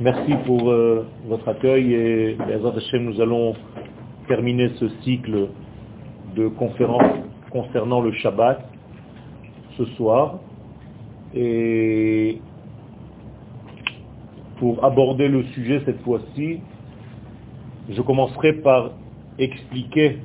Merci 0.00 0.32
pour 0.46 0.70
euh, 0.70 1.06
votre 1.26 1.48
accueil 1.48 1.94
et 1.94 2.36
nous 2.98 3.20
allons 3.20 3.54
terminer 4.28 4.70
ce 4.80 4.88
cycle 5.02 5.48
de 6.34 6.48
conférences 6.48 7.20
concernant 7.50 8.00
le 8.00 8.12
Shabbat 8.12 8.64
ce 9.76 9.84
soir. 9.96 10.40
Et 11.34 12.40
pour 14.58 14.84
aborder 14.84 15.28
le 15.28 15.44
sujet 15.54 15.82
cette 15.84 16.00
fois-ci, 16.02 16.60
je 17.88 18.02
commencerai 18.02 18.54
par 18.54 18.90
expliquer 19.38 20.18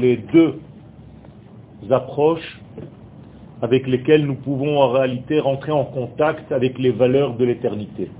les 0.00 0.16
deux 0.32 0.60
approches 1.90 2.60
avec 3.62 3.86
lesquelles 3.86 4.24
nous 4.24 4.36
pouvons 4.36 4.78
en 4.80 4.90
réalité 4.90 5.40
rentrer 5.40 5.72
en 5.72 5.84
contact 5.84 6.52
avec 6.52 6.78
les 6.78 6.90
valeurs 6.90 7.36
de 7.36 7.44
l'éternité. 7.44 8.10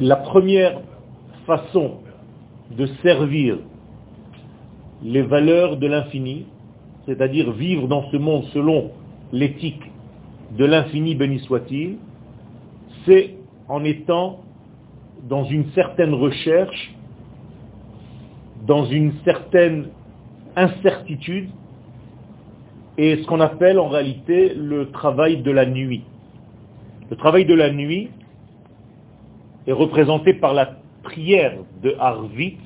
La 0.00 0.16
première 0.16 0.80
façon 1.46 1.98
de 2.76 2.86
servir 3.02 3.58
les 5.02 5.22
valeurs 5.22 5.76
de 5.76 5.86
l'infini, 5.86 6.46
c'est-à-dire 7.06 7.52
vivre 7.52 7.88
dans 7.88 8.08
ce 8.10 8.16
monde 8.16 8.44
selon 8.52 8.90
l'éthique 9.32 9.82
de 10.56 10.64
l'infini 10.64 11.14
béni 11.14 11.40
soit-il, 11.40 11.96
c'est 13.06 13.37
en 13.68 13.84
étant 13.84 14.40
dans 15.28 15.44
une 15.44 15.70
certaine 15.72 16.14
recherche, 16.14 16.94
dans 18.66 18.84
une 18.86 19.12
certaine 19.24 19.88
incertitude, 20.56 21.50
et 22.96 23.16
ce 23.18 23.26
qu'on 23.26 23.40
appelle 23.40 23.78
en 23.78 23.88
réalité 23.88 24.52
le 24.54 24.90
travail 24.90 25.42
de 25.42 25.50
la 25.50 25.66
nuit. 25.66 26.02
Le 27.10 27.16
travail 27.16 27.44
de 27.44 27.54
la 27.54 27.70
nuit 27.70 28.10
est 29.66 29.72
représenté 29.72 30.34
par 30.34 30.52
la 30.52 30.76
prière 31.02 31.54
de 31.82 31.94
Harvit. 31.98 32.56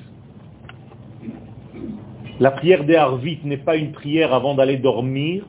La 2.39 2.51
prière 2.51 2.83
de 2.83 2.95
Harvit 2.95 3.39
n'est 3.43 3.57
pas 3.57 3.75
une 3.75 3.91
prière 3.91 4.33
avant 4.33 4.55
d'aller 4.55 4.77
dormir, 4.77 5.45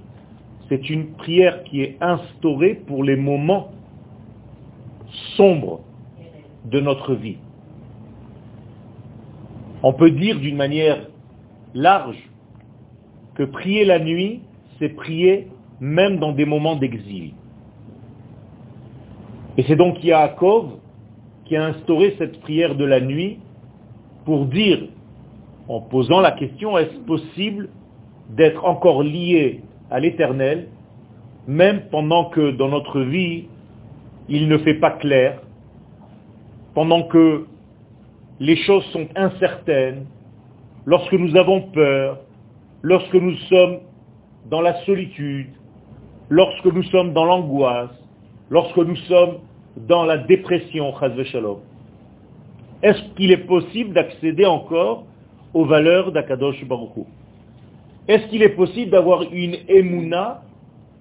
c'est 0.68 0.90
une 0.90 1.12
prière 1.14 1.64
qui 1.64 1.80
est 1.80 1.96
instaurée 2.00 2.74
pour 2.86 3.04
les 3.04 3.16
moments 3.16 3.70
sombres 5.36 5.80
de 6.64 6.80
notre 6.80 7.14
vie. 7.14 7.38
On 9.82 9.92
peut 9.92 10.10
dire 10.10 10.38
d'une 10.38 10.56
manière 10.56 11.06
large 11.74 12.30
que 13.34 13.42
prier 13.42 13.84
la 13.84 13.98
nuit, 13.98 14.40
c'est 14.78 14.88
prier 14.88 15.48
même 15.80 16.18
dans 16.18 16.32
des 16.32 16.46
moments 16.46 16.76
d'exil. 16.76 17.32
Et 19.56 19.64
c'est 19.64 19.76
donc 19.76 20.02
Yaakov 20.02 20.78
qui 21.44 21.56
a 21.56 21.66
instauré 21.66 22.14
cette 22.18 22.40
prière 22.40 22.74
de 22.74 22.84
la 22.84 23.00
nuit 23.00 23.38
pour 24.24 24.46
dire, 24.46 24.88
en 25.68 25.80
posant 25.80 26.20
la 26.20 26.32
question, 26.32 26.78
est-ce 26.78 26.96
possible 27.00 27.68
d'être 28.30 28.64
encore 28.64 29.02
lié 29.02 29.60
à 29.90 30.00
l'éternel, 30.00 30.68
même 31.46 31.82
pendant 31.90 32.30
que 32.30 32.52
dans 32.52 32.68
notre 32.68 33.00
vie, 33.00 33.44
il 34.28 34.48
ne 34.48 34.58
fait 34.58 34.74
pas 34.74 34.92
clair, 34.92 35.40
pendant 36.74 37.04
que 37.04 37.46
les 38.40 38.56
choses 38.56 38.84
sont 38.86 39.06
incertaines, 39.16 40.06
lorsque 40.86 41.12
nous 41.12 41.36
avons 41.36 41.62
peur, 41.62 42.18
lorsque 42.82 43.14
nous 43.14 43.36
sommes 43.48 43.78
dans 44.50 44.60
la 44.60 44.84
solitude, 44.84 45.50
lorsque 46.28 46.66
nous 46.66 46.82
sommes 46.84 47.12
dans 47.12 47.24
l'angoisse, 47.24 47.90
lorsque 48.50 48.76
nous 48.76 48.96
sommes 49.08 49.38
dans 49.76 50.04
la 50.04 50.18
dépression. 50.18 50.92
Est-ce 52.82 53.14
qu'il 53.16 53.32
est 53.32 53.46
possible 53.46 53.94
d'accéder 53.94 54.46
encore 54.46 55.04
aux 55.52 55.64
valeurs 55.64 56.12
d'Akadosh 56.12 56.64
Baruch 56.64 57.06
Est-ce 58.08 58.26
qu'il 58.28 58.42
est 58.42 58.50
possible 58.50 58.90
d'avoir 58.90 59.22
une 59.32 59.56
émouna 59.68 60.42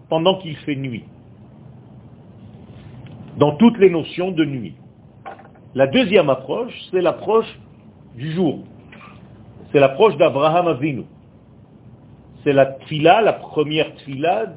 pendant 0.10 0.40
qu'il 0.40 0.56
fait 0.58 0.76
nuit? 0.76 1.04
Dans 3.38 3.56
toutes 3.56 3.78
les 3.80 3.90
notions 3.90 4.32
de 4.32 4.46
nuit. 4.46 4.76
La 5.76 5.88
deuxième 5.88 6.30
approche, 6.30 6.74
c'est 6.92 7.02
l'approche 7.02 7.60
du 8.16 8.32
jour. 8.34 8.60
C'est 9.72 9.80
l'approche 9.80 10.16
d'Abraham 10.18 10.68
Avinu. 10.68 11.06
C'est 12.44 12.54
la 12.54 12.66
tfila, 12.66 13.22
la 13.22 13.34
première 13.34 13.96
tfila 13.96 14.54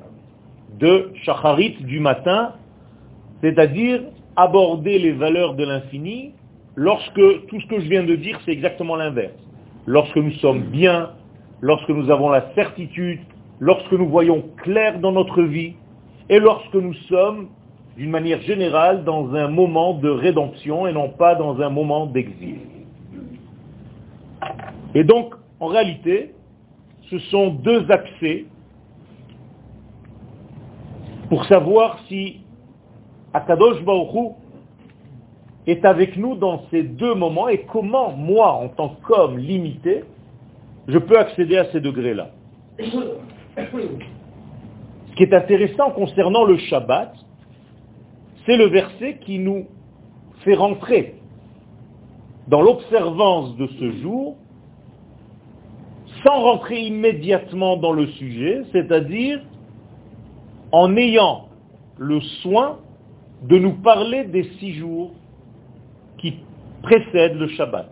de 0.78 1.12
Shacharit 1.22 1.76
du 1.84 2.00
matin 2.00 2.53
c'est-à-dire 3.41 4.00
aborder 4.34 4.98
les 4.98 5.12
valeurs 5.12 5.54
de 5.54 5.64
l'infini 5.64 6.32
lorsque 6.75 7.47
tout 7.48 7.60
ce 7.60 7.66
que 7.66 7.81
je 7.81 7.88
viens 7.88 8.04
de 8.04 8.16
dire, 8.16 8.38
c'est 8.44 8.53
exactement 8.53 8.97
l'inverse. 8.97 9.34
Lorsque 9.87 10.16
nous 10.16 10.32
sommes 10.32 10.62
bien, 10.62 11.10
lorsque 11.60 11.88
nous 11.88 12.10
avons 12.10 12.28
la 12.31 12.53
certitude, 12.54 13.20
lorsque 13.60 13.93
nous 13.93 14.08
voyons 14.08 14.43
clair 14.58 14.98
dans 15.00 15.12
notre 15.12 15.43
vie, 15.43 15.75
et 16.28 16.41
lorsque 16.41 16.75
nous 16.75 16.94
sommes, 17.08 17.48
d'une 17.96 18.10
manière 18.10 18.40
générale, 18.42 19.04
dans 19.04 19.34
un 19.34 19.48
moment 19.48 19.94
de 19.94 20.08
rédemption 20.10 20.86
et 20.86 20.92
non 20.92 21.08
pas 21.08 21.34
dans 21.34 21.60
un 21.60 21.70
moment 21.70 22.06
d'exil. 22.06 22.58
Et 24.94 25.04
donc, 25.04 25.34
en 25.60 25.66
réalité, 25.66 26.34
ce 27.10 27.18
sont 27.18 27.48
deux 27.48 27.90
accès 27.90 28.44
pour 31.28 31.44
savoir 31.46 31.98
si 32.08 32.40
Akadosh 33.32 33.82
Baruch 33.82 34.34
est 35.66 35.84
avec 35.84 36.16
nous 36.16 36.36
dans 36.36 36.62
ces 36.70 36.82
deux 36.82 37.14
moments 37.14 37.48
et 37.48 37.66
comment 37.72 38.12
moi, 38.12 38.52
en 38.52 38.68
tant 38.68 38.96
qu'homme 39.06 39.38
limité, 39.38 40.04
je 40.86 40.98
peux 40.98 41.18
accéder 41.18 41.56
à 41.56 41.70
ces 41.72 41.80
degrés-là. 41.80 42.30
Ce 42.78 42.84
qui 45.16 45.22
est 45.22 45.34
intéressant 45.34 45.90
concernant 45.90 46.44
le 46.44 46.58
Shabbat, 46.58 47.14
c'est 48.46 48.56
le 48.56 48.66
verset 48.66 49.18
qui 49.18 49.38
nous 49.38 49.66
fait 50.44 50.54
rentrer 50.54 51.16
dans 52.48 52.62
l'observance 52.62 53.56
de 53.56 53.66
ce 53.66 53.90
jour 54.00 54.36
sans 56.24 56.40
rentrer 56.42 56.80
immédiatement 56.86 57.76
dans 57.76 57.92
le 57.92 58.06
sujet, 58.06 58.62
c'est-à-dire 58.72 59.40
en 60.72 60.96
ayant 60.96 61.48
le 61.98 62.20
soin 62.42 62.78
de 63.42 63.58
nous 63.58 63.74
parler 63.74 64.24
des 64.24 64.44
six 64.58 64.74
jours 64.74 65.12
qui 66.18 66.34
précèdent 66.82 67.36
le 67.36 67.48
Shabbat. 67.48 67.90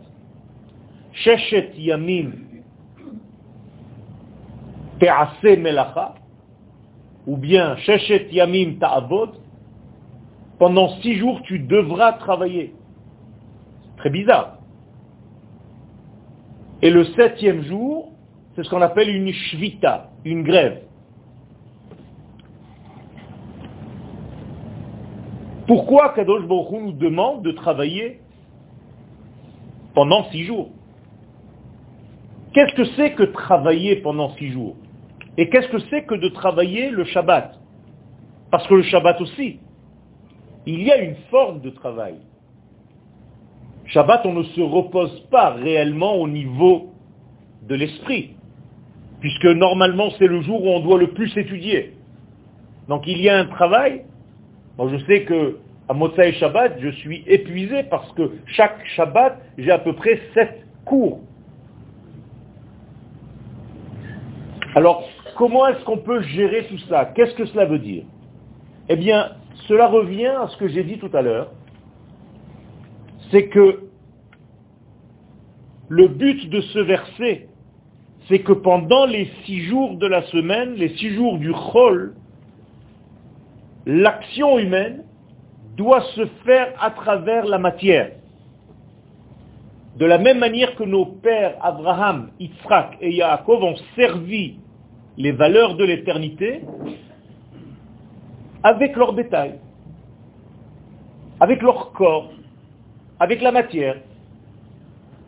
Sheshet 1.12 1.72
Yamim 1.76 2.32
Te'ase 4.98 5.59
Melacha, 5.59 6.15
ou 7.26 7.36
bien 7.36 7.76
Sheshet 7.78 8.28
Yamim 8.32 8.78
Ta'avod, 8.78 9.31
pendant 10.59 10.88
six 11.00 11.16
jours 11.16 11.42
tu 11.42 11.59
devras 11.59 12.12
travailler. 12.15 12.75
Très 13.97 14.10
bizarre. 14.10 14.59
Et 16.82 16.91
le 16.91 17.04
septième 17.04 17.62
jour, 17.62 18.12
c'est 18.54 18.65
ce 18.65 18.70
qu'on 18.70 18.82
appelle 18.82 19.09
une 19.09 19.32
shvita, 19.32 20.10
une 20.25 20.42
grève. 20.42 20.82
Pourquoi 25.66 26.10
Kadosh 26.10 26.47
Baruch 26.47 26.72
nous 26.72 26.92
demande 26.92 27.42
de 27.42 27.53
travailler 27.53 28.21
pendant 29.95 30.24
six 30.30 30.45
jours? 30.45 30.68
Qu'est-ce 32.53 32.74
que 32.74 32.84
c'est 32.97 33.15
que 33.15 33.22
travailler 33.22 33.97
pendant 33.97 34.30
six 34.36 34.53
jours? 34.53 34.77
Et 35.39 35.48
qu'est-ce 35.48 35.68
que 35.68 35.78
c'est 35.91 36.04
que 36.04 36.15
de 36.15 36.28
travailler 36.28 36.91
le 36.91 37.04
Shabbat? 37.04 37.59
Parce 38.50 38.66
que 38.68 38.74
le 38.74 38.83
Shabbat 38.83 39.21
aussi, 39.21 39.59
il 40.66 40.83
y 40.83 40.91
a 40.91 40.99
une 40.99 41.16
forme 41.31 41.61
de 41.61 41.71
travail. 41.71 42.15
Shabbat, 43.87 44.25
on 44.25 44.33
ne 44.33 44.43
se 44.43 44.61
repose 44.61 45.21
pas 45.31 45.51
réellement 45.51 46.15
au 46.15 46.28
niveau 46.28 46.93
de 47.69 47.75
l'esprit, 47.75 48.31
puisque 49.21 49.45
normalement 49.45 50.11
c'est 50.19 50.27
le 50.27 50.41
jour 50.43 50.65
où 50.65 50.69
on 50.69 50.81
doit 50.81 50.99
le 50.99 51.09
plus 51.09 51.37
étudier. 51.37 51.95
Donc 52.89 53.07
il 53.07 53.21
y 53.21 53.28
a 53.28 53.39
un 53.39 53.47
travail 53.47 54.05
je 54.78 54.99
sais 55.07 55.25
que 55.25 55.59
à 55.89 56.25
et 56.25 56.33
Shabbat, 56.34 56.81
je 56.81 56.89
suis 56.89 57.22
épuisé 57.27 57.84
parce 57.84 58.10
que 58.13 58.33
chaque 58.47 58.84
Shabbat, 58.97 59.39
j'ai 59.59 59.71
à 59.71 59.78
peu 59.78 59.93
près 59.93 60.21
sept 60.33 60.65
cours. 60.84 61.21
Alors, 64.75 65.07
comment 65.37 65.67
est-ce 65.69 65.84
qu'on 65.84 65.99
peut 65.99 66.22
gérer 66.22 66.67
tout 66.69 66.78
ça? 66.89 67.13
Qu'est-ce 67.15 67.34
que 67.34 67.45
cela 67.47 67.67
veut 67.67 67.78
dire? 67.78 68.05
Eh 68.89 68.97
bien, 68.97 69.33
cela 69.69 69.87
revient 69.89 70.27
à 70.27 70.49
ce 70.49 70.57
que 70.57 70.69
j'ai 70.69 70.84
dit 70.84 70.99
tout 70.99 71.11
à 71.13 71.22
l'heure, 71.22 71.51
c'est 73.31 73.49
que 73.49 73.84
le 75.89 76.09
but 76.09 76.49
de 76.49 76.61
ce 76.61 76.78
verset, 76.78 77.49
c'est 78.28 78.41
que 78.41 78.53
pendant 78.53 79.07
les 79.07 79.31
six 79.45 79.61
jours 79.65 79.97
de 79.97 80.07
la 80.07 80.22
semaine, 80.22 80.75
les 80.75 80.91
six 80.97 81.11
jours 81.15 81.39
du 81.39 81.53
Chol, 81.53 82.15
l'action 83.87 84.59
humaine 84.59 85.05
doit 85.77 86.03
se 86.15 86.27
faire 86.45 86.72
à 86.81 86.91
travers 86.91 87.47
la 87.47 87.59
matière. 87.59 88.13
De 89.97 90.07
la 90.07 90.19
même 90.19 90.39
manière 90.39 90.75
que 90.75 90.84
nos 90.84 91.07
pères 91.07 91.57
Abraham, 91.63 92.31
Yitzhak 92.41 92.97
et 93.01 93.13
Yaakov 93.15 93.63
ont 93.63 93.77
servi 93.95 94.59
les 95.17 95.33
valeurs 95.33 95.77
de 95.77 95.84
l'éternité 95.84 96.63
avec 98.65 98.97
leur 98.97 99.13
bétail, 99.13 99.61
avec 101.39 101.63
leur 101.63 101.93
corps, 101.93 102.33
avec 103.21 103.43
la 103.43 103.53
matière. 103.53 103.97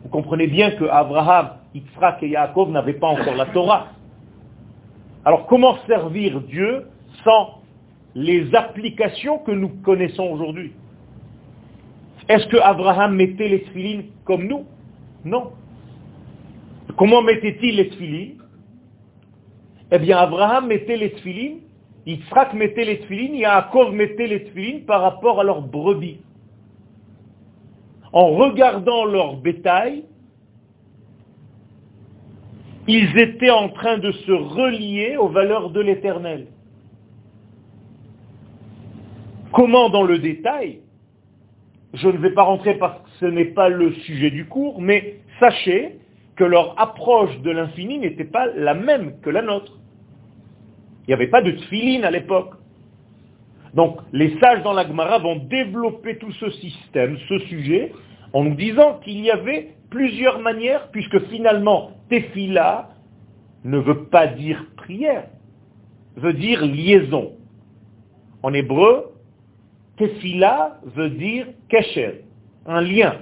Vous 0.03 0.09
comprenez 0.09 0.47
bien 0.47 0.71
que 0.71 0.85
Abraham, 0.85 1.51
Yitzhak 1.75 2.23
et 2.23 2.29
Yaakov 2.29 2.71
n'avaient 2.71 2.93
pas 2.93 3.07
encore 3.07 3.35
la 3.35 3.45
Torah. 3.47 3.89
Alors 5.23 5.45
comment 5.45 5.77
servir 5.85 6.41
Dieu 6.41 6.87
sans 7.23 7.61
les 8.15 8.53
applications 8.55 9.37
que 9.39 9.51
nous 9.51 9.69
connaissons 9.83 10.23
aujourd'hui? 10.23 10.73
Est-ce 12.27 12.47
que 12.47 12.57
Abraham 12.57 13.15
mettait 13.15 13.47
les 13.47 13.61
tefilines 13.61 14.05
comme 14.25 14.47
nous? 14.47 14.65
Non. 15.23 15.51
Comment 16.97 17.21
mettait-il 17.21 17.75
les 17.75 17.89
tefilines? 17.89 18.37
Eh 19.91 19.99
bien, 19.99 20.17
Abraham 20.17 20.67
mettait 20.67 20.97
les 20.97 21.11
tefilines, 21.11 21.59
Yitzhak 22.07 22.53
mettait 22.55 22.85
les 22.85 22.99
tefilines, 23.01 23.35
Yaakov 23.35 23.93
mettait 23.93 24.27
les 24.27 24.43
tefilines 24.45 24.85
par 24.85 25.01
rapport 25.01 25.39
à 25.39 25.43
leurs 25.43 25.61
brebis 25.61 26.17
en 28.13 28.29
regardant 28.29 29.05
leur 29.05 29.37
bétail, 29.37 30.03
ils 32.87 33.17
étaient 33.17 33.49
en 33.49 33.69
train 33.69 33.97
de 33.97 34.11
se 34.11 34.31
relier 34.31 35.17
aux 35.17 35.27
valeurs 35.27 35.71
de 35.71 35.81
l'éternel. 35.81 36.47
Comment 39.51 39.89
dans 39.89 40.03
le 40.03 40.19
détail 40.19 40.79
Je 41.93 42.07
ne 42.07 42.17
vais 42.17 42.33
pas 42.33 42.43
rentrer 42.43 42.75
parce 42.75 43.01
que 43.01 43.09
ce 43.19 43.25
n'est 43.25 43.53
pas 43.53 43.69
le 43.69 43.93
sujet 43.93 44.31
du 44.31 44.45
cours, 44.45 44.81
mais 44.81 45.19
sachez 45.39 45.99
que 46.35 46.43
leur 46.43 46.79
approche 46.79 47.37
de 47.41 47.51
l'infini 47.51 47.99
n'était 47.99 48.25
pas 48.25 48.47
la 48.47 48.73
même 48.73 49.19
que 49.21 49.29
la 49.29 49.41
nôtre. 49.41 49.77
Il 51.07 51.11
n'y 51.11 51.13
avait 51.13 51.27
pas 51.27 51.41
de 51.41 51.51
tfiline 51.51 52.03
à 52.03 52.11
l'époque. 52.11 52.53
Donc, 53.73 53.99
les 54.11 54.37
sages 54.39 54.63
dans 54.63 54.73
la 54.73 54.85
Gemara 54.85 55.19
vont 55.19 55.37
développer 55.37 56.17
tout 56.17 56.31
ce 56.33 56.49
système, 56.51 57.17
ce 57.29 57.39
sujet, 57.39 57.93
en 58.33 58.43
nous 58.43 58.55
disant 58.55 58.99
qu'il 59.03 59.21
y 59.21 59.31
avait 59.31 59.75
plusieurs 59.89 60.39
manières, 60.39 60.89
puisque 60.91 61.19
finalement, 61.27 61.91
tefila 62.09 62.89
ne 63.63 63.77
veut 63.77 64.05
pas 64.05 64.27
dire 64.27 64.65
prière, 64.75 65.27
veut 66.17 66.33
dire 66.33 66.65
liaison. 66.65 67.33
En 68.43 68.53
hébreu, 68.53 69.13
tefila 69.97 70.79
veut 70.83 71.09
dire 71.11 71.47
kesher, 71.69 72.25
un 72.65 72.81
lien. 72.81 73.15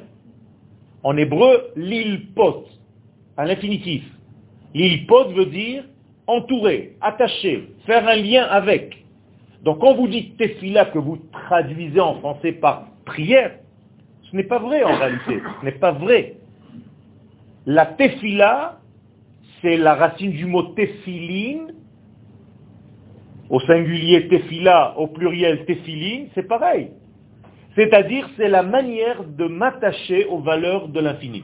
En 1.04 1.18
hébreu, 1.18 1.72
l'ilpot, 1.76 2.66
un 3.38 3.48
infinitif. 3.48 4.04
L'ilpot 4.74 5.30
veut 5.30 5.46
dire 5.46 5.84
entourer, 6.28 6.96
attacher, 7.02 7.70
faire 7.86 8.08
un 8.08 8.16
lien 8.16 8.44
avec. 8.44 9.04
Donc 9.64 9.80
quand 9.80 9.96
vous 9.96 10.08
dites 10.08 10.38
tefila 10.38 10.86
que 10.86 11.00
vous 11.00 11.18
traduisez 11.48 12.00
en 12.00 12.16
français 12.16 12.52
par 12.52 12.88
prière, 13.06 13.52
ce 14.30 14.36
n'est 14.36 14.44
pas 14.44 14.60
vrai 14.60 14.84
en 14.84 14.96
réalité, 14.98 15.42
ce 15.60 15.66
n'est 15.66 15.72
pas 15.74 15.92
vrai. 15.92 16.36
La 17.66 17.86
tefila, 17.86 18.80
c'est 19.62 19.78
la 19.78 19.96
racine 19.96 20.32
du 20.32 20.46
mot 20.46 20.64
tefilin, 20.64 21.68
au 23.50 23.60
singulier 23.62 24.28
tefila, 24.28 24.96
au 24.98 25.08
pluriel 25.08 25.66
tefiline, 25.66 26.28
c'est 26.36 26.48
pareil. 26.48 26.92
C'est-à-dire, 27.76 28.30
c'est 28.38 28.48
la 28.48 28.64
manière 28.64 29.24
de 29.24 29.46
m'attacher 29.46 30.26
aux 30.26 30.40
valeurs 30.40 30.88
de 30.88 31.00
l'infini. 31.00 31.44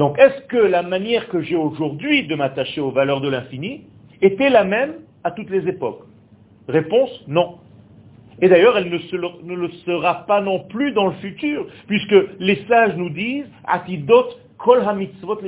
Donc, 0.00 0.18
est-ce 0.18 0.40
que 0.46 0.56
la 0.56 0.82
manière 0.82 1.28
que 1.28 1.42
j'ai 1.42 1.56
aujourd'hui 1.56 2.26
de 2.26 2.34
m'attacher 2.34 2.80
aux 2.80 2.90
valeurs 2.90 3.20
de 3.20 3.28
l'infini 3.28 3.82
était 4.22 4.48
la 4.48 4.64
même 4.64 4.94
à 5.24 5.30
toutes 5.30 5.50
les 5.50 5.68
époques? 5.68 6.04
Réponse, 6.68 7.10
non. 7.28 7.58
Et 8.40 8.48
d'ailleurs, 8.48 8.78
elle 8.78 8.88
ne, 8.88 9.54
le 9.54 9.68
sera 9.84 10.24
pas 10.24 10.40
non 10.40 10.60
plus 10.70 10.92
dans 10.92 11.08
le 11.08 11.12
futur, 11.16 11.66
puisque 11.86 12.14
les 12.38 12.64
sages 12.66 12.96
nous 12.96 13.10
disent, 13.10 13.44
Atidot 13.66 14.28
kol 14.56 14.80
ha-mitzvot 14.80 15.42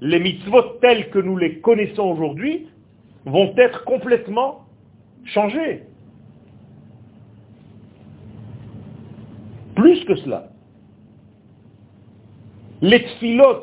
Les 0.00 0.20
mitzvot 0.20 0.62
tels 0.80 1.10
que 1.10 1.18
nous 1.18 1.36
les 1.36 1.58
connaissons 1.58 2.04
aujourd'hui 2.04 2.68
vont 3.26 3.52
être 3.58 3.84
complètement 3.84 4.60
changés. 5.26 5.82
Plus 9.74 10.02
que 10.06 10.16
cela. 10.16 10.53
Les 12.84 13.02
tfilot 13.02 13.62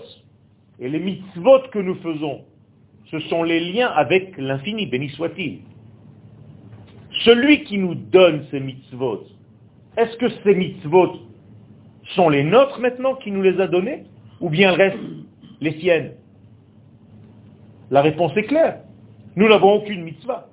et 0.80 0.90
les 0.90 0.98
mitzvot 0.98 1.70
que 1.72 1.78
nous 1.78 1.94
faisons, 1.98 2.42
ce 3.12 3.20
sont 3.20 3.44
les 3.44 3.60
liens 3.60 3.90
avec 3.90 4.36
l'infini, 4.40 4.88
béni 4.88 5.10
soit-il. 5.10 5.60
Celui 7.24 7.64
qui 7.66 7.78
nous 7.78 7.94
donne 7.94 8.48
ces 8.50 8.60
mitzvot, 8.60 9.28
est-ce 9.96 10.18
que 10.18 10.28
ces 10.44 10.56
mitzvot 10.56 11.20
sont 12.16 12.30
les 12.30 12.44
nôtres 12.44 12.80
maintenant 12.80 13.14
qui 13.14 13.30
nous 13.30 13.44
les 13.44 13.62
a 13.62 13.68
donnés 13.68 14.06
ou 14.40 14.50
bien 14.50 14.72
restent 14.72 14.98
les 15.60 15.80
siennes? 15.80 16.14
La 17.92 18.02
réponse 18.02 18.36
est 18.36 18.46
claire. 18.46 18.80
Nous 19.36 19.48
n'avons 19.48 19.74
aucune 19.74 20.02
mitzvah. 20.02 20.50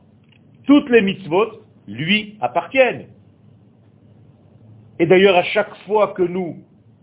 Toutes 0.67 0.91
les 0.91 1.01
mitzvot 1.01 1.63
lui 1.87 2.37
appartiennent. 2.43 3.07
Et 4.99 5.07
d'ailleurs, 5.07 5.37
à 5.37 5.45
chaque 5.45 5.75
fois 5.87 6.09
que 6.09 6.23
nous 6.23 6.59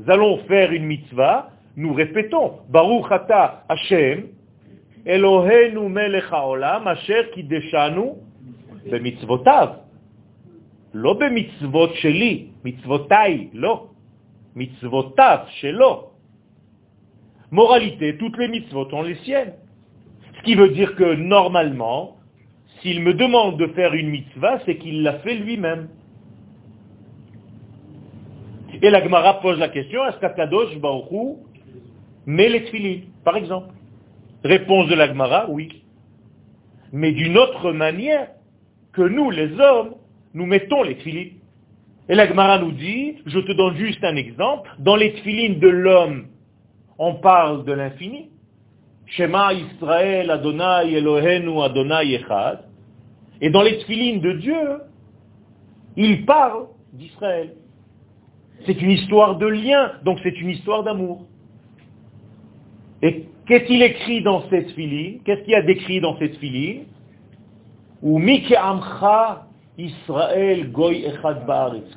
allons 0.07 0.37
faire 0.45 0.71
une 0.71 0.85
mitzvah, 0.85 1.53
nous 1.76 1.94
répétons 1.94 2.60
Baruch 2.68 3.10
ata 3.10 3.64
Hashem, 3.68 4.28
Elohenu 5.06 5.88
melech 5.88 6.30
haolam, 6.30 6.86
asher 6.86 7.30
kideshanu 7.34 8.16
במצוותיו, 8.90 9.68
לא 10.94 11.12
במצוות 11.12 11.94
שלי, 11.94 12.46
מצוותיי, 12.64 13.48
לא. 13.52 13.86
מצוותיו 14.56 15.38
שלו. 15.48 16.10
Moralité, 17.52 18.16
toutes 18.16 18.38
les 18.38 18.48
mitzvot 18.48 18.88
ont 18.92 19.02
les 19.02 19.16
siennes. 19.24 19.54
Ce 20.36 20.42
qui 20.42 20.54
veut 20.54 20.68
dire 20.70 20.94
que 20.94 21.14
normalement, 21.16 22.16
s'il 22.80 23.00
me 23.00 23.12
demande 23.12 23.58
de 23.58 23.66
faire 23.68 23.92
une 23.92 24.08
mitzvah, 24.08 24.60
c'est 24.64 24.76
qu'il 24.76 25.02
l'a 25.02 25.18
fait 25.18 25.34
lui-même. 25.34 25.88
Et 28.82 28.88
la 28.88 29.02
Gemara 29.02 29.40
pose 29.40 29.58
la 29.58 29.68
question, 29.68 30.06
est-ce 30.06 30.18
qu'Akadosh 30.18 30.78
Baruchou 30.78 31.38
met 32.25 32.49
les 32.49 32.63
tfilines, 32.65 33.03
par 33.23 33.37
exemple 33.37 33.73
Réponse 34.43 34.87
de 34.89 34.95
la 34.95 35.07
Gemara, 35.07 35.49
oui. 35.49 35.83
Mais 36.93 37.11
d'une 37.13 37.35
autre 37.35 37.71
manière, 37.71 38.27
que 38.93 39.01
nous, 39.01 39.31
les 39.31 39.59
hommes, 39.59 39.95
nous 40.35 40.45
mettons 40.45 40.83
les 40.83 40.97
tfilines. 40.97 41.39
Et 42.07 42.15
la 42.15 42.27
Gemara 42.27 42.59
nous 42.59 42.71
dit, 42.71 43.15
je 43.25 43.39
te 43.39 43.51
donne 43.53 43.75
juste 43.75 44.03
un 44.03 44.15
exemple, 44.15 44.69
dans 44.79 44.95
les 44.95 45.13
tfilines 45.13 45.59
de 45.59 45.67
l'homme, 45.67 46.27
on 46.99 47.15
parle 47.15 47.65
de 47.65 47.73
l'infini. 47.73 48.29
Shema 49.07 49.53
Israël 49.53 50.31
Adonai 50.31 50.93
Elohenu 50.93 51.61
Adonai 51.61 52.13
Echad. 52.13 52.65
Et 53.41 53.49
dans 53.49 53.61
les 53.61 53.79
tfilines 53.79 54.21
de 54.21 54.33
Dieu, 54.33 54.81
il 55.97 56.25
parle 56.25 56.67
d'Israël. 56.93 57.53
C'est 58.65 58.81
une 58.81 58.91
histoire 58.91 59.37
de 59.37 59.47
lien, 59.47 59.93
donc 60.03 60.19
c'est 60.23 60.39
une 60.39 60.49
histoire 60.49 60.83
d'amour. 60.83 61.25
Et 63.05 63.25
qu'est-ce 63.45 63.65
qu'il 63.65 63.83
écrit 63.83 64.23
dans 64.23 64.49
cette 64.49 64.71
filine 64.71 65.19
Qu'est-ce 65.23 65.41
qu'il 65.41 65.51
y 65.51 65.55
a 65.55 65.61
décrit 65.61 66.01
dans 66.01 66.17
cette 66.17 66.37
filine 66.37 66.85
ou 68.01 68.19
Amcha 68.19 69.45
Israël 69.77 70.71
Goy 70.71 71.05
Echad 71.05 71.45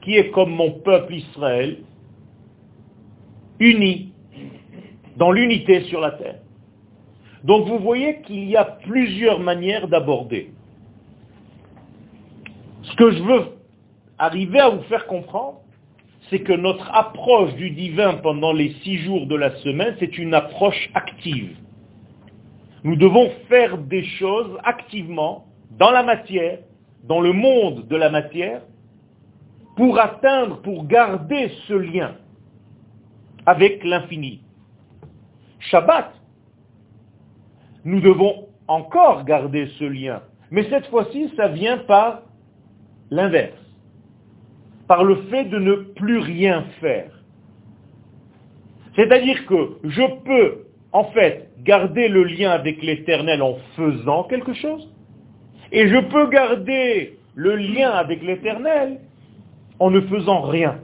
qui 0.03 0.17
est 0.17 0.31
comme 0.31 0.51
mon 0.51 0.73
peuple 0.81 1.15
Israël, 1.15 1.79
uni, 3.59 4.13
dans 5.17 5.33
l'unité 5.33 5.85
sur 5.85 6.01
la 6.01 6.11
terre. 6.11 6.41
Donc 7.43 7.67
vous 7.69 7.79
voyez 7.79 8.21
qu'il 8.21 8.45
y 8.45 8.57
a 8.57 8.65
plusieurs 8.65 9.41
manières 9.41 9.89
d'aborder. 9.89 10.53
Ce 12.83 12.95
que 12.97 13.13
je 13.13 13.23
veux 13.23 13.45
arriver 14.19 14.61
à 14.61 14.69
vous 14.69 14.83
faire 14.83 15.07
comprendre, 15.07 15.61
c'est 16.31 16.41
que 16.41 16.53
notre 16.53 16.91
approche 16.95 17.55
du 17.55 17.71
divin 17.71 18.15
pendant 18.15 18.53
les 18.53 18.75
six 18.83 18.99
jours 18.99 19.27
de 19.27 19.37
la 19.37 19.55
semaine, 19.57 19.97
c'est 19.99 20.19
une 20.19 20.35
approche 20.35 20.91
active. 20.95 21.57
Nous 22.85 22.97
devons 22.97 23.31
faire 23.49 23.79
des 23.79 24.05
choses 24.05 24.59
activement 24.65 25.47
dans 25.79 25.91
la 25.91 26.03
matière, 26.03 26.59
dans 27.05 27.21
le 27.21 27.33
monde 27.33 27.87
de 27.89 27.97
la 27.97 28.11
matière, 28.11 28.63
pour 29.77 29.99
atteindre, 29.99 30.61
pour 30.63 30.87
garder 30.87 31.51
ce 31.67 31.75
lien 31.75 32.17
avec 33.47 33.83
l'infini. 33.85 34.43
Shabbat, 35.61 36.13
nous 37.85 38.01
devons 38.01 38.49
encore 38.67 39.25
garder 39.25 39.69
ce 39.79 39.85
lien. 39.85 40.23
Mais 40.51 40.69
cette 40.69 40.87
fois-ci, 40.87 41.33
ça 41.37 41.49
vient 41.49 41.79
par 41.79 42.23
l'inverse. 43.11 43.68
Par 44.89 45.05
le 45.05 45.17
fait 45.31 45.45
de 45.45 45.59
ne 45.59 45.75
plus 45.75 46.19
rien 46.19 46.65
faire. 46.81 47.11
C'est-à-dire 48.97 49.47
que 49.47 49.79
je 49.85 50.03
peux, 50.25 50.65
en 50.93 51.05
fait, 51.05 51.51
garder 51.61 52.09
le 52.09 52.25
lien 52.25 52.51
avec 52.51 52.83
l'éternel 52.83 53.43
en 53.43 53.59
faisant 53.77 54.25
quelque 54.25 54.55
chose, 54.55 54.93
et 55.71 55.89
je 55.89 55.99
peux 55.99 56.29
garder 56.31 57.19
le 57.35 57.55
lien 57.55 57.91
avec 57.91 58.23
l'éternel 58.23 59.01
en 59.79 59.91
ne 59.91 60.01
faisant 60.01 60.41
rien. 60.41 60.81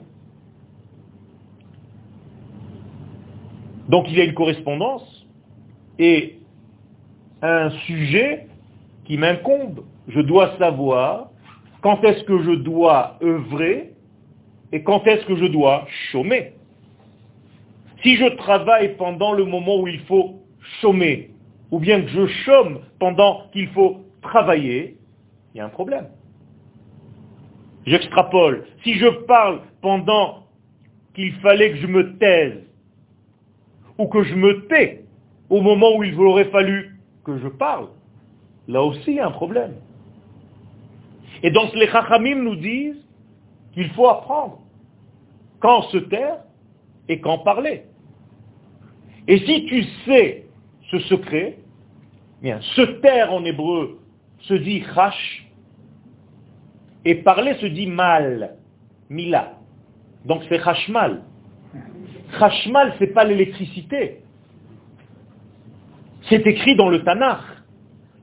Donc 3.88 4.06
il 4.08 4.16
y 4.16 4.20
a 4.20 4.24
une 4.24 4.34
correspondance 4.34 5.26
et 5.98 6.38
un 7.42 7.70
sujet 7.70 8.46
qui 9.04 9.16
m'incombe. 9.16 9.84
Je 10.08 10.20
dois 10.20 10.56
savoir 10.58 11.30
quand 11.82 12.02
est-ce 12.04 12.24
que 12.24 12.42
je 12.42 12.52
dois 12.52 13.18
œuvrer 13.22 13.93
et 14.72 14.82
quand 14.82 15.06
est-ce 15.06 15.24
que 15.26 15.36
je 15.36 15.46
dois 15.46 15.86
chômer? 16.10 16.52
Si 18.02 18.16
je 18.16 18.26
travaille 18.36 18.96
pendant 18.96 19.32
le 19.32 19.44
moment 19.44 19.80
où 19.80 19.88
il 19.88 20.00
faut 20.00 20.42
chômer, 20.80 21.30
ou 21.70 21.78
bien 21.78 22.02
que 22.02 22.08
je 22.08 22.26
chôme 22.26 22.80
pendant 22.98 23.48
qu'il 23.52 23.68
faut 23.68 24.04
travailler, 24.22 24.96
il 25.54 25.58
y 25.58 25.60
a 25.60 25.66
un 25.66 25.70
problème. 25.70 26.08
J'extrapole. 27.86 28.66
Si 28.82 28.94
je 28.94 29.08
parle 29.26 29.60
pendant 29.82 30.44
qu'il 31.14 31.32
fallait 31.34 31.72
que 31.72 31.76
je 31.76 31.86
me 31.86 32.16
taise, 32.18 32.64
ou 33.98 34.06
que 34.06 34.22
je 34.24 34.34
me 34.34 34.66
tais 34.66 35.04
au 35.48 35.60
moment 35.60 35.96
où 35.96 36.02
il 36.02 36.18
aurait 36.18 36.50
fallu 36.50 36.98
que 37.24 37.38
je 37.38 37.48
parle, 37.48 37.88
là 38.66 38.82
aussi 38.82 39.12
il 39.12 39.14
y 39.16 39.20
a 39.20 39.26
un 39.26 39.30
problème. 39.30 39.74
Et 41.42 41.50
donc 41.50 41.74
les 41.74 41.86
Chachamim 41.88 42.42
nous 42.42 42.56
disent 42.56 43.03
qu'il 43.74 43.90
faut 43.90 44.08
apprendre 44.08 44.60
quand 45.60 45.82
se 45.82 45.98
taire 45.98 46.38
et 47.08 47.20
quand 47.20 47.38
parler. 47.38 47.84
Et 49.26 49.38
si 49.38 49.66
tu 49.66 49.84
sais 50.04 50.46
ce 50.90 50.98
secret, 51.00 51.58
bien, 52.42 52.60
se 52.60 52.82
taire 53.00 53.32
en 53.32 53.44
hébreu 53.44 54.00
se 54.40 54.54
dit 54.54 54.82
chash, 54.94 55.48
et 57.04 57.16
parler 57.16 57.54
se 57.54 57.66
dit 57.66 57.86
mal, 57.86 58.56
mila. 59.10 59.58
Donc 60.24 60.42
c'est 60.48 60.62
chashmal. 60.62 61.22
Chashmal, 62.38 62.94
c'est 62.98 63.12
pas 63.12 63.24
l'électricité. 63.24 64.20
C'est 66.28 66.46
écrit 66.46 66.76
dans 66.76 66.88
le 66.88 67.02
Tanakh. 67.04 67.40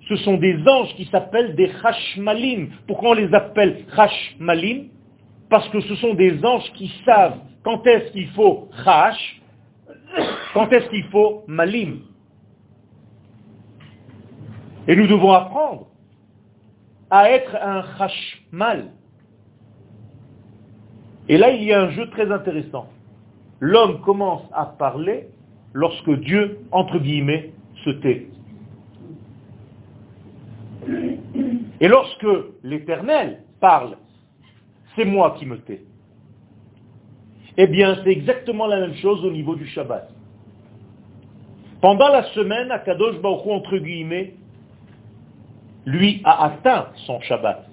Ce 0.08 0.15
sont 0.17 0.38
des 0.38 0.58
anges 0.67 0.96
qui 0.96 1.05
s'appellent 1.05 1.55
des 1.55 1.72
chashmalim. 1.81 2.72
Pourquoi 2.88 3.12
on 3.12 3.13
les 3.13 3.34
appelle 3.34 3.86
chashmalim 3.96 4.89
Parce 5.51 5.67
que 5.67 5.81
ce 5.81 5.96
sont 5.96 6.13
des 6.13 6.43
anges 6.46 6.72
qui 6.75 6.89
savent 7.03 7.38
quand 7.62 7.86
est-ce 7.86 8.13
qu'il 8.13 8.29
faut 8.29 8.70
chash, 8.86 9.41
quand 10.53 10.72
est-ce 10.72 10.89
qu'il 10.89 11.03
faut 11.10 11.43
malim. 11.46 12.03
Et 14.88 14.96
nous 14.96 15.08
devons 15.08 15.34
apprendre 15.34 15.88
à 17.10 17.29
être 17.31 17.53
un 17.53 17.84
chashmal. 17.98 18.91
Et 21.27 21.38
là, 21.38 21.51
il 21.51 21.63
y 21.63 21.74
a 21.74 21.81
un 21.81 21.89
jeu 21.89 22.10
très 22.12 22.31
intéressant. 22.31 22.88
L'homme 23.60 24.00
commence 24.03 24.43
à 24.53 24.65
parler 24.65 25.27
lorsque 25.74 26.12
Dieu, 26.22 26.60
entre 26.72 26.98
guillemets, 26.98 27.51
se 27.84 27.89
tait. 27.89 28.27
Et 31.81 31.89
lorsque 31.89 32.27
l'Éternel 32.63 33.43
parle, 33.60 33.98
c'est 34.95 35.05
moi 35.05 35.36
qui 35.38 35.45
me 35.45 35.57
tais. 35.60 35.81
Eh 37.57 37.67
bien, 37.67 37.98
c'est 38.03 38.12
exactement 38.12 38.67
la 38.67 38.79
même 38.79 38.95
chose 38.95 39.24
au 39.25 39.31
niveau 39.31 39.55
du 39.55 39.67
Shabbat. 39.67 40.10
Pendant 41.81 42.10
la 42.10 42.24
semaine, 42.33 42.71
Akadosh 42.71 43.19
Baruch 43.21 43.48
entre 43.48 43.77
guillemets, 43.77 44.36
lui 45.86 46.21
a 46.24 46.45
atteint 46.45 46.89
son 47.07 47.19
Shabbat, 47.21 47.67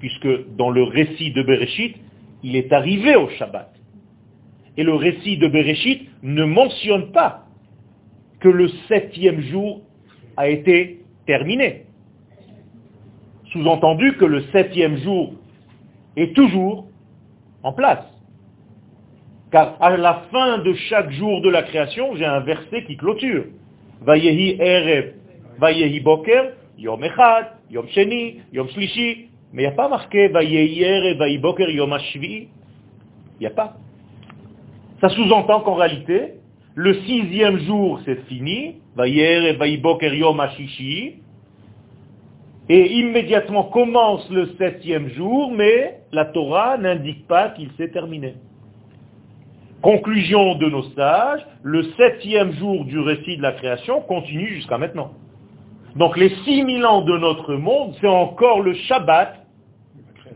puisque 0.00 0.56
dans 0.56 0.70
le 0.70 0.82
récit 0.82 1.32
de 1.32 1.42
Bereshit, 1.42 1.96
il 2.42 2.56
est 2.56 2.72
arrivé 2.72 3.16
au 3.16 3.28
Shabbat. 3.30 3.72
Et 4.76 4.82
le 4.82 4.94
récit 4.94 5.38
de 5.38 5.48
Bereshit 5.48 6.08
ne 6.22 6.44
mentionne 6.44 7.12
pas 7.12 7.46
que 8.40 8.48
le 8.48 8.68
septième 8.88 9.40
jour 9.40 9.82
a 10.36 10.48
été 10.48 11.00
terminé. 11.26 11.86
Sous-entendu 13.52 14.16
que 14.16 14.24
le 14.24 14.42
septième 14.52 14.98
jour 14.98 15.32
est 16.20 16.34
toujours 16.34 16.86
en 17.62 17.72
place. 17.72 18.04
Car 19.50 19.76
à 19.80 19.96
la 19.96 20.24
fin 20.30 20.58
de 20.58 20.74
chaque 20.74 21.10
jour 21.12 21.40
de 21.40 21.48
la 21.48 21.62
création, 21.62 22.14
j'ai 22.16 22.26
un 22.26 22.40
verset 22.40 22.84
qui 22.84 22.96
clôture. 22.96 23.44
Vayehi 24.02 24.56
Erev, 24.60 25.14
Vayehi 25.58 26.00
Boker, 26.00 26.52
Yom 26.76 27.02
Echad, 27.02 27.46
Yom 27.70 27.88
Sheni, 27.88 28.40
Yom 28.52 28.68
Shlishi. 28.68 29.28
Mais 29.52 29.62
il 29.62 29.66
n'y 29.66 29.72
a 29.72 29.76
pas 29.76 29.88
marqué 29.88 30.28
Vayehi 30.28 30.82
Erev, 30.82 31.18
Vayehi 31.18 31.38
Boker, 31.38 31.70
Yom 31.70 31.92
Ashvi. 31.92 32.48
Il 33.40 33.40
n'y 33.40 33.46
a 33.46 33.50
pas. 33.50 33.76
Ça 35.00 35.08
sous-entend 35.08 35.60
qu'en 35.60 35.74
réalité, 35.74 36.34
le 36.74 36.94
sixième 37.02 37.58
jour, 37.60 38.00
c'est 38.04 38.22
fini. 38.26 38.76
Vayehi 38.96 39.20
Erev, 39.20 39.56
Vayehi 39.56 39.78
Boker, 39.78 40.12
Yom 40.12 40.38
Ashishi. 40.40 41.22
Et 42.68 42.98
immédiatement 42.98 43.64
commence 43.64 44.28
le 44.30 44.54
septième 44.58 45.08
jour, 45.10 45.50
mais 45.52 46.00
la 46.12 46.26
Torah 46.26 46.76
n'indique 46.76 47.26
pas 47.26 47.50
qu'il 47.50 47.70
s'est 47.78 47.90
terminé. 47.90 48.34
Conclusion 49.80 50.56
de 50.56 50.68
nos 50.68 50.82
sages, 50.90 51.46
le 51.62 51.84
septième 51.92 52.52
jour 52.52 52.84
du 52.84 52.98
récit 52.98 53.36
de 53.36 53.42
la 53.42 53.52
création 53.52 54.00
continue 54.02 54.48
jusqu'à 54.48 54.76
maintenant. 54.76 55.12
Donc 55.96 56.16
les 56.16 56.30
six 56.44 56.62
mille 56.62 56.84
ans 56.84 57.02
de 57.02 57.16
notre 57.16 57.54
monde, 57.54 57.94
c'est 58.00 58.08
encore 58.08 58.60
le 58.60 58.74
Shabbat 58.74 59.46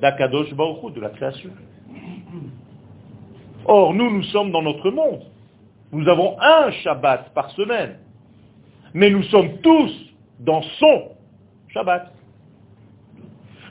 d'Akadosh 0.01 0.55
Baruch 0.55 0.95
de 0.95 1.01
la 1.01 1.11
création. 1.11 1.51
Or, 3.65 3.95
nous, 3.95 4.11
nous 4.11 4.23
sommes 4.25 4.51
dans 4.51 4.62
notre 4.62 4.91
monde. 4.91 5.23
Nous 5.93 6.09
avons 6.09 6.37
un 6.41 6.71
Shabbat 6.83 7.33
par 7.35 7.51
semaine. 7.51 7.99
Mais 8.95 9.11
nous 9.11 9.23
sommes 9.25 9.59
tous 9.62 9.93
dans 10.41 10.62
son 10.79 11.03
Shabbat. 11.69 12.12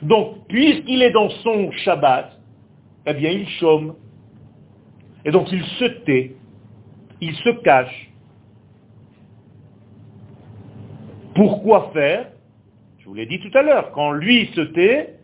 Donc, 0.02 0.46
puisqu'il 0.48 1.02
est 1.02 1.12
dans 1.12 1.30
son 1.30 1.70
Shabbat, 1.70 2.38
eh 3.06 3.14
bien, 3.14 3.30
il 3.30 3.48
chôme. 3.48 3.94
Et 5.24 5.30
donc 5.30 5.50
il 5.52 5.64
se 5.64 5.84
tait, 5.84 6.34
il 7.20 7.34
se 7.36 7.50
cache. 7.62 8.10
Pourquoi 11.34 11.90
faire? 11.92 12.28
Je 12.98 13.06
vous 13.06 13.14
l'ai 13.14 13.26
dit 13.26 13.40
tout 13.40 13.56
à 13.56 13.62
l'heure, 13.62 13.92
quand 13.92 14.12
lui 14.12 14.46
se 14.54 14.60
tait, 14.60 15.14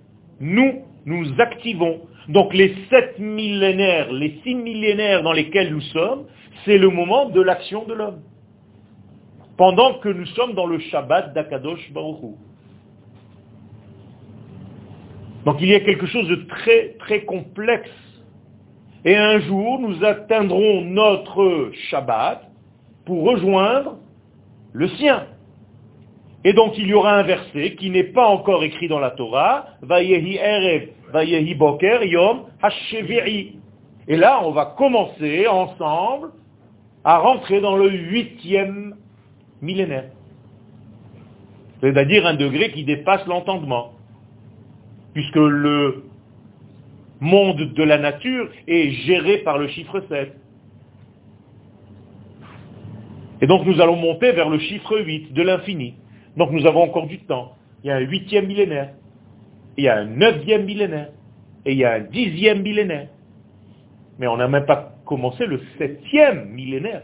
nous, 0.41 0.85
nous 1.05 1.41
activons. 1.41 2.01
Donc 2.29 2.55
les 2.55 2.75
sept 2.91 3.19
millénaires, 3.19 4.13
les 4.13 4.41
six 4.45 4.55
millénaires 4.55 5.23
dans 5.23 5.33
lesquels 5.33 5.73
nous 5.73 5.81
sommes, 5.81 6.27
c'est 6.65 6.79
le 6.79 6.89
moment 6.89 7.29
de 7.29 7.41
l'action 7.41 7.85
de 7.85 7.95
l'homme. 7.95 8.23
Pendant 9.57 9.95
que 9.95 10.09
nous 10.09 10.27
sommes 10.27 10.55
dans 10.55 10.67
le 10.67 10.79
Shabbat 10.79 11.35
d'Akadosh 11.35 11.93
Baruch 11.93 12.37
Donc 15.49 15.63
il 15.63 15.71
y 15.71 15.75
a 15.75 15.81
quelque 15.81 16.05
chose 16.05 16.29
de 16.29 16.47
très 16.47 16.95
très 16.99 17.25
complexe 17.25 17.89
et 19.07 19.17
un 19.17 19.41
jour, 19.41 19.79
nous 19.81 20.05
atteindrons 20.05 20.83
notre 20.83 21.71
Shabbat 21.89 22.43
pour 23.07 23.25
rejoindre 23.25 23.97
le 24.75 24.89
sien. 24.89 25.25
Et 26.45 26.53
donc 26.53 26.77
il 26.77 26.87
y 26.89 26.93
aura 26.93 27.15
un 27.15 27.23
verset 27.23 27.77
qui 27.77 27.89
n'est 27.89 28.13
pas 28.13 28.27
encore 28.27 28.63
écrit 28.63 28.89
dans 28.89 28.99
la 28.99 29.13
Torah, 29.13 29.69
Vayehi 29.81 30.37
Erev, 30.37 30.89
Vayehi 31.15 31.55
Boker, 31.55 32.05
Yom 32.05 32.43
Hashevi'i. 32.61 33.55
Et 34.07 34.17
là, 34.19 34.43
on 34.45 34.51
va 34.51 34.75
commencer 34.77 35.47
ensemble 35.47 36.33
à 37.05 37.17
rentrer 37.21 37.63
dans 37.63 37.77
le 37.79 37.89
huitième 37.89 38.97
millénaire. 39.63 40.11
C'est-à-dire 41.81 42.27
un 42.27 42.35
degré 42.35 42.71
qui 42.71 42.85
dépasse 42.85 43.27
l'entendement. 43.27 43.93
Puisque 45.19 45.35
le 45.35 46.05
monde 47.19 47.73
de 47.75 47.83
la 47.83 47.99
nature 47.99 48.51
est 48.69 48.91
géré 49.05 49.39
par 49.39 49.59
le 49.59 49.67
chiffre 49.67 50.01
7. 50.09 50.33
Et 53.41 53.49
donc 53.49 53.67
nous 53.67 53.81
allons 53.81 53.97
monter 53.97 54.31
vers 54.31 54.49
le 54.49 54.61
chiffre 54.61 54.97
8 54.97 55.33
de 55.33 55.43
l'infini. 55.43 55.95
Donc 56.37 56.53
nous 56.53 56.65
avons 56.67 56.83
encore 56.83 57.09
du 57.09 57.19
temps. 57.19 57.57
Il 57.83 57.89
y 57.89 57.91
a 57.91 57.97
un 57.97 58.03
huitième 58.03 58.47
millénaire. 58.47 58.91
Il 59.77 59.83
y 59.83 59.89
a 59.89 59.97
un 59.97 60.05
neuvième 60.05 60.65
millénaire. 60.65 61.09
et 61.67 61.73
il 61.73 61.79
y 61.79 61.85
a 61.85 61.95
un 61.95 62.01
dixième 62.03 62.63
millénaire. 62.63 63.09
Mais 64.21 64.29
on 64.29 64.37
n'a 64.37 64.47
même 64.47 64.67
pas 64.67 64.95
commencé 65.05 65.47
le 65.47 65.61
septième 65.79 66.51
millénaire. 66.51 67.03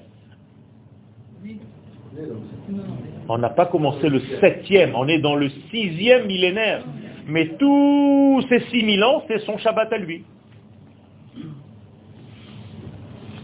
On 3.29 3.39
n'a 3.39 3.51
pas 3.51 3.67
commencé 3.67 4.09
le 4.09 4.21
septième, 4.41 4.95
on 4.95 5.09
est 5.09 5.19
dans 5.19 5.35
le 5.35 5.49
sixième 5.73 6.27
millénaire. 6.27 6.85
Mais 7.27 7.49
tous 7.59 8.45
ces 8.49 8.61
six 8.71 8.83
mille 8.85 9.03
ans, 9.03 9.23
c'est 9.29 9.39
son 9.41 9.57
Shabbat 9.59 9.93
à 9.93 9.99
lui. 9.99 10.25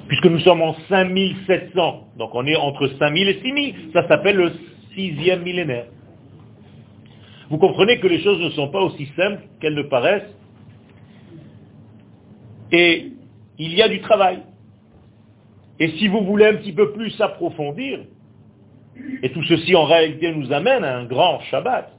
Puisque 0.09 0.27
nous 0.27 0.41
sommes 0.41 0.61
en 0.61 0.75
5700, 0.89 2.09
donc 2.19 2.35
on 2.35 2.45
est 2.47 2.57
entre 2.57 2.89
5000 2.99 3.29
et 3.29 3.41
6000, 3.41 3.75
ça 3.93 4.07
s'appelle 4.09 4.37
le 4.37 4.53
sixième 4.95 5.43
millénaire. 5.43 5.87
Vous 7.49 7.59
comprenez 7.59 8.01
que 8.01 8.07
les 8.07 8.21
choses 8.23 8.41
ne 8.41 8.51
sont 8.51 8.69
pas 8.69 8.81
aussi 8.81 9.07
simples 9.17 9.43
qu'elles 9.61 9.75
ne 9.75 9.83
paraissent. 9.83 10.35
Et 12.73 13.13
il 13.59 13.75
y 13.75 13.83
a 13.83 13.89
du 13.89 14.01
travail. 14.01 14.41
Et 15.79 15.89
si 15.93 16.09
vous 16.09 16.25
voulez 16.25 16.47
un 16.47 16.57
petit 16.57 16.73
peu 16.73 16.93
plus 16.93 17.19
approfondir, 17.21 18.01
et 19.23 19.31
tout 19.31 19.43
ceci 19.45 19.75
en 19.75 19.85
réalité 19.85 20.33
nous 20.33 20.53
amène 20.53 20.85
à 20.85 20.99
un 20.99 21.05
grand 21.05 21.41
Shabbat, 21.51 21.91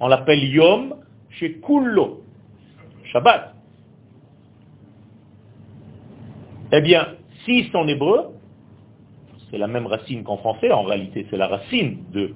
on 0.00 0.08
l'appelle 0.08 0.44
Yom 0.44 0.94
chez 1.38 1.60
Kullo, 1.60 2.22
Shabbat. 3.12 3.54
Eh 6.72 6.80
bien, 6.80 7.06
6 7.44 7.74
en 7.74 7.86
hébreu, 7.88 8.34
c'est 9.50 9.58
la 9.58 9.66
même 9.66 9.86
racine 9.86 10.24
qu'en 10.24 10.38
français, 10.38 10.72
en 10.72 10.82
réalité 10.82 11.26
c'est 11.30 11.36
la 11.36 11.46
racine 11.46 11.98
de 12.12 12.34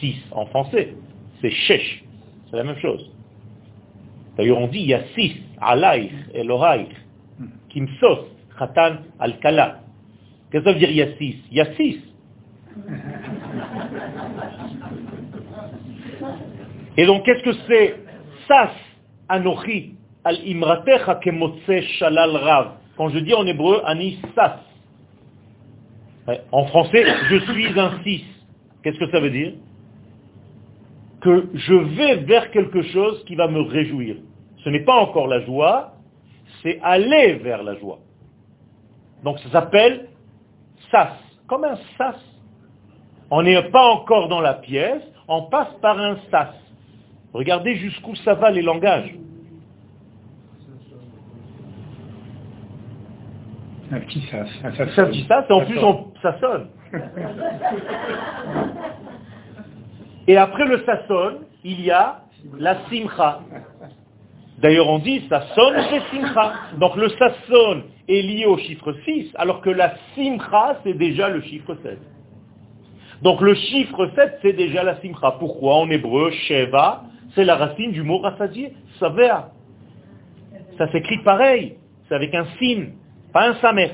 6 0.00 0.16
en 0.32 0.46
français, 0.46 0.94
c'est 1.40 1.50
Shesh, 1.50 2.04
c'est 2.50 2.56
la 2.56 2.64
même 2.64 2.78
chose. 2.78 3.10
D'ailleurs 4.36 4.58
on 4.58 4.66
dit 4.68 4.80
il 4.80 4.88
y 4.88 4.94
a 4.94 5.04
6, 5.14 5.36
Alaïch, 5.60 6.12
Eloraïch, 6.34 6.88
Kimsos, 7.68 8.26
Khatan, 8.58 8.96
Al-Kala. 9.18 9.80
Qu'est-ce 10.50 10.64
que 10.64 10.70
ça 10.70 10.72
veut 10.72 10.78
dire 10.78 10.90
il 10.90 10.96
y 10.96 11.02
a 11.02 11.16
6 11.16 11.36
Il 11.50 11.56
y 11.56 11.60
a 11.60 11.74
6. 11.74 12.00
Et 16.96 17.06
donc 17.06 17.24
qu'est-ce 17.24 17.42
que 17.44 17.52
c'est 17.68 17.96
Sas, 18.50 18.72
Anochi, 19.28 19.94
Al-Imratecha, 20.24 21.20
Kemotse, 21.22 21.80
Shalal, 21.98 22.36
Rav 22.36 22.80
quand 23.00 23.08
je 23.08 23.18
dis 23.20 23.32
en 23.32 23.46
hébreu 23.46 23.80
anisas, 23.86 24.60
en 26.52 26.66
français, 26.66 27.02
je 27.30 27.38
suis 27.50 27.80
un 27.80 27.98
6. 28.02 28.24
Qu'est-ce 28.82 28.98
que 28.98 29.10
ça 29.10 29.20
veut 29.20 29.30
dire? 29.30 29.54
Que 31.22 31.48
je 31.54 31.72
vais 31.72 32.16
vers 32.16 32.50
quelque 32.50 32.82
chose 32.82 33.24
qui 33.24 33.36
va 33.36 33.48
me 33.48 33.62
réjouir. 33.62 34.16
Ce 34.62 34.68
n'est 34.68 34.84
pas 34.84 34.96
encore 34.96 35.28
la 35.28 35.40
joie, 35.46 35.94
c'est 36.62 36.78
aller 36.82 37.36
vers 37.36 37.62
la 37.62 37.74
joie. 37.76 38.00
Donc 39.24 39.38
ça 39.38 39.48
s'appelle 39.48 40.08
sas, 40.90 41.16
comme 41.46 41.64
un 41.64 41.76
sas. 41.96 42.20
On 43.30 43.42
n'est 43.42 43.62
pas 43.70 43.92
encore 43.92 44.28
dans 44.28 44.42
la 44.42 44.52
pièce, 44.52 45.02
on 45.26 45.44
passe 45.44 45.72
par 45.80 45.98
un 45.98 46.18
sas. 46.30 46.54
Regardez 47.32 47.76
jusqu'où 47.76 48.14
ça 48.16 48.34
va 48.34 48.50
les 48.50 48.62
langages. 48.62 49.14
Un 53.92 54.00
petit 54.00 54.20
sas. 54.30 54.48
Un, 54.62 54.70
petit 54.70 55.24
sas, 55.26 55.44
et 55.48 55.52
en 55.52 55.64
plus 55.64 55.80
ça 56.22 56.38
sonne. 56.38 56.68
et 60.28 60.36
après 60.36 60.66
le 60.66 60.84
sasson, 60.84 61.38
il 61.64 61.80
y 61.80 61.90
a 61.90 62.22
la 62.58 62.78
simcha. 62.88 63.40
D'ailleurs, 64.58 64.88
on 64.88 64.98
dit 64.98 65.26
ça 65.28 65.42
sonne 65.54 65.74
c'est 65.90 66.02
simcha. 66.16 66.52
Donc 66.78 66.96
le 66.96 67.08
sasson 67.10 67.82
est 68.08 68.22
lié 68.22 68.46
au 68.46 68.58
chiffre 68.58 68.94
6, 69.04 69.30
alors 69.36 69.60
que 69.60 69.70
la 69.70 69.94
simcha, 70.14 70.78
c'est 70.84 70.94
déjà 70.94 71.28
le 71.28 71.40
chiffre 71.42 71.76
7. 71.82 71.98
Donc 73.22 73.40
le 73.40 73.54
chiffre 73.54 74.10
7, 74.14 74.38
c'est 74.42 74.52
déjà 74.52 74.82
la 74.84 75.00
simcha. 75.00 75.32
Pourquoi? 75.32 75.76
En 75.76 75.90
hébreu, 75.90 76.30
sheva, 76.30 77.04
c'est 77.34 77.44
la 77.44 77.56
racine 77.56 77.92
du 77.92 78.02
mot 78.02 78.18
rassasié, 78.18 78.74
savea. 78.98 79.50
Ça 80.78 80.90
s'écrit 80.92 81.18
pareil, 81.22 81.76
c'est 82.08 82.14
avec 82.14 82.34
un 82.34 82.46
sin 82.58 82.86
pas 83.32 83.48
un 83.48 83.54
samer. 83.56 83.92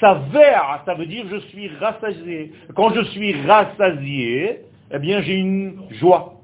Saver, 0.00 0.58
ça 0.84 0.94
veut 0.94 1.06
dire 1.06 1.24
je 1.30 1.36
suis 1.48 1.68
rassasié. 1.80 2.52
Quand 2.74 2.90
je 2.94 3.02
suis 3.10 3.40
rassasié, 3.46 4.60
eh 4.90 4.98
bien 4.98 5.20
j'ai 5.22 5.34
une 5.34 5.82
joie. 5.90 6.34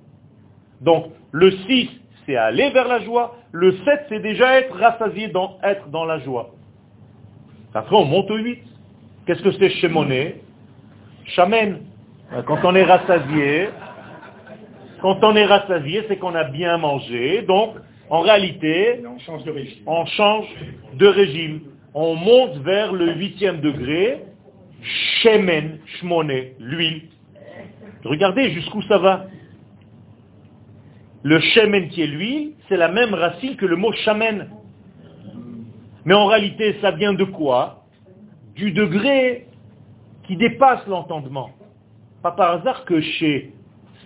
Donc 0.81 1.12
le 1.33 1.51
6, 1.51 1.88
c'est 2.24 2.37
aller 2.37 2.70
vers 2.70 2.88
la 2.88 3.01
joie. 3.01 3.37
Le 3.53 3.72
7, 3.72 4.07
c'est 4.09 4.20
déjà 4.20 4.61
être 4.61 4.77
rassasié, 4.77 5.29
dans, 5.29 5.59
être 5.62 5.88
dans 5.88 6.05
la 6.05 6.18
joie. 6.20 6.51
Après, 7.74 7.96
on 7.96 8.05
monte 8.05 8.31
au 8.31 8.37
8. 8.37 8.62
Qu'est-ce 9.27 9.42
que 9.42 9.53
c'est 9.53 9.70
chez 9.70 9.88
Monet? 9.88 10.40
Chamen. 11.24 11.81
Quand 12.46 12.59
on 12.64 12.74
est 12.74 12.85
rassasié, 12.85 13.68
quand 15.01 15.23
on 15.23 15.37
est 15.37 15.47
rassasié, 15.47 16.05
c'est 16.09 16.17
qu'on 16.17 16.35
a 16.35 16.45
bien 16.45 16.79
mangé. 16.79 17.43
Donc, 17.43 17.75
en 18.11 18.21
réalité, 18.21 19.03
on 19.07 19.19
change 19.19 19.45
de 19.45 19.51
régime. 19.51 19.83
On 19.87 20.07
change 20.07 20.47
de 20.95 21.07
régime 21.07 21.61
on 21.95 22.15
monte 22.15 22.59
vers 22.59 22.93
le 22.93 23.15
huitième 23.15 23.61
degré, 23.61 24.23
shemen, 24.83 25.79
shmoné, 25.99 26.55
l'huile. 26.61 27.09
Regardez 28.05 28.51
jusqu'où 28.51 28.83
ça 28.83 28.99
va. 28.99 29.27
Le 31.25 31.41
shemen 31.41 31.89
qui 31.89 32.03
est 32.03 32.07
l'huile, 32.07 32.53
c'est 32.69 32.77
la 32.77 32.89
même 32.89 33.15
racine 33.15 33.57
que 33.57 33.67
le 33.67 33.75
mot 33.75 33.93
shamen. 33.93 34.49
Mais 36.05 36.15
en 36.15 36.27
réalité, 36.27 36.77
ça 36.81 36.93
vient 36.93 37.15
de 37.15 37.25
quoi? 37.25 37.83
Du 38.55 38.71
degré 38.71 39.47
qui 40.29 40.37
dépasse 40.37 40.87
l'entendement. 40.87 41.51
Pas 42.23 42.33
par 42.33 42.61
hasard 42.61 42.85
que 42.85 43.01
chez 43.01 43.53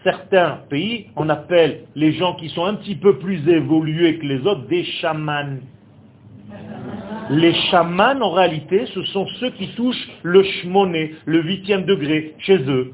certains 0.03 0.61
pays, 0.69 1.07
on 1.17 1.29
appelle 1.29 1.85
les 1.95 2.13
gens 2.13 2.35
qui 2.35 2.49
sont 2.51 2.65
un 2.65 2.75
petit 2.75 2.97
peu 2.97 3.19
plus 3.19 3.49
évolués 3.49 4.19
que 4.19 4.27
les 4.27 4.41
autres 4.47 4.67
des 4.69 4.85
chamans. 4.85 5.59
Les 7.31 7.55
chamans, 7.71 8.21
en 8.21 8.31
réalité, 8.31 8.87
ce 8.87 9.03
sont 9.05 9.27
ceux 9.41 9.51
qui 9.51 9.69
touchent 9.75 10.09
le 10.23 10.43
shmoné, 10.43 11.15
le 11.25 11.43
huitième 11.43 11.85
degré, 11.85 12.35
chez 12.39 12.59
eux. 12.69 12.93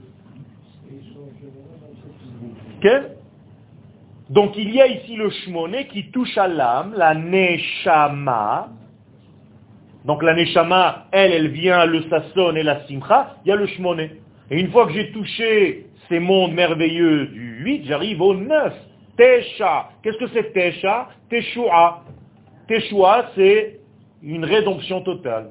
Donc 4.30 4.56
il 4.56 4.74
y 4.74 4.80
a 4.80 4.86
ici 4.86 5.16
le 5.16 5.30
shmoné 5.30 5.86
qui 5.86 6.10
touche 6.10 6.36
à 6.36 6.46
l'âme, 6.46 6.94
la 6.96 7.14
neshama. 7.14 8.68
Donc 10.04 10.22
la 10.22 10.34
neshama, 10.34 11.06
elle, 11.10 11.32
elle 11.32 11.48
vient 11.48 11.86
le 11.86 12.02
sasson 12.02 12.54
et 12.54 12.62
la 12.62 12.86
simcha, 12.86 13.36
il 13.44 13.48
y 13.48 13.52
a 13.52 13.56
le 13.56 13.66
shmoné. 13.66 14.12
Et 14.50 14.60
une 14.60 14.70
fois 14.70 14.86
que 14.86 14.92
j'ai 14.92 15.10
touché 15.12 15.87
ces 16.08 16.18
mondes 16.18 16.54
merveilleux 16.54 17.26
du 17.26 17.62
8, 17.64 17.84
j'arrive 17.86 18.20
au 18.22 18.34
9. 18.34 18.72
Tesha. 19.16 19.90
Qu'est-ce 20.02 20.16
que 20.16 20.28
c'est 20.28 20.52
Tesha? 20.52 21.08
Teshua. 21.28 22.04
Teshua, 22.68 23.30
c'est 23.34 23.80
une 24.22 24.44
rédemption 24.44 25.02
totale. 25.02 25.50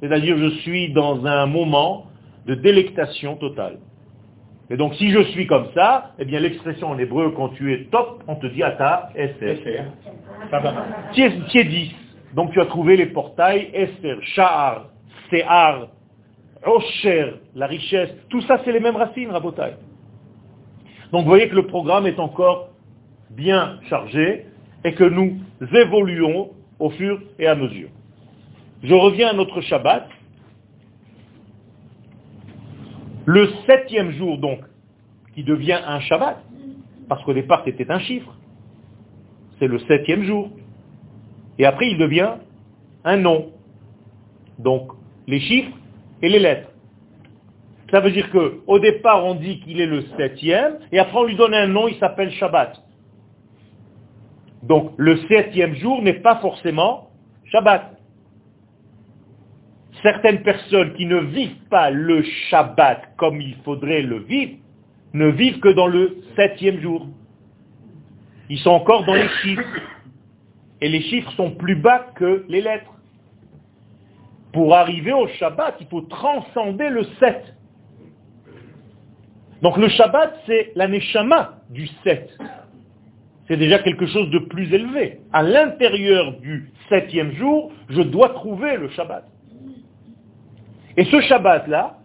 C'est-à-dire 0.00 0.36
je 0.38 0.48
suis 0.60 0.92
dans 0.92 1.24
un 1.24 1.46
moment 1.46 2.06
de 2.46 2.54
délectation 2.54 3.36
totale. 3.36 3.78
Et 4.70 4.76
donc 4.76 4.94
si 4.94 5.10
je 5.10 5.22
suis 5.32 5.46
comme 5.46 5.66
ça, 5.74 6.12
eh 6.18 6.24
bien 6.24 6.40
l'expression 6.40 6.88
en 6.88 6.98
hébreu, 6.98 7.32
quand 7.36 7.50
tu 7.50 7.72
es 7.72 7.84
top, 7.86 8.22
on 8.28 8.36
te 8.36 8.46
dit 8.46 8.62
Ata 8.62 9.10
Esther. 9.14 9.58
Tu 11.12 11.22
es 11.22 11.64
10. 11.64 11.94
Donc 12.34 12.52
tu 12.52 12.60
as 12.60 12.66
trouvé 12.66 12.96
les 12.96 13.06
portails 13.06 13.70
Esther, 13.74 14.16
Sha'ar, 14.22 14.86
Se'ar, 15.30 15.88
Osher, 16.64 17.40
la 17.54 17.66
richesse. 17.66 18.10
Tout 18.28 18.42
ça, 18.42 18.60
c'est 18.64 18.72
les 18.72 18.80
mêmes 18.80 18.96
racines, 18.96 19.30
Rabotai. 19.30 19.74
Donc 21.12 21.22
vous 21.22 21.28
voyez 21.28 21.48
que 21.48 21.56
le 21.56 21.66
programme 21.66 22.06
est 22.06 22.18
encore 22.18 22.68
bien 23.30 23.80
chargé 23.88 24.46
et 24.84 24.94
que 24.94 25.04
nous 25.04 25.38
évoluons 25.60 26.50
au 26.78 26.90
fur 26.90 27.20
et 27.38 27.46
à 27.46 27.54
mesure. 27.54 27.88
Je 28.82 28.94
reviens 28.94 29.28
à 29.28 29.32
notre 29.32 29.60
Shabbat. 29.60 30.08
Le 33.26 33.48
septième 33.66 34.12
jour, 34.12 34.38
donc, 34.38 34.60
qui 35.34 35.44
devient 35.44 35.78
un 35.86 36.00
Shabbat, 36.00 36.42
parce 37.08 37.22
qu'au 37.24 37.34
départ 37.34 37.62
c'était 37.64 37.90
un 37.90 37.98
chiffre, 38.00 38.34
c'est 39.58 39.66
le 39.66 39.78
septième 39.80 40.24
jour. 40.24 40.50
Et 41.58 41.66
après 41.66 41.90
il 41.90 41.98
devient 41.98 42.34
un 43.04 43.16
nom. 43.16 43.52
Donc, 44.58 44.92
les 45.26 45.40
chiffres 45.40 45.76
et 46.22 46.28
les 46.28 46.38
lettres. 46.38 46.70
Ça 47.90 48.00
veut 48.00 48.10
dire 48.10 48.30
qu'au 48.30 48.78
départ 48.78 49.24
on 49.24 49.34
dit 49.34 49.60
qu'il 49.60 49.80
est 49.80 49.86
le 49.86 50.02
septième, 50.16 50.78
et 50.92 50.98
après 50.98 51.18
on 51.18 51.24
lui 51.24 51.36
donne 51.36 51.54
un 51.54 51.66
nom, 51.66 51.88
il 51.88 51.98
s'appelle 51.98 52.30
Shabbat. 52.32 52.80
Donc 54.62 54.92
le 54.96 55.16
septième 55.26 55.74
jour 55.74 56.02
n'est 56.02 56.20
pas 56.20 56.36
forcément 56.36 57.10
Shabbat. 57.46 57.96
Certaines 60.02 60.42
personnes 60.42 60.94
qui 60.94 61.06
ne 61.06 61.18
vivent 61.18 61.68
pas 61.68 61.90
le 61.90 62.22
Shabbat 62.22 63.16
comme 63.16 63.40
il 63.40 63.56
faudrait 63.64 64.02
le 64.02 64.20
vivre, 64.20 64.56
ne 65.12 65.26
vivent 65.28 65.58
que 65.58 65.70
dans 65.70 65.88
le 65.88 66.18
septième 66.36 66.80
jour. 66.80 67.08
Ils 68.48 68.58
sont 68.58 68.70
encore 68.70 69.04
dans 69.04 69.14
les 69.14 69.28
chiffres. 69.42 69.62
et 70.80 70.88
les 70.88 71.02
chiffres 71.02 71.30
sont 71.32 71.50
plus 71.50 71.76
bas 71.76 72.06
que 72.14 72.44
les 72.48 72.60
lettres. 72.60 72.94
Pour 74.52 74.74
arriver 74.74 75.12
au 75.12 75.28
Shabbat, 75.28 75.76
il 75.80 75.86
faut 75.86 76.02
transcender 76.02 76.88
le 76.88 77.04
7. 77.20 77.54
Donc 79.62 79.76
le 79.76 79.88
Shabbat, 79.88 80.40
c'est 80.46 80.72
la 80.74 80.88
du 80.88 81.86
7. 82.04 82.38
C'est 83.46 83.56
déjà 83.56 83.80
quelque 83.80 84.06
chose 84.06 84.30
de 84.30 84.38
plus 84.38 84.72
élevé. 84.72 85.20
À 85.32 85.42
l'intérieur 85.42 86.38
du 86.40 86.70
septième 86.88 87.32
jour, 87.32 87.72
je 87.88 88.00
dois 88.00 88.30
trouver 88.30 88.76
le 88.76 88.88
Shabbat. 88.90 89.24
Et 90.96 91.04
ce 91.04 91.20
Shabbat-là, 91.20 91.98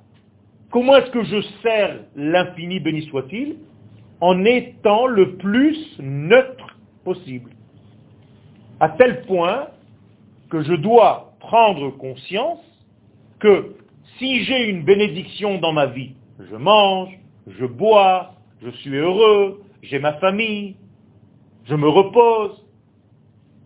comment 0.71 0.97
est-ce 0.97 1.11
que 1.11 1.23
je 1.23 1.41
sers 1.61 1.99
l'infini, 2.15 2.79
béni 2.79 3.03
soit-il? 3.03 3.57
En 4.21 4.43
étant 4.45 5.07
le 5.07 5.35
plus 5.35 5.77
neutre 5.99 6.77
possible. 7.03 7.51
À 8.79 8.89
tel 8.89 9.21
point 9.23 9.67
que 10.49 10.61
je 10.63 10.73
dois 10.73 11.24
prendre 11.39 11.89
conscience 11.91 12.59
que 13.39 13.75
si 14.17 14.43
j'ai 14.43 14.69
une 14.69 14.83
bénédiction 14.83 15.59
dans 15.59 15.73
ma 15.73 15.87
vie, 15.87 16.15
je 16.39 16.55
mange, 16.55 17.17
je 17.47 17.65
bois, 17.65 18.33
je 18.61 18.69
suis 18.69 18.95
heureux, 18.95 19.61
j'ai 19.81 19.99
ma 19.99 20.13
famille, 20.13 20.75
je 21.65 21.75
me 21.75 21.87
repose, 21.87 22.65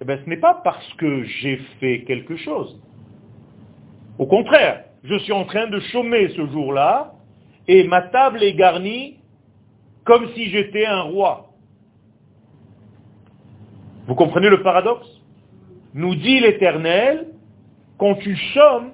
eh 0.01 0.05
bien, 0.05 0.19
ce 0.23 0.29
n'est 0.29 0.37
pas 0.37 0.55
parce 0.63 0.93
que 0.93 1.23
j'ai 1.23 1.57
fait 1.79 2.03
quelque 2.03 2.37
chose. 2.37 2.81
Au 4.17 4.25
contraire, 4.25 4.85
je 5.03 5.17
suis 5.19 5.33
en 5.33 5.45
train 5.45 5.67
de 5.67 5.79
chômer 5.79 6.29
ce 6.29 6.45
jour-là, 6.47 7.13
et 7.67 7.83
ma 7.85 8.01
table 8.01 8.43
est 8.43 8.53
garnie 8.53 9.17
comme 10.03 10.29
si 10.33 10.49
j'étais 10.49 10.85
un 10.85 11.01
roi. 11.01 11.49
Vous 14.07 14.15
comprenez 14.15 14.49
le 14.49 14.63
paradoxe? 14.63 15.07
Nous 15.93 16.15
dit 16.15 16.39
l'Éternel, 16.39 17.28
quand 17.99 18.15
tu 18.15 18.35
chômes, 18.35 18.91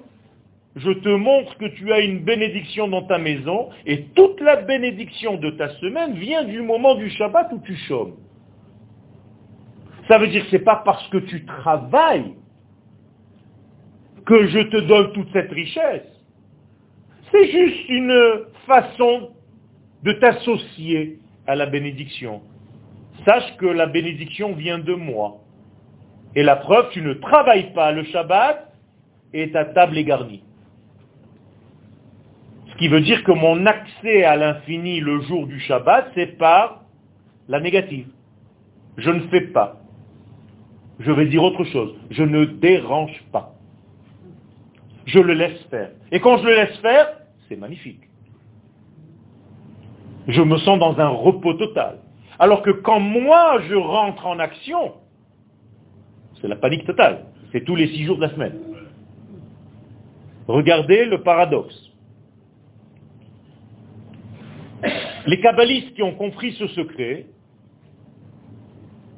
je 0.74 0.90
te 0.90 1.08
montre 1.08 1.56
que 1.56 1.66
tu 1.66 1.90
as 1.92 2.00
une 2.00 2.24
bénédiction 2.24 2.88
dans 2.88 3.02
ta 3.02 3.16
maison, 3.16 3.70
et 3.86 4.04
toute 4.14 4.40
la 4.40 4.56
bénédiction 4.56 5.36
de 5.36 5.50
ta 5.50 5.70
semaine 5.76 6.14
vient 6.14 6.44
du 6.44 6.60
moment 6.60 6.96
du 6.96 7.08
Shabbat 7.08 7.50
où 7.52 7.60
tu 7.64 7.74
chômes. 7.88 8.16
Ça 10.08 10.18
veut 10.18 10.26
dire 10.28 10.42
que 10.44 10.50
ce 10.50 10.56
n'est 10.56 10.62
pas 10.62 10.82
parce 10.84 11.08
que 11.08 11.18
tu 11.18 11.46
travailles 11.46 12.34
que 14.26 14.48
je 14.48 14.58
te 14.58 14.76
donne 14.78 15.12
toute 15.12 15.32
cette 15.32 15.50
richesse. 15.50 16.06
C'est 17.32 17.50
juste 17.50 17.88
une 17.88 18.44
façon 18.66 19.30
de 20.02 20.12
t'associer 20.12 21.20
à 21.46 21.54
la 21.54 21.66
bénédiction. 21.66 22.42
Sache 23.24 23.56
que 23.56 23.66
la 23.66 23.86
bénédiction 23.86 24.52
vient 24.52 24.78
de 24.78 24.94
moi. 24.94 25.38
Et 26.34 26.42
la 26.42 26.56
preuve, 26.56 26.90
tu 26.90 27.02
ne 27.02 27.14
travailles 27.14 27.72
pas 27.72 27.92
le 27.92 28.04
Shabbat 28.04 28.65
et 29.36 29.50
ta 29.50 29.66
table 29.66 29.98
est 29.98 30.04
garnie. 30.04 30.42
Ce 32.70 32.76
qui 32.76 32.88
veut 32.88 33.02
dire 33.02 33.22
que 33.22 33.32
mon 33.32 33.66
accès 33.66 34.24
à 34.24 34.36
l'infini 34.36 35.00
le 35.00 35.20
jour 35.22 35.46
du 35.46 35.60
Shabbat, 35.60 36.10
c'est 36.14 36.38
par 36.38 36.84
la 37.48 37.60
négative. 37.60 38.08
Je 38.96 39.10
ne 39.10 39.20
fais 39.28 39.42
pas. 39.42 39.80
Je 40.98 41.12
vais 41.12 41.26
dire 41.26 41.42
autre 41.42 41.64
chose. 41.64 41.94
Je 42.10 42.22
ne 42.22 42.46
dérange 42.46 43.22
pas. 43.30 43.54
Je 45.04 45.18
le 45.18 45.34
laisse 45.34 45.62
faire. 45.70 45.90
Et 46.10 46.20
quand 46.20 46.38
je 46.38 46.44
le 46.44 46.54
laisse 46.54 46.76
faire, 46.78 47.08
c'est 47.48 47.56
magnifique. 47.56 48.00
Je 50.28 50.40
me 50.42 50.56
sens 50.58 50.78
dans 50.78 50.98
un 50.98 51.08
repos 51.08 51.54
total. 51.54 51.98
Alors 52.38 52.62
que 52.62 52.70
quand 52.70 53.00
moi 53.00 53.60
je 53.68 53.74
rentre 53.74 54.26
en 54.26 54.38
action, 54.38 54.94
c'est 56.40 56.48
la 56.48 56.56
panique 56.56 56.86
totale. 56.86 57.26
C'est 57.52 57.64
tous 57.64 57.76
les 57.76 57.88
six 57.88 58.04
jours 58.04 58.16
de 58.16 58.22
la 58.22 58.30
semaine. 58.30 58.75
Regardez 60.48 61.04
le 61.06 61.22
paradoxe. 61.22 61.74
Les 65.26 65.40
kabbalistes 65.40 65.94
qui 65.94 66.02
ont 66.02 66.14
compris 66.14 66.52
ce 66.52 66.68
secret, 66.68 67.26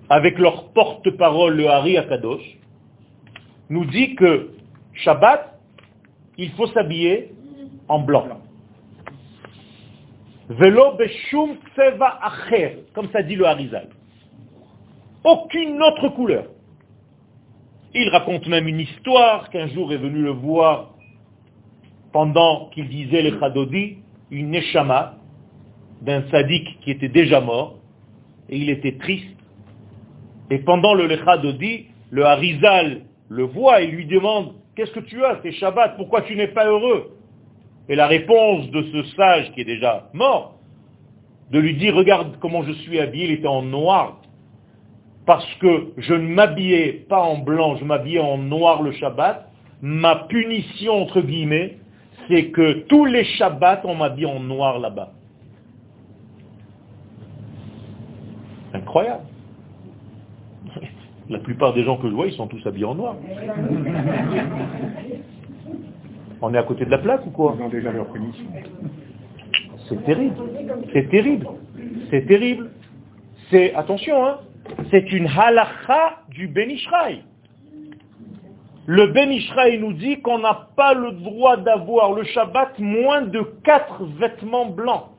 avec 0.08 0.38
leur 0.38 0.72
porte-parole, 0.72 1.56
le 1.56 1.68
Hari 1.68 1.98
Akadosh, 1.98 2.58
nous 3.68 3.84
dit 3.84 4.14
que 4.14 4.52
Shabbat, 4.94 5.60
il 6.38 6.50
faut 6.52 6.66
s'habiller 6.68 7.32
en 7.88 7.98
blanc. 7.98 8.26
Velo 10.48 10.96
beshum 10.96 11.56
tseva 11.74 12.18
acher, 12.22 12.84
comme 12.94 13.10
ça 13.10 13.22
dit 13.22 13.36
le 13.36 13.44
Harizal. 13.44 13.88
Aucune 15.24 15.82
autre 15.82 16.08
couleur. 16.08 16.46
Il 17.94 18.08
raconte 18.08 18.46
même 18.46 18.66
une 18.66 18.80
histoire 18.80 19.50
qu'un 19.50 19.66
jour 19.68 19.92
est 19.92 19.98
venu 19.98 20.22
le 20.22 20.30
voir 20.30 20.94
pendant 22.12 22.70
qu'il 22.70 22.88
disait 22.88 23.22
les 23.22 23.38
Chadodi, 23.38 23.98
une 24.30 24.50
neshama 24.50 25.14
d'un 26.02 26.22
sadique 26.30 26.78
qui 26.80 26.90
était 26.90 27.08
déjà 27.08 27.40
mort, 27.40 27.78
et 28.48 28.56
il 28.56 28.70
était 28.70 28.96
triste. 28.98 29.36
Et 30.50 30.58
pendant 30.58 30.94
le 30.94 31.06
Lechadodi, 31.06 31.86
le 32.10 32.24
Harizal 32.24 33.02
le 33.28 33.42
voit 33.44 33.82
et 33.82 33.86
lui 33.88 34.06
demande, 34.06 34.54
qu'est-ce 34.74 34.92
que 34.92 35.00
tu 35.00 35.22
as, 35.24 35.38
c'est 35.42 35.52
Shabbat, 35.52 35.96
pourquoi 35.96 36.22
tu 36.22 36.34
n'es 36.36 36.48
pas 36.48 36.66
heureux? 36.66 37.12
Et 37.88 37.96
la 37.96 38.06
réponse 38.06 38.70
de 38.70 38.82
ce 38.82 39.02
sage 39.14 39.52
qui 39.52 39.62
est 39.62 39.66
déjà 39.66 40.08
mort, 40.14 40.58
de 41.50 41.58
lui 41.58 41.74
dire, 41.74 41.94
regarde 41.94 42.36
comment 42.40 42.62
je 42.62 42.72
suis 42.72 42.98
habillé, 43.00 43.26
il 43.26 43.32
était 43.32 43.46
en 43.46 43.62
noir, 43.62 44.20
parce 45.26 45.46
que 45.56 45.92
je 45.98 46.14
ne 46.14 46.28
m'habillais 46.28 47.04
pas 47.08 47.20
en 47.20 47.38
blanc, 47.38 47.76
je 47.76 47.84
m'habillais 47.84 48.20
en 48.20 48.38
noir 48.38 48.82
le 48.82 48.92
Shabbat, 48.92 49.50
ma 49.82 50.16
punition, 50.28 51.02
entre 51.02 51.20
guillemets, 51.20 51.76
c'est 52.28 52.50
que 52.50 52.84
tous 52.86 53.04
les 53.06 53.24
Shabbats, 53.24 53.80
on 53.84 53.94
m'habille 53.94 54.26
en 54.26 54.40
noir 54.40 54.78
là-bas. 54.78 55.12
Incroyable. 58.74 59.24
La 61.30 61.38
plupart 61.38 61.74
des 61.74 61.84
gens 61.84 61.96
que 61.96 62.08
je 62.08 62.14
vois, 62.14 62.26
ils 62.26 62.34
sont 62.34 62.46
tous 62.46 62.64
habillés 62.66 62.86
en 62.86 62.94
noir. 62.94 63.16
On 66.40 66.54
est 66.54 66.58
à 66.58 66.62
côté 66.62 66.84
de 66.84 66.90
la 66.90 66.98
plaque 66.98 67.26
ou 67.26 67.30
quoi? 67.30 67.56
C'est 69.88 70.04
terrible. 70.04 70.36
C'est 70.92 71.08
terrible. 71.10 71.46
C'est 72.10 72.26
terrible. 72.26 72.70
C'est, 73.50 73.74
attention, 73.74 74.24
hein, 74.26 74.38
c'est 74.90 75.10
une 75.12 75.26
halakha 75.26 76.22
du 76.30 76.48
Benishraï. 76.48 77.22
Le 78.90 79.08
Benishraï 79.08 79.78
nous 79.78 79.92
dit 79.92 80.22
qu'on 80.22 80.38
n'a 80.38 80.70
pas 80.74 80.94
le 80.94 81.12
droit 81.12 81.58
d'avoir 81.58 82.14
le 82.14 82.24
Shabbat 82.24 82.78
moins 82.78 83.20
de 83.20 83.42
quatre 83.62 84.02
vêtements 84.18 84.64
blancs. 84.64 85.10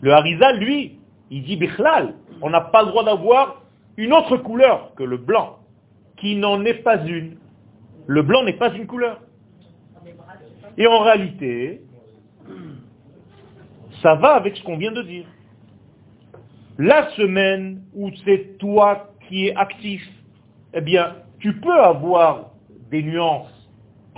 Le 0.00 0.10
Harizal, 0.10 0.58
lui, 0.58 0.98
il 1.30 1.42
dit 1.42 1.58
Bichlal, 1.58 2.14
on 2.40 2.48
n'a 2.48 2.62
pas 2.62 2.80
le 2.80 2.88
droit 2.88 3.04
d'avoir 3.04 3.60
une 3.98 4.14
autre 4.14 4.38
couleur 4.38 4.94
que 4.94 5.02
le 5.02 5.18
blanc, 5.18 5.58
qui 6.16 6.36
n'en 6.36 6.64
est 6.64 6.82
pas 6.82 6.96
une. 7.04 7.36
Le 8.06 8.22
blanc 8.22 8.42
n'est 8.44 8.56
pas 8.56 8.72
une 8.72 8.86
couleur. 8.86 9.20
Et 10.78 10.86
en 10.86 11.00
réalité, 11.00 11.82
ça 14.00 14.14
va 14.14 14.30
avec 14.30 14.56
ce 14.56 14.62
qu'on 14.64 14.78
vient 14.78 14.92
de 14.92 15.02
dire. 15.02 15.26
La 16.78 17.10
semaine 17.10 17.82
où 17.94 18.10
c'est 18.24 18.56
toi 18.56 19.10
qui 19.28 19.48
es 19.48 19.54
actif, 19.56 20.08
eh 20.72 20.80
bien, 20.80 21.16
tu 21.38 21.60
peux 21.60 21.78
avoir 21.78 22.47
des 22.90 23.02
nuances, 23.02 23.52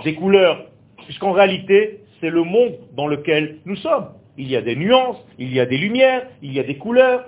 des 0.03 0.15
couleurs, 0.15 0.65
puisqu'en 1.05 1.31
réalité, 1.31 1.99
c'est 2.19 2.29
le 2.29 2.43
monde 2.43 2.73
dans 2.95 3.07
lequel 3.07 3.57
nous 3.65 3.75
sommes. 3.77 4.09
Il 4.37 4.49
y 4.49 4.55
a 4.55 4.61
des 4.61 4.75
nuances, 4.75 5.17
il 5.37 5.53
y 5.53 5.59
a 5.59 5.65
des 5.65 5.77
lumières, 5.77 6.27
il 6.41 6.53
y 6.53 6.59
a 6.59 6.63
des 6.63 6.77
couleurs. 6.77 7.25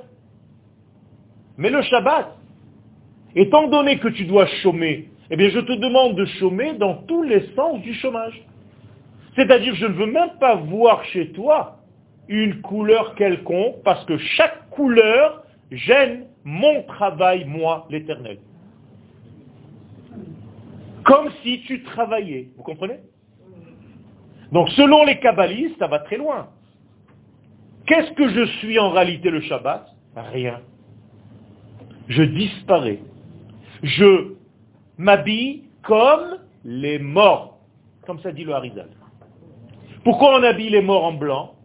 Mais 1.57 1.69
le 1.69 1.81
Shabbat, 1.81 2.37
étant 3.35 3.67
donné 3.67 3.99
que 3.99 4.07
tu 4.07 4.25
dois 4.25 4.45
chômer, 4.61 5.09
eh 5.29 5.35
bien 5.35 5.49
je 5.49 5.59
te 5.59 5.73
demande 5.73 6.15
de 6.15 6.25
chômer 6.25 6.73
dans 6.73 6.95
tous 7.03 7.23
les 7.23 7.47
sens 7.55 7.81
du 7.81 7.93
chômage. 7.95 8.41
C'est-à-dire 9.35 9.75
je 9.75 9.87
ne 9.87 9.93
veux 9.93 10.05
même 10.05 10.31
pas 10.39 10.55
voir 10.55 11.03
chez 11.05 11.31
toi 11.31 11.79
une 12.27 12.61
couleur 12.61 13.15
quelconque, 13.15 13.83
parce 13.83 14.05
que 14.05 14.17
chaque 14.17 14.69
couleur 14.69 15.43
gêne 15.71 16.25
mon 16.43 16.83
travail, 16.83 17.45
moi, 17.45 17.85
l'éternel. 17.89 18.37
Comme 21.05 21.29
si 21.43 21.61
tu 21.61 21.83
travaillais. 21.83 22.49
Vous 22.55 22.63
comprenez? 22.63 22.99
Donc 24.51 24.69
selon 24.69 25.03
les 25.05 25.19
kabbalistes, 25.19 25.77
ça 25.79 25.87
va 25.87 25.99
très 25.99 26.17
loin. 26.17 26.49
Qu'est-ce 27.85 28.11
que 28.11 28.29
je 28.29 28.45
suis 28.59 28.79
en 28.79 28.91
réalité 28.91 29.29
le 29.29 29.41
Shabbat? 29.41 29.87
Rien. 30.15 30.61
Je 32.07 32.23
disparais. 32.23 32.99
Je 33.81 34.35
m'habille 34.97 35.63
comme 35.81 36.37
les 36.63 36.99
morts. 36.99 37.59
Comme 38.05 38.19
ça 38.19 38.31
dit 38.31 38.43
le 38.43 38.53
Harizal. 38.53 38.89
Pourquoi 40.03 40.39
on 40.39 40.43
habille 40.43 40.69
les 40.69 40.81
morts 40.81 41.05
en 41.05 41.13
blanc? 41.13 41.55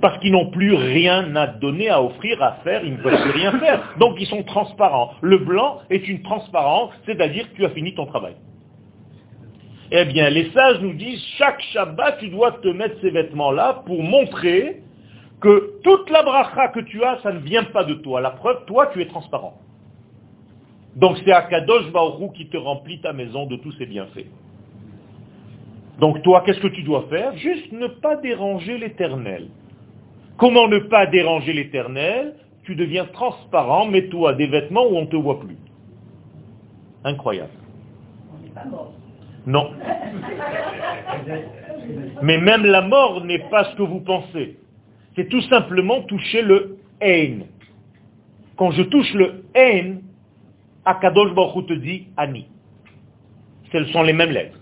Parce 0.00 0.18
qu'ils 0.18 0.32
n'ont 0.32 0.50
plus 0.50 0.74
rien 0.74 1.34
à 1.36 1.46
donner, 1.46 1.90
à 1.90 2.02
offrir, 2.02 2.42
à 2.42 2.52
faire, 2.64 2.82
ils 2.84 2.92
ne 2.92 3.02
peuvent 3.02 3.20
plus 3.22 3.32
rien 3.32 3.58
faire. 3.58 3.94
Donc 3.98 4.16
ils 4.18 4.26
sont 4.26 4.42
transparents. 4.42 5.12
Le 5.20 5.38
blanc 5.38 5.78
est 5.90 6.08
une 6.08 6.22
transparence, 6.22 6.90
c'est-à-dire 7.06 7.50
que 7.50 7.56
tu 7.56 7.64
as 7.64 7.70
fini 7.70 7.94
ton 7.94 8.06
travail. 8.06 8.34
Eh 9.92 10.04
bien, 10.04 10.30
les 10.30 10.50
sages 10.52 10.80
nous 10.80 10.94
disent, 10.94 11.22
chaque 11.36 11.60
Shabbat, 11.72 12.18
tu 12.20 12.28
dois 12.28 12.52
te 12.52 12.68
mettre 12.68 13.00
ces 13.00 13.10
vêtements-là 13.10 13.82
pour 13.86 14.02
montrer 14.02 14.82
que 15.40 15.80
toute 15.82 16.08
la 16.10 16.22
bracha 16.22 16.68
que 16.68 16.80
tu 16.80 17.02
as, 17.02 17.18
ça 17.22 17.32
ne 17.32 17.40
vient 17.40 17.64
pas 17.64 17.84
de 17.84 17.94
toi. 17.94 18.20
La 18.20 18.30
preuve, 18.30 18.64
toi, 18.66 18.86
tu 18.92 19.02
es 19.02 19.06
transparent. 19.06 19.58
Donc 20.96 21.18
c'est 21.24 21.32
Akadosh 21.32 21.90
Baoru 21.92 22.32
qui 22.34 22.48
te 22.48 22.56
remplit 22.56 23.00
ta 23.00 23.12
maison 23.12 23.46
de 23.46 23.56
tous 23.56 23.72
ses 23.72 23.86
bienfaits. 23.86 24.26
Donc 25.98 26.22
toi, 26.22 26.42
qu'est-ce 26.44 26.60
que 26.60 26.68
tu 26.68 26.82
dois 26.82 27.06
faire? 27.10 27.36
Juste 27.36 27.72
ne 27.72 27.86
pas 27.86 28.16
déranger 28.16 28.78
l'éternel. 28.78 29.48
Comment 30.40 30.68
ne 30.68 30.78
pas 30.78 31.04
déranger 31.04 31.52
l'éternel? 31.52 32.34
Tu 32.64 32.74
deviens 32.74 33.04
transparent, 33.04 33.84
mets-toi 33.86 34.32
des 34.32 34.46
vêtements 34.46 34.86
où 34.86 34.96
on 34.96 35.02
ne 35.02 35.06
te 35.06 35.16
voit 35.16 35.38
plus. 35.38 35.58
Incroyable. 37.04 37.50
Non. 39.46 39.72
Mais 42.22 42.38
même 42.38 42.64
la 42.64 42.80
mort 42.80 43.22
n'est 43.22 43.50
pas 43.50 43.64
ce 43.64 43.76
que 43.76 43.82
vous 43.82 44.00
pensez. 44.00 44.56
C'est 45.14 45.28
tout 45.28 45.42
simplement 45.42 46.00
toucher 46.04 46.40
le 46.40 46.78
haine. 47.02 47.44
Quand 48.56 48.70
je 48.70 48.82
touche 48.82 49.12
le 49.12 49.44
haine, 49.54 50.00
Akadosh 50.86 51.34
Baruch 51.34 51.66
te 51.66 51.74
dit 51.74 52.06
Ani. 52.16 52.46
Ce 53.70 53.84
sont 53.86 54.02
les 54.02 54.14
mêmes 54.14 54.30
lettres. 54.30 54.58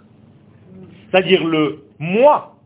C'est-à-dire 1.11 1.45
le 1.45 1.85
moi 2.01 2.58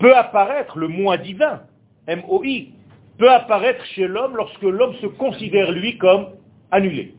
peut 0.00 0.16
apparaître, 0.16 0.78
le 0.78 0.88
moi 0.88 1.18
divin, 1.18 1.60
M-O-I, 2.08 2.70
peut 3.18 3.30
apparaître 3.30 3.84
chez 3.94 4.08
l'homme 4.08 4.36
lorsque 4.36 4.62
l'homme 4.62 4.94
se 4.94 5.06
considère 5.06 5.70
lui 5.70 5.98
comme 5.98 6.30
annulé. 6.70 7.14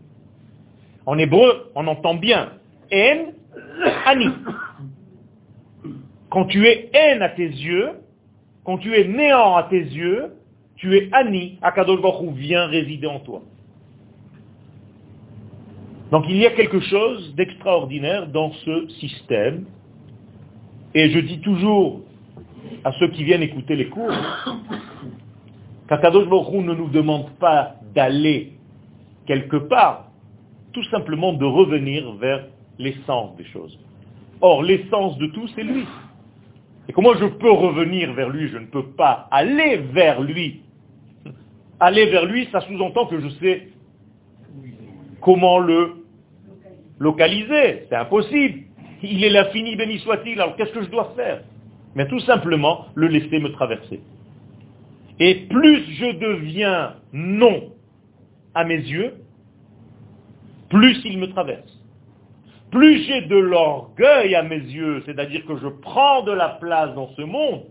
En 1.05 1.17
hébreu, 1.17 1.71
on 1.75 1.87
entend 1.87 2.15
bien 2.15 2.53
en, 2.91 3.33
ani. 4.05 4.27
Quand 6.29 6.45
tu 6.45 6.67
es 6.67 6.89
haine 6.93 7.21
à 7.21 7.29
tes 7.29 7.47
yeux, 7.47 7.91
quand 8.63 8.77
tu 8.77 8.95
es 8.95 9.07
néant 9.07 9.55
à 9.55 9.63
tes 9.63 9.79
yeux, 9.79 10.33
tu 10.75 10.97
es 10.97 11.09
ani, 11.11 11.59
Baruch 11.61 12.33
vient 12.33 12.65
résider 12.65 13.07
en 13.07 13.19
toi. 13.19 13.43
Donc 16.11 16.25
il 16.27 16.37
y 16.37 16.45
a 16.45 16.51
quelque 16.51 16.79
chose 16.79 17.35
d'extraordinaire 17.35 18.27
dans 18.27 18.51
ce 18.51 18.87
système. 18.99 19.65
Et 20.93 21.09
je 21.09 21.19
dis 21.19 21.39
toujours 21.39 22.01
à 22.83 22.91
ceux 22.93 23.09
qui 23.09 23.23
viennent 23.23 23.43
écouter 23.43 23.75
les 23.75 23.89
cours, 23.89 24.11
qu'Akadosh 25.87 26.27
Baruch 26.27 26.65
ne 26.65 26.73
nous 26.73 26.89
demande 26.89 27.29
pas 27.39 27.75
d'aller 27.93 28.53
quelque 29.25 29.57
part, 29.57 30.07
tout 30.73 30.83
simplement 30.85 31.33
de 31.33 31.45
revenir 31.45 32.13
vers 32.13 32.45
l'essence 32.79 33.35
des 33.35 33.45
choses. 33.45 33.77
Or, 34.41 34.63
l'essence 34.63 35.17
de 35.17 35.27
tout, 35.27 35.47
c'est 35.55 35.63
lui. 35.63 35.85
Et 36.89 36.93
comment 36.93 37.13
je 37.13 37.25
peux 37.25 37.51
revenir 37.51 38.13
vers 38.13 38.29
lui 38.29 38.49
Je 38.49 38.57
ne 38.57 38.65
peux 38.65 38.87
pas 38.87 39.27
aller 39.31 39.77
vers 39.77 40.21
lui. 40.21 40.61
Aller 41.79 42.07
vers 42.07 42.25
lui, 42.25 42.47
ça 42.51 42.61
sous-entend 42.61 43.05
que 43.07 43.19
je 43.19 43.29
sais 43.39 43.67
comment 45.21 45.59
le 45.59 46.05
localiser. 46.99 47.85
C'est 47.89 47.95
impossible. 47.95 48.61
Il 49.03 49.23
est 49.23 49.29
là 49.29 49.45
fini, 49.45 49.75
béni 49.75 49.99
soit-il. 49.99 50.39
Alors 50.39 50.55
qu'est-ce 50.55 50.71
que 50.71 50.83
je 50.83 50.89
dois 50.89 51.13
faire? 51.15 51.43
Mais 51.95 52.07
tout 52.07 52.19
simplement 52.21 52.87
le 52.95 53.07
laisser 53.07 53.39
me 53.39 53.51
traverser. 53.51 54.01
Et 55.19 55.35
plus 55.49 55.83
je 55.99 56.17
deviens 56.17 56.95
non 57.13 57.73
à 58.53 58.63
mes 58.63 58.77
yeux, 58.77 59.13
plus 60.69 60.99
il 61.05 61.19
me 61.19 61.27
traverse. 61.27 61.77
Plus 62.71 63.03
j'ai 63.03 63.21
de 63.21 63.35
l'orgueil 63.35 64.33
à 64.33 64.43
mes 64.43 64.55
yeux, 64.55 65.03
c'est-à-dire 65.05 65.45
que 65.45 65.57
je 65.57 65.67
prends 65.67 66.23
de 66.23 66.31
la 66.31 66.49
place 66.49 66.95
dans 66.95 67.09
ce 67.09 67.21
monde, 67.21 67.63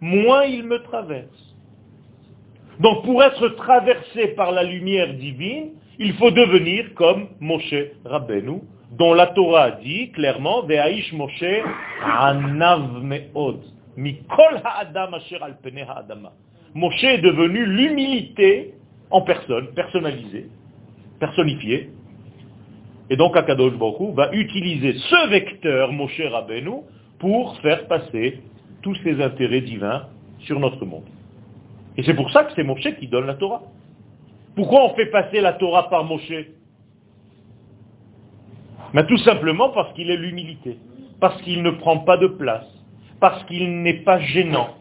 moins 0.00 0.44
il 0.44 0.64
me 0.64 0.78
traverse. 0.82 1.54
Donc 2.80 3.04
pour 3.04 3.22
être 3.22 3.48
traversé 3.50 4.28
par 4.28 4.52
la 4.52 4.62
lumière 4.62 5.12
divine, 5.14 5.72
il 5.98 6.14
faut 6.14 6.30
devenir 6.30 6.94
comme 6.94 7.28
Moshe 7.40 7.74
Rabbeinu, 8.04 8.60
dont 8.92 9.14
la 9.14 9.28
Torah 9.28 9.72
dit 9.72 10.10
clairement, 10.12 10.62
Ve'aish 10.62 11.12
Moshe 11.12 11.62
anav 12.02 13.02
me'od, 13.02 13.60
mikol 13.96 14.60
ha'adam 14.64 15.14
asher 15.14 15.38
al 15.42 15.56
ha'adama. 15.62 16.32
Moshe 16.74 17.04
est 17.04 17.18
devenu 17.18 17.64
l'humilité 17.66 18.74
en 19.10 19.22
personne, 19.22 19.68
personnalisée, 19.74 20.48
personnifiée, 21.18 21.90
et 23.10 23.16
donc 23.16 23.36
Akadosh 23.36 23.74
Baruch 23.74 24.14
va 24.14 24.30
utiliser 24.32 24.92
ce 24.94 25.28
vecteur, 25.28 25.92
Moshe 25.92 26.20
Rabbeinu, 26.20 26.82
pour 27.18 27.56
faire 27.60 27.86
passer 27.88 28.40
tous 28.82 28.94
ses 28.96 29.20
intérêts 29.22 29.62
divins 29.62 30.06
sur 30.40 30.60
notre 30.60 30.84
monde. 30.84 31.06
Et 31.96 32.02
c'est 32.02 32.14
pour 32.14 32.30
ça 32.30 32.44
que 32.44 32.52
c'est 32.54 32.62
Moshe 32.62 32.88
qui 32.98 33.08
donne 33.08 33.26
la 33.26 33.34
Torah. 33.34 33.62
Pourquoi 34.54 34.84
on 34.84 34.94
fait 34.94 35.06
passer 35.06 35.40
la 35.40 35.54
Torah 35.54 35.88
par 35.88 36.04
Moshe? 36.04 36.32
Mais 38.94 39.06
Tout 39.06 39.18
simplement 39.18 39.70
parce 39.70 39.92
qu'il 39.94 40.10
est 40.10 40.16
l'humilité, 40.16 40.78
parce 41.20 41.40
qu'il 41.42 41.62
ne 41.62 41.70
prend 41.70 41.98
pas 41.98 42.16
de 42.16 42.28
place, 42.28 42.66
parce 43.20 43.44
qu'il 43.44 43.82
n'est 43.82 44.02
pas 44.04 44.20
gênant. 44.20 44.74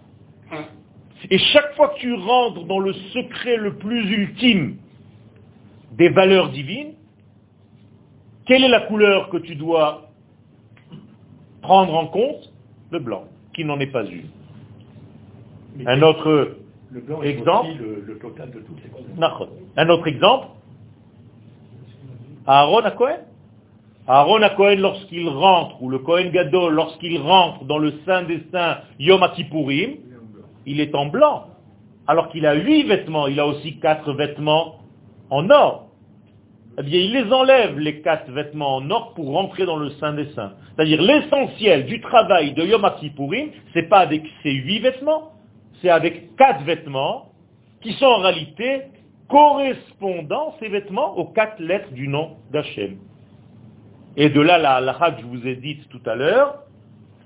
Et 1.30 1.38
chaque 1.40 1.76
fois 1.76 1.90
que 1.90 2.00
tu 2.00 2.14
rentres 2.14 2.64
dans 2.66 2.80
le 2.80 2.94
secret 2.94 3.58
le 3.58 3.76
plus 3.78 4.10
ultime 4.12 4.78
des 5.94 6.10
valeurs 6.10 6.50
divines, 6.52 6.94
quelle 8.46 8.64
est 8.64 8.70
la 8.70 8.82
couleur 8.82 9.30
que 9.30 9.38
tu 9.38 9.56
dois 9.56 10.10
prendre 11.62 11.94
en 11.96 12.08
compte? 12.08 12.54
Le 12.92 13.00
blanc, 13.00 13.26
qui 13.54 13.66
n'en 13.66 13.80
est 13.80 13.92
pas 13.92 14.06
une. 14.06 14.30
Un 15.86 16.02
autre 16.02 16.56
exemple. 17.24 17.70
Un 19.76 19.90
autre 19.90 20.08
exemple. 20.08 20.48
Aaron 22.46 22.80
à 22.80 22.92
Cohen? 22.92 23.27
Aaron 24.08 24.42
à 24.42 24.50
Cohen, 24.52 24.78
lorsqu'il 24.80 25.28
rentre, 25.28 25.82
ou 25.82 25.90
le 25.90 26.00
Cohen 26.00 26.30
Gadol, 26.32 26.74
lorsqu'il 26.74 27.20
rentre 27.20 27.66
dans 27.66 27.78
le 27.78 27.94
Saint 28.06 28.24
des 28.24 28.42
Saints 28.52 28.78
Yom 29.00 29.22
Kippourim, 29.36 29.96
il 30.66 30.80
est 30.80 30.96
en 30.96 31.08
blanc. 31.08 31.48
Alors 32.08 32.30
qu'il 32.30 32.46
a 32.46 32.54
huit 32.54 32.84
vêtements, 32.84 33.28
il 33.28 33.40
a 33.40 33.46
aussi 33.46 33.80
quatre 33.80 34.14
vêtements 34.14 34.80
en 35.30 35.50
or 35.50 35.88
eh 36.80 36.84
bien, 36.84 37.00
il 37.00 37.12
les 37.12 37.34
enlève, 37.34 37.80
les 37.80 38.02
quatre 38.02 38.30
vêtements 38.32 38.76
en 38.76 38.92
or, 38.92 39.14
pour 39.16 39.32
rentrer 39.32 39.66
dans 39.66 39.78
le 39.78 39.90
Saint 39.92 40.14
des 40.14 40.28
Saints. 40.34 40.54
C'est-à-dire, 40.76 41.02
l'essentiel 41.02 41.88
du 41.88 42.00
travail 42.02 42.54
de 42.54 42.64
Yom 42.64 42.88
Kippourim, 43.00 43.50
c'est 43.74 43.90
pas 43.90 44.00
avec 44.00 44.24
ces 44.44 44.52
huit 44.52 44.80
vêtements, 44.80 45.32
c'est 45.82 45.90
avec 45.90 46.36
quatre 46.36 46.64
vêtements, 46.64 47.32
qui 47.82 47.94
sont 47.94 48.06
en 48.06 48.20
réalité 48.20 48.84
correspondants, 49.28 50.56
ces 50.60 50.68
vêtements, 50.68 51.18
aux 51.18 51.26
quatre 51.26 51.60
lettres 51.60 51.92
du 51.94 52.08
nom 52.08 52.38
d'Hachem. 52.52 52.98
Et 54.18 54.30
de 54.30 54.42
là, 54.42 54.58
la 54.58 54.76
halakha 54.76 55.12
que 55.12 55.22
je 55.22 55.28
vous 55.28 55.48
ai 55.48 55.56
dite 55.56 55.88
tout 55.90 56.02
à 56.06 56.16
l'heure, 56.16 56.64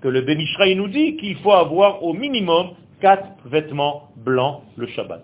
que 0.02 0.08
le 0.08 0.22
Benishraï 0.22 0.76
nous 0.76 0.88
dit 0.88 1.18
qu'il 1.18 1.38
faut 1.38 1.54
avoir 1.54 2.04
au 2.04 2.14
minimum 2.14 2.72
quatre 3.00 3.30
vêtements 3.46 4.10
blancs 4.18 4.62
le 4.78 4.88
Shabbat 4.88 5.24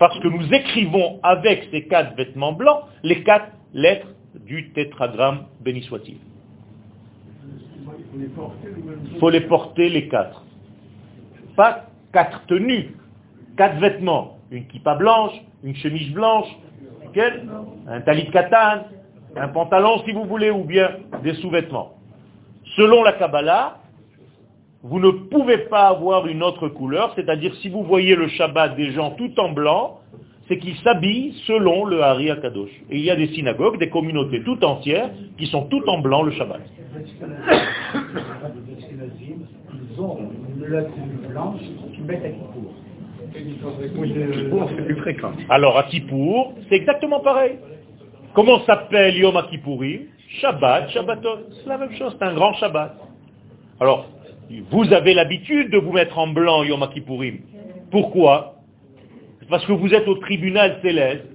parce 0.00 0.18
que 0.18 0.28
nous 0.28 0.52
écrivons 0.52 1.20
avec 1.22 1.68
ces 1.70 1.86
quatre 1.86 2.16
vêtements 2.16 2.54
blancs 2.54 2.84
les 3.04 3.22
quatre 3.22 3.52
lettres 3.74 4.08
du 4.34 4.72
tétragramme, 4.72 5.44
béni 5.60 5.82
soit-il. 5.82 6.16
Il 8.16 9.18
faut 9.20 9.30
les 9.30 9.42
porter 9.42 9.90
les 9.90 10.08
quatre. 10.08 10.42
Pas 11.54 11.84
quatre 12.12 12.46
tenues, 12.46 12.96
quatre 13.58 13.78
vêtements. 13.78 14.38
Une 14.50 14.66
kippa 14.66 14.94
blanche, 14.94 15.32
une 15.62 15.76
chemise 15.76 16.12
blanche, 16.12 16.48
un 17.86 18.00
talit 18.00 18.30
katan, 18.30 18.84
un 19.36 19.48
pantalon 19.48 20.02
si 20.04 20.12
vous 20.12 20.24
voulez, 20.24 20.50
ou 20.50 20.64
bien 20.64 20.90
des 21.22 21.34
sous-vêtements. 21.34 21.94
Selon 22.76 23.02
la 23.02 23.12
Kabbalah, 23.12 23.78
vous 24.82 24.98
ne 24.98 25.10
pouvez 25.10 25.58
pas 25.58 25.88
avoir 25.88 26.26
une 26.26 26.42
autre 26.42 26.68
couleur, 26.68 27.12
c'est-à-dire 27.14 27.54
si 27.56 27.68
vous 27.68 27.84
voyez 27.84 28.16
le 28.16 28.28
Shabbat 28.28 28.76
des 28.76 28.92
gens 28.92 29.10
tout 29.10 29.38
en 29.38 29.52
blanc, 29.52 30.00
c'est 30.48 30.58
qu'ils 30.58 30.76
s'habillent 30.78 31.34
selon 31.46 31.84
le 31.84 32.02
Hari 32.02 32.30
Akadosh. 32.30 32.70
Et 32.90 32.98
il 32.98 33.04
y 33.04 33.10
a 33.10 33.16
des 33.16 33.28
synagogues, 33.28 33.78
des 33.78 33.90
communautés 33.90 34.42
tout 34.42 34.62
entières 34.64 35.10
qui 35.38 35.46
sont 35.46 35.66
tout 35.66 35.82
en 35.86 36.00
blanc 36.00 36.22
le 36.22 36.32
Shabbat. 36.32 36.60
Alors 45.48 45.78
à 45.78 45.84
Kippour, 45.84 46.54
c'est 46.68 46.76
exactement 46.76 47.20
pareil. 47.20 47.58
Comment 48.34 48.64
s'appelle 48.64 49.16
Yom 49.16 49.40
Kippourim 49.50 50.02
Shabbat, 50.40 50.90
Shabbaton. 50.90 51.40
C'est 51.50 51.68
la 51.68 51.78
même 51.78 51.92
chose, 51.96 52.14
c'est 52.18 52.24
un 52.24 52.34
grand 52.34 52.54
Shabbat. 52.54 52.96
Alors, 53.80 54.06
Vous 54.70 54.92
avez 54.92 55.14
l'habitude 55.14 55.70
de 55.70 55.78
vous 55.78 55.92
mettre 55.92 56.18
en 56.18 56.28
blanc, 56.28 56.62
Yom 56.62 56.88
Kippourim. 56.92 57.38
Pourquoi? 57.90 58.54
Parce 59.48 59.64
que 59.66 59.72
vous 59.72 59.92
êtes 59.92 60.06
au 60.06 60.14
tribunal 60.16 60.78
céleste, 60.82 61.26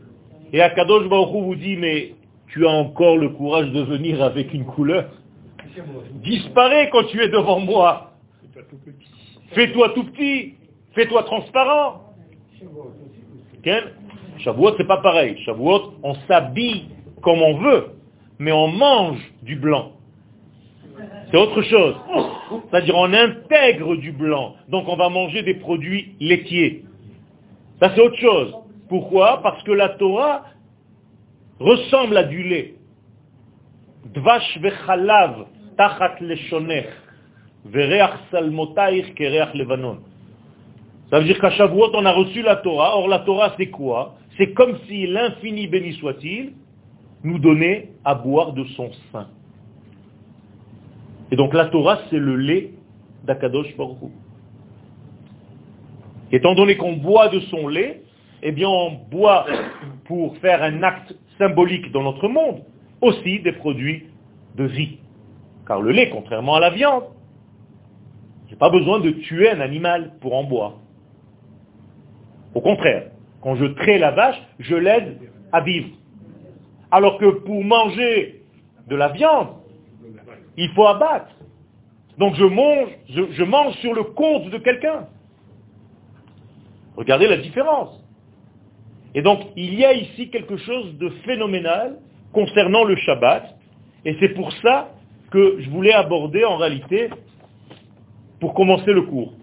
et 0.53 0.62
Akadosh 0.62 1.08
Baruch 1.10 1.31
vous 1.31 1.55
dit, 1.55 1.75
mais 1.75 2.13
tu 2.47 2.65
as 2.65 2.71
encore 2.71 3.17
le 3.17 3.29
courage 3.29 3.69
de 3.71 3.81
venir 3.81 4.23
avec 4.23 4.53
une 4.53 4.65
couleur 4.65 5.10
Disparais 6.23 6.89
quand 6.89 7.03
tu 7.05 7.21
es 7.21 7.27
devant 7.27 7.60
moi. 7.60 8.12
Fais-toi 9.51 9.89
tout 9.89 10.05
petit. 10.05 10.53
Fais-toi 10.93 11.23
transparent. 11.23 12.13
Shavuot, 14.39 14.76
c'est 14.78 14.88
pas 14.88 15.02
pareil. 15.02 15.38
Shavuot, 15.43 15.95
on 16.04 16.15
s'habille 16.28 16.86
comme 17.21 17.41
on 17.41 17.58
veut, 17.58 17.91
mais 18.39 18.52
on 18.52 18.67
mange 18.67 19.19
du 19.41 19.56
blanc. 19.56 19.93
C'est 21.32 21.38
autre 21.38 21.62
chose. 21.63 21.95
C'est-à-dire 22.69 22.95
on 22.95 23.12
intègre 23.13 23.95
du 23.95 24.12
blanc. 24.12 24.56
Donc 24.69 24.88
on 24.88 24.95
va 24.95 25.10
manger 25.10 25.43
des 25.43 25.56
produits 25.56 26.15
laitiers. 26.19 26.86
Ça 27.80 27.91
c'est 27.95 28.02
autre 28.02 28.17
chose. 28.17 28.54
Pourquoi? 28.88 29.41
Parce 29.41 29.62
que 29.63 29.71
la 29.71 29.89
Torah 29.89 30.43
ressemble 31.60 32.17
à 32.17 32.24
du 32.24 32.43
lait. 32.43 32.76
Dvash 34.13 34.60
vechalav 34.60 35.45
tachat 35.78 36.15
levanon. 39.54 39.98
Ça 41.10 41.19
veut 41.19 41.26
dire 41.26 41.39
qu'à 41.39 41.52
Shavuot, 41.52 41.91
on 41.93 42.06
a 42.06 42.12
reçu 42.12 42.41
la 42.41 42.58
Torah. 42.58 42.98
Or, 42.98 43.08
la 43.08 43.19
Torah, 43.19 43.54
c'est 43.58 43.69
quoi? 43.69 44.15
C'est 44.38 44.54
comme 44.54 44.78
si 44.88 45.08
l'infini, 45.08 45.67
béni 45.67 45.93
soit-il, 45.93 46.54
nous 47.24 47.39
donnait 47.39 47.89
à 48.04 48.15
boire 48.15 48.54
de 48.54 48.63
son 48.76 48.91
sein. 49.12 49.28
Et 51.32 51.36
donc, 51.36 51.54
la 51.54 51.65
Torah, 51.65 52.00
c'est 52.10 52.19
le 52.19 52.36
lait 52.36 52.71
d'Akadosh 53.24 53.76
Baruch 53.78 53.98
Étant 56.32 56.54
donné 56.54 56.76
qu'on 56.78 56.93
boit 56.93 57.30
de 57.30 57.39
son 57.41 57.67
lait, 57.67 58.04
eh 58.43 58.52
bien, 58.52 58.67
on 58.67 58.91
boit 59.10 59.45
pour 60.06 60.38
faire 60.38 60.62
un 60.62 60.84
acte 60.84 61.15
symbolique 61.38 61.91
dans 61.91 62.04
notre 62.04 62.28
monde, 62.28 62.63
aussi 63.02 63.39
des 63.39 63.54
produits 63.54 64.08
de 64.56 64.65
vie. 64.65 64.98
Car 65.67 65.82
le 65.82 65.91
lait, 65.91 66.10
contrairement 66.10 66.56
à 66.56 66.60
la 66.60 66.69
viande, 66.69 67.06
je 68.45 68.52
n'ai 68.52 68.58
pas 68.58 68.69
besoin 68.69 69.00
de 69.00 69.12
tuer 69.12 69.50
un 69.50 69.62
animal 69.62 70.13
pour 70.19 70.36
en 70.36 70.43
boire. 70.43 70.74
Au 72.54 72.62
contraire, 72.62 73.12
quand 73.45 73.55
je 73.58 73.65
crée 73.67 73.99
la 73.99 74.10
vache, 74.10 74.41
je 74.58 74.75
l'aide 74.75 75.19
à 75.51 75.62
vivre. 75.62 75.89
Alors 76.89 77.19
que 77.19 77.27
pour 77.27 77.63
manger 77.63 78.41
de 78.88 78.95
la 78.95 79.10
viande, 79.10 79.49
il 80.58 80.67
faut 80.71 80.88
abattre. 80.88 81.29
Donc 82.17 82.34
je 82.38 82.43
mange, 82.43 82.89
je, 83.08 83.43
mange 83.43 83.75
sur 83.75 83.93
le 83.93 84.01
compte 84.01 84.49
de 84.49 84.58
quelqu'un. 84.58 85.05
Regardez 86.97 87.27
la 87.27 87.38
différence. 87.38 88.03
Et 89.13 89.21
donc 89.21 89.41
il 89.55 89.75
y 89.75 89.86
a 89.86 89.93
ici 89.93 90.31
quelque 90.31 90.58
chose 90.58 90.97
de 90.97 91.10
phénoménal 91.23 91.99
concernant 92.34 92.84
le 92.84 92.95
Shabbat. 92.95 93.43
Et 94.05 94.17
c'est 94.19 94.29
pour 94.29 94.51
ça 94.53 94.89
que 95.29 95.58
je 95.60 95.69
voulais 95.69 95.93
aborder 95.93 96.43
en 96.45 96.58
réalité 96.58 97.12
pour 98.39 98.55
commencer 98.55 98.91
le 98.91 99.03
cours. 99.03 99.34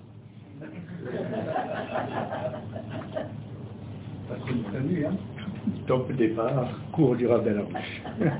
Hein. 4.30 5.16
Donc 5.87 6.12
départ, 6.12 6.68
cours 6.92 7.16
du 7.16 7.24
de 7.24 7.30
la 7.30 7.62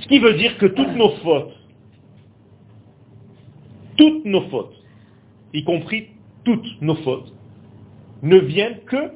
Ce 0.00 0.06
qui 0.08 0.18
veut 0.18 0.34
dire 0.34 0.58
que 0.58 0.66
toutes 0.66 0.94
nos 0.96 1.10
fautes, 1.16 1.54
toutes 3.96 4.24
nos 4.24 4.42
fautes, 4.48 4.74
y 5.52 5.64
compris 5.64 6.08
toutes 6.44 6.80
nos 6.80 6.96
fautes, 6.96 7.32
ne 8.22 8.38
viennent 8.38 8.80
que 8.86 9.12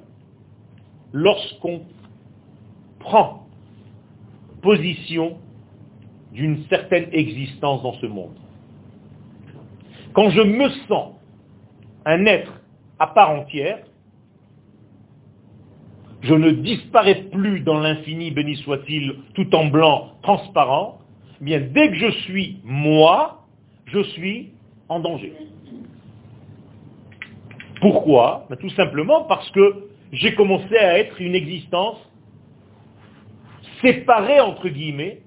lorsqu'on 1.12 1.82
prend 3.00 3.46
position 4.62 5.38
d'une 6.32 6.64
certaine 6.64 7.08
existence 7.12 7.82
dans 7.82 7.94
ce 7.94 8.06
monde. 8.06 8.36
Quand 10.12 10.30
je 10.30 10.40
me 10.40 10.68
sens 10.88 11.14
un 12.04 12.26
être 12.26 12.60
à 12.98 13.06
part 13.08 13.30
entière, 13.30 13.78
je 16.22 16.34
ne 16.34 16.50
disparais 16.50 17.22
plus 17.30 17.60
dans 17.60 17.78
l'infini, 17.78 18.30
béni 18.30 18.56
soit-il, 18.56 19.16
tout 19.34 19.54
en 19.54 19.66
blanc, 19.66 20.12
transparent, 20.22 20.98
eh 21.40 21.44
bien 21.44 21.60
dès 21.60 21.88
que 21.90 21.94
je 21.94 22.10
suis 22.22 22.60
moi, 22.64 23.46
je 23.86 24.02
suis 24.02 24.52
en 24.88 25.00
danger. 25.00 25.32
Pourquoi? 27.80 28.46
Ben, 28.48 28.56
Tout 28.56 28.70
simplement 28.70 29.24
parce 29.24 29.50
que 29.50 29.88
j'ai 30.12 30.34
commencé 30.34 30.76
à 30.76 30.98
être 30.98 31.20
une 31.20 31.34
existence 31.34 31.98
séparée, 33.82 34.40
entre 34.40 34.68
guillemets, 34.68 35.22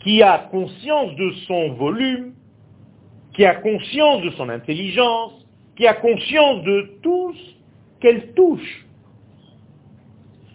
qui 0.00 0.22
a 0.22 0.38
conscience 0.38 1.14
de 1.16 1.30
son 1.46 1.72
volume, 1.74 2.34
qui 3.34 3.44
a 3.44 3.54
conscience 3.54 4.22
de 4.22 4.30
son 4.30 4.48
intelligence, 4.48 5.32
qui 5.76 5.86
a 5.86 5.94
conscience 5.94 6.62
de 6.64 6.98
tout 7.02 7.32
ce 7.34 8.00
qu'elle 8.00 8.32
touche. 8.34 8.86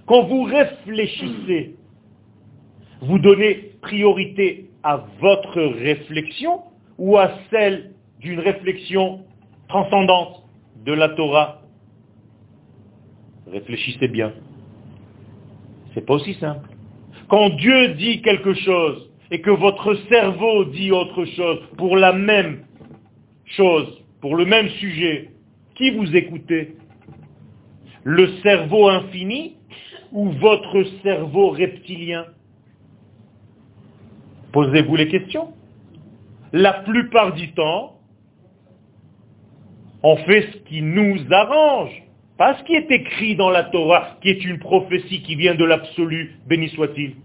Quand 0.08 0.24
vous 0.24 0.44
réfléchissez, 0.44 1.76
vous 3.02 3.20
donnez 3.20 3.74
priorité 3.82 4.70
à 4.82 5.06
votre 5.20 5.62
réflexion 5.62 6.62
ou 6.98 7.18
à 7.18 7.32
celle 7.52 7.92
d'une 8.22 8.40
réflexion 8.40 9.26
transcendante 9.68 10.44
de 10.86 10.94
la 10.94 11.10
Torah? 11.10 11.62
Réfléchissez 13.52 14.08
bien. 14.08 14.34
C'est 15.94 16.06
pas 16.06 16.14
aussi 16.14 16.36
simple. 16.36 16.70
Quand 17.28 17.50
Dieu 17.50 17.90
dit 17.96 18.22
quelque 18.22 18.54
chose 18.54 19.12
et 19.30 19.42
que 19.42 19.52
votre 19.52 19.94
cerveau 20.10 20.66
dit 20.66 20.92
autre 20.92 21.26
chose 21.26 21.60
pour 21.78 21.98
la 21.98 22.14
même 22.14 22.64
chose, 23.44 24.02
pour 24.22 24.38
le 24.38 24.46
même 24.46 24.70
sujet, 24.70 25.32
qui 25.76 25.92
vous 25.92 26.16
écoutez? 26.16 26.78
Le 28.04 28.28
cerveau 28.42 28.88
infini 28.88 29.57
ou 30.12 30.30
votre 30.32 30.84
cerveau 31.04 31.50
reptilien? 31.50 32.26
Posez-vous 34.52 34.96
les 34.96 35.08
questions. 35.08 35.54
La 36.54 36.74
plupart 36.74 37.34
du 37.34 37.52
temps, 37.52 37.98
on 40.04 40.16
fait 40.18 40.50
ce 40.54 40.58
qui 40.70 40.82
nous 40.82 41.18
arrange, 41.32 42.04
pas 42.38 42.58
ce 42.58 42.64
qui 42.64 42.74
est 42.74 42.90
écrit 42.92 43.36
dans 43.36 43.50
la 43.50 43.64
Torah, 43.64 44.18
qui 44.22 44.30
est 44.30 44.46
une 44.46 44.60
prophétie 44.60 45.22
qui 45.24 45.36
vient 45.36 45.56
de 45.56 45.66
l'absolu, 45.66 46.40
béni 46.48 46.70
soit-il. 46.70 47.16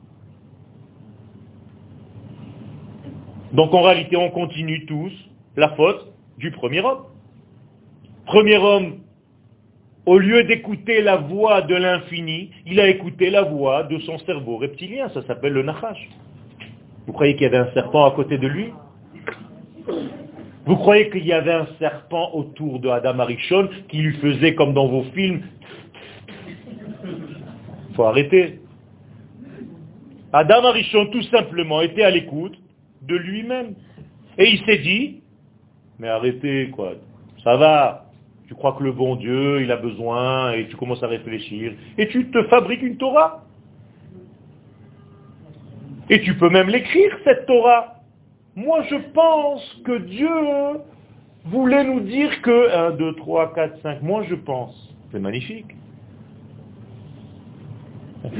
Donc 3.52 3.74
en 3.74 3.82
réalité, 3.82 4.16
on 4.16 4.30
continue 4.30 4.86
tous 4.86 5.12
la 5.56 5.70
faute 5.76 6.12
du 6.38 6.50
premier 6.50 6.80
homme. 6.80 7.04
Premier 8.24 8.56
homme 8.56 9.00
au 10.04 10.18
lieu 10.18 10.44
d'écouter 10.44 11.00
la 11.00 11.16
voix 11.16 11.62
de 11.62 11.74
l'infini, 11.74 12.50
il 12.66 12.80
a 12.80 12.88
écouté 12.88 13.30
la 13.30 13.42
voix 13.42 13.84
de 13.84 13.98
son 14.00 14.18
cerveau 14.20 14.56
reptilien. 14.56 15.08
Ça 15.10 15.22
s'appelle 15.26 15.52
le 15.52 15.62
Nachash. 15.62 16.08
Vous 17.06 17.12
croyez 17.12 17.34
qu'il 17.34 17.44
y 17.44 17.46
avait 17.46 17.58
un 17.58 17.72
serpent 17.72 18.04
à 18.04 18.10
côté 18.12 18.38
de 18.38 18.46
lui? 18.48 18.72
Vous 20.64 20.76
croyez 20.76 21.10
qu'il 21.10 21.26
y 21.26 21.32
avait 21.32 21.52
un 21.52 21.66
serpent 21.78 22.30
autour 22.34 22.78
de 22.78 22.88
Adam 22.88 23.18
Arishon 23.18 23.68
qui 23.88 23.98
lui 23.98 24.16
faisait 24.18 24.54
comme 24.54 24.74
dans 24.74 24.86
vos 24.86 25.02
films? 25.14 25.42
Il 27.04 27.94
faut 27.96 28.04
arrêter. 28.04 28.60
Adam 30.32 30.64
Arishon 30.64 31.06
tout 31.06 31.22
simplement 31.24 31.80
était 31.80 32.04
à 32.04 32.10
l'écoute 32.10 32.56
de 33.02 33.16
lui-même. 33.16 33.74
Et 34.38 34.48
il 34.50 34.64
s'est 34.64 34.78
dit, 34.78 35.20
mais 35.98 36.08
arrêtez 36.08 36.70
quoi, 36.70 36.94
ça 37.44 37.56
va, 37.56 38.06
tu 38.53 38.57
crois 38.59 38.75
que 38.75 38.83
le 38.83 38.92
bon 38.92 39.17
Dieu, 39.17 39.63
il 39.63 39.73
a 39.73 39.77
besoin, 39.77 40.53
et 40.53 40.67
tu 40.67 40.77
commences 40.77 41.03
à 41.03 41.07
réfléchir, 41.07 41.73
et 41.96 42.07
tu 42.09 42.31
te 42.31 42.42
fabriques 42.44 42.83
une 42.83 42.98
Torah. 42.98 43.44
Et 46.11 46.21
tu 46.21 46.35
peux 46.35 46.50
même 46.50 46.69
l'écrire, 46.69 47.17
cette 47.25 47.46
Torah. 47.46 47.94
Moi, 48.55 48.83
je 48.90 48.96
pense 49.15 49.81
que 49.87 49.96
Dieu 50.00 50.29
voulait 51.46 51.83
nous 51.85 52.00
dire 52.00 52.42
que 52.42 52.90
1, 52.90 52.90
2, 52.90 53.15
3, 53.15 53.55
4, 53.55 53.81
5, 53.81 54.03
moi 54.03 54.23
je 54.29 54.35
pense. 54.35 54.94
C'est 55.11 55.19
magnifique. 55.19 55.75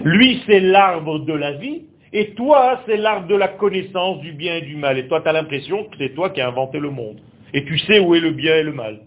Lui, 0.05 0.43
c'est 0.45 0.61
l'arbre 0.61 1.21
de 1.21 1.33
la 1.33 1.53
vie, 1.53 1.85
et 2.13 2.35
toi, 2.35 2.83
c'est 2.85 2.99
l'arbre 2.99 3.29
de 3.29 3.35
la 3.35 3.49
connaissance 3.49 4.21
du 4.21 4.33
bien 4.33 4.57
et 4.57 4.63
du 4.63 4.77
mal. 4.77 4.99
Et 4.99 5.09
toi, 5.09 5.23
tu 5.23 5.29
as 5.29 5.33
l'impression 5.33 5.85
que 5.85 5.97
c'est 5.97 6.15
toi 6.15 6.29
qui 6.29 6.43
as 6.43 6.49
inventé 6.49 6.79
le 6.79 6.91
monde. 6.91 7.19
Et 7.55 7.65
tu 7.65 7.79
sais 7.79 7.99
où 7.99 8.15
est 8.15 8.21
le 8.21 8.33
bien 8.33 8.57
et 8.57 8.63
le 8.63 8.75
mal. 8.75 9.01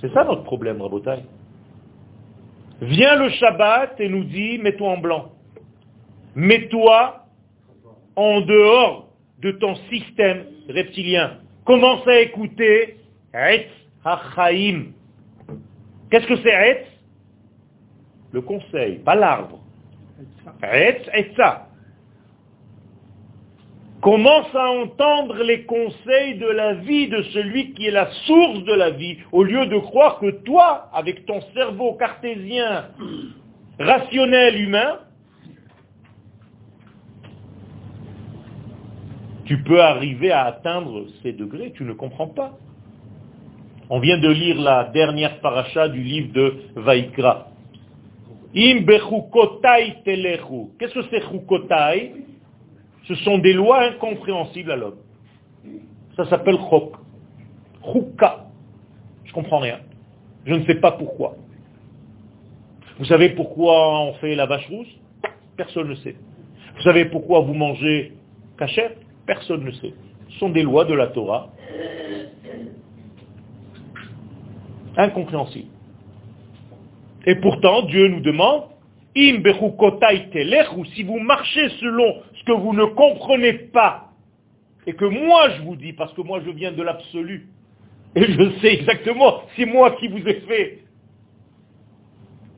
C'est 0.00 0.12
ça 0.12 0.24
notre 0.24 0.44
problème, 0.44 0.80
Rabotai. 0.80 1.24
Vient 2.80 3.16
le 3.16 3.30
Shabbat 3.30 4.00
et 4.00 4.08
nous 4.08 4.24
dit, 4.24 4.58
mets-toi 4.58 4.90
en 4.90 4.98
blanc. 4.98 5.32
Mets-toi 6.34 7.24
en 8.14 8.40
dehors 8.42 9.08
de 9.40 9.52
ton 9.52 9.74
système 9.90 10.44
reptilien. 10.68 11.38
Commence 11.64 12.06
à 12.06 12.20
écouter 12.20 12.96
Etz 13.34 13.68
HaChaim. 14.04 14.92
Qu'est-ce 16.10 16.26
que 16.26 16.36
c'est 16.36 16.70
Etz? 16.70 16.86
Le 18.32 18.40
conseil, 18.42 18.98
pas 18.98 19.14
l'arbre. 19.14 19.60
Etz, 20.62 21.08
Etza. 21.12 21.67
Commence 24.00 24.54
à 24.54 24.70
entendre 24.70 25.42
les 25.42 25.64
conseils 25.64 26.38
de 26.38 26.46
la 26.46 26.74
vie 26.74 27.08
de 27.08 27.20
celui 27.34 27.72
qui 27.72 27.86
est 27.86 27.90
la 27.90 28.08
source 28.26 28.62
de 28.62 28.72
la 28.72 28.90
vie, 28.90 29.16
au 29.32 29.42
lieu 29.42 29.66
de 29.66 29.76
croire 29.78 30.20
que 30.20 30.30
toi, 30.44 30.88
avec 30.92 31.26
ton 31.26 31.40
cerveau 31.52 31.94
cartésien, 31.94 32.90
rationnel, 33.80 34.60
humain, 34.60 35.00
tu 39.46 39.64
peux 39.64 39.82
arriver 39.82 40.30
à 40.30 40.44
atteindre 40.44 41.06
ces 41.22 41.32
degrés, 41.32 41.72
tu 41.74 41.82
ne 41.82 41.92
comprends 41.92 42.28
pas. 42.28 42.56
On 43.90 43.98
vient 43.98 44.18
de 44.18 44.28
lire 44.28 44.60
la 44.60 44.84
dernière 44.84 45.40
paracha 45.40 45.88
du 45.88 46.02
livre 46.02 46.32
de 46.32 46.54
Vaikra. 46.76 47.48
Im. 48.54 48.84
Qu'est-ce 48.84 50.94
que 50.94 51.02
c'est 51.10 51.22
chukotai? 51.22 52.27
Ce 53.08 53.14
sont 53.14 53.38
des 53.38 53.54
lois 53.54 53.84
incompréhensibles 53.84 54.70
à 54.70 54.76
l'homme. 54.76 54.98
Ça 56.14 56.26
s'appelle 56.26 56.58
chok. 56.68 56.92
Chuka. 57.82 58.44
Je 59.24 59.32
comprends 59.32 59.60
rien. 59.60 59.78
Je 60.44 60.54
ne 60.54 60.64
sais 60.66 60.74
pas 60.74 60.92
pourquoi. 60.92 61.36
Vous 62.98 63.06
savez 63.06 63.30
pourquoi 63.30 64.02
on 64.02 64.12
fait 64.14 64.34
la 64.34 64.44
vache 64.44 64.68
rousse? 64.68 64.94
Personne 65.56 65.88
ne 65.88 65.94
sait. 65.94 66.16
Vous 66.76 66.82
savez 66.82 67.06
pourquoi 67.06 67.40
vous 67.40 67.54
mangez 67.54 68.12
cachère? 68.58 68.92
Personne 69.26 69.64
ne 69.64 69.70
sait. 69.70 69.94
Ce 70.28 70.38
sont 70.38 70.50
des 70.50 70.62
lois 70.62 70.84
de 70.84 70.94
la 70.94 71.06
Torah. 71.06 71.50
Incompréhensibles. 74.96 75.70
Et 77.24 77.36
pourtant, 77.36 77.82
Dieu 77.82 78.08
nous 78.08 78.20
demande, 78.20 78.64
im 79.16 79.42
si 80.94 81.02
vous 81.02 81.18
marchez 81.18 81.68
selon 81.80 82.22
que 82.48 82.52
vous 82.52 82.72
ne 82.72 82.86
comprenez 82.86 83.52
pas, 83.52 84.12
et 84.86 84.94
que 84.94 85.04
moi 85.04 85.50
je 85.50 85.62
vous 85.62 85.76
dis, 85.76 85.92
parce 85.92 86.12
que 86.14 86.22
moi 86.22 86.40
je 86.44 86.50
viens 86.50 86.72
de 86.72 86.82
l'absolu, 86.82 87.46
et 88.16 88.24
je 88.24 88.50
sais 88.60 88.72
exactement, 88.74 89.42
c'est 89.54 89.66
moi 89.66 89.90
qui 89.92 90.08
vous 90.08 90.26
ai 90.26 90.40
fait, 90.48 90.78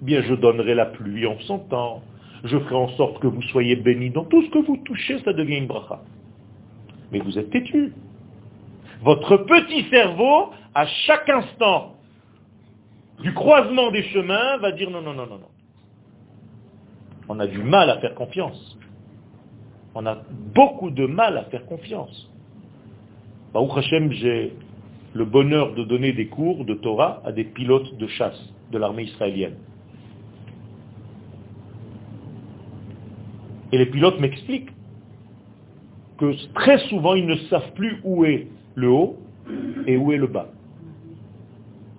eh 0.00 0.04
bien 0.04 0.22
je 0.22 0.34
donnerai 0.34 0.76
la 0.76 0.86
pluie 0.86 1.26
en 1.26 1.38
son 1.40 1.58
temps, 1.58 2.02
je 2.44 2.56
ferai 2.56 2.76
en 2.76 2.88
sorte 2.90 3.18
que 3.20 3.26
vous 3.26 3.42
soyez 3.42 3.74
bénis 3.74 4.10
dans 4.10 4.24
tout 4.24 4.42
ce 4.44 4.50
que 4.50 4.58
vous 4.58 4.76
touchez, 4.78 5.18
ça 5.24 5.32
devient 5.32 5.58
une 5.58 5.66
bracha 5.66 6.00
mais 7.12 7.18
vous 7.18 7.38
êtes 7.38 7.50
têtu. 7.50 7.92
Votre 9.02 9.38
petit 9.38 9.88
cerveau, 9.90 10.50
à 10.74 10.86
chaque 10.86 11.28
instant 11.28 11.96
du 13.20 13.32
croisement 13.34 13.90
des 13.90 14.02
chemins, 14.04 14.58
va 14.58 14.72
dire 14.72 14.90
non, 14.90 15.02
non, 15.02 15.14
non, 15.14 15.26
non, 15.26 15.38
non. 15.38 15.48
On 17.28 17.38
a 17.40 17.46
du 17.46 17.58
mal 17.58 17.90
à 17.90 17.98
faire 17.98 18.14
confiance. 18.14 18.78
On 19.94 20.06
a 20.06 20.18
beaucoup 20.54 20.90
de 20.90 21.06
mal 21.06 21.36
à 21.36 21.44
faire 21.44 21.66
confiance. 21.66 22.30
Baruch 23.52 23.76
Hashem, 23.76 24.12
j'ai 24.12 24.52
le 25.14 25.24
bonheur 25.24 25.74
de 25.74 25.82
donner 25.84 26.12
des 26.12 26.26
cours 26.26 26.64
de 26.64 26.74
Torah 26.74 27.20
à 27.24 27.32
des 27.32 27.44
pilotes 27.44 27.96
de 27.96 28.06
chasse 28.06 28.40
de 28.70 28.78
l'armée 28.78 29.04
israélienne. 29.04 29.56
Et 33.72 33.78
les 33.78 33.86
pilotes 33.86 34.20
m'expliquent 34.20 34.70
que 36.18 36.34
très 36.54 36.78
souvent, 36.88 37.14
ils 37.14 37.26
ne 37.26 37.36
savent 37.48 37.72
plus 37.72 38.00
où 38.04 38.24
est 38.24 38.46
le 38.74 38.88
haut 38.88 39.16
et 39.86 39.96
où 39.96 40.12
est 40.12 40.16
le 40.16 40.26
bas. 40.26 40.48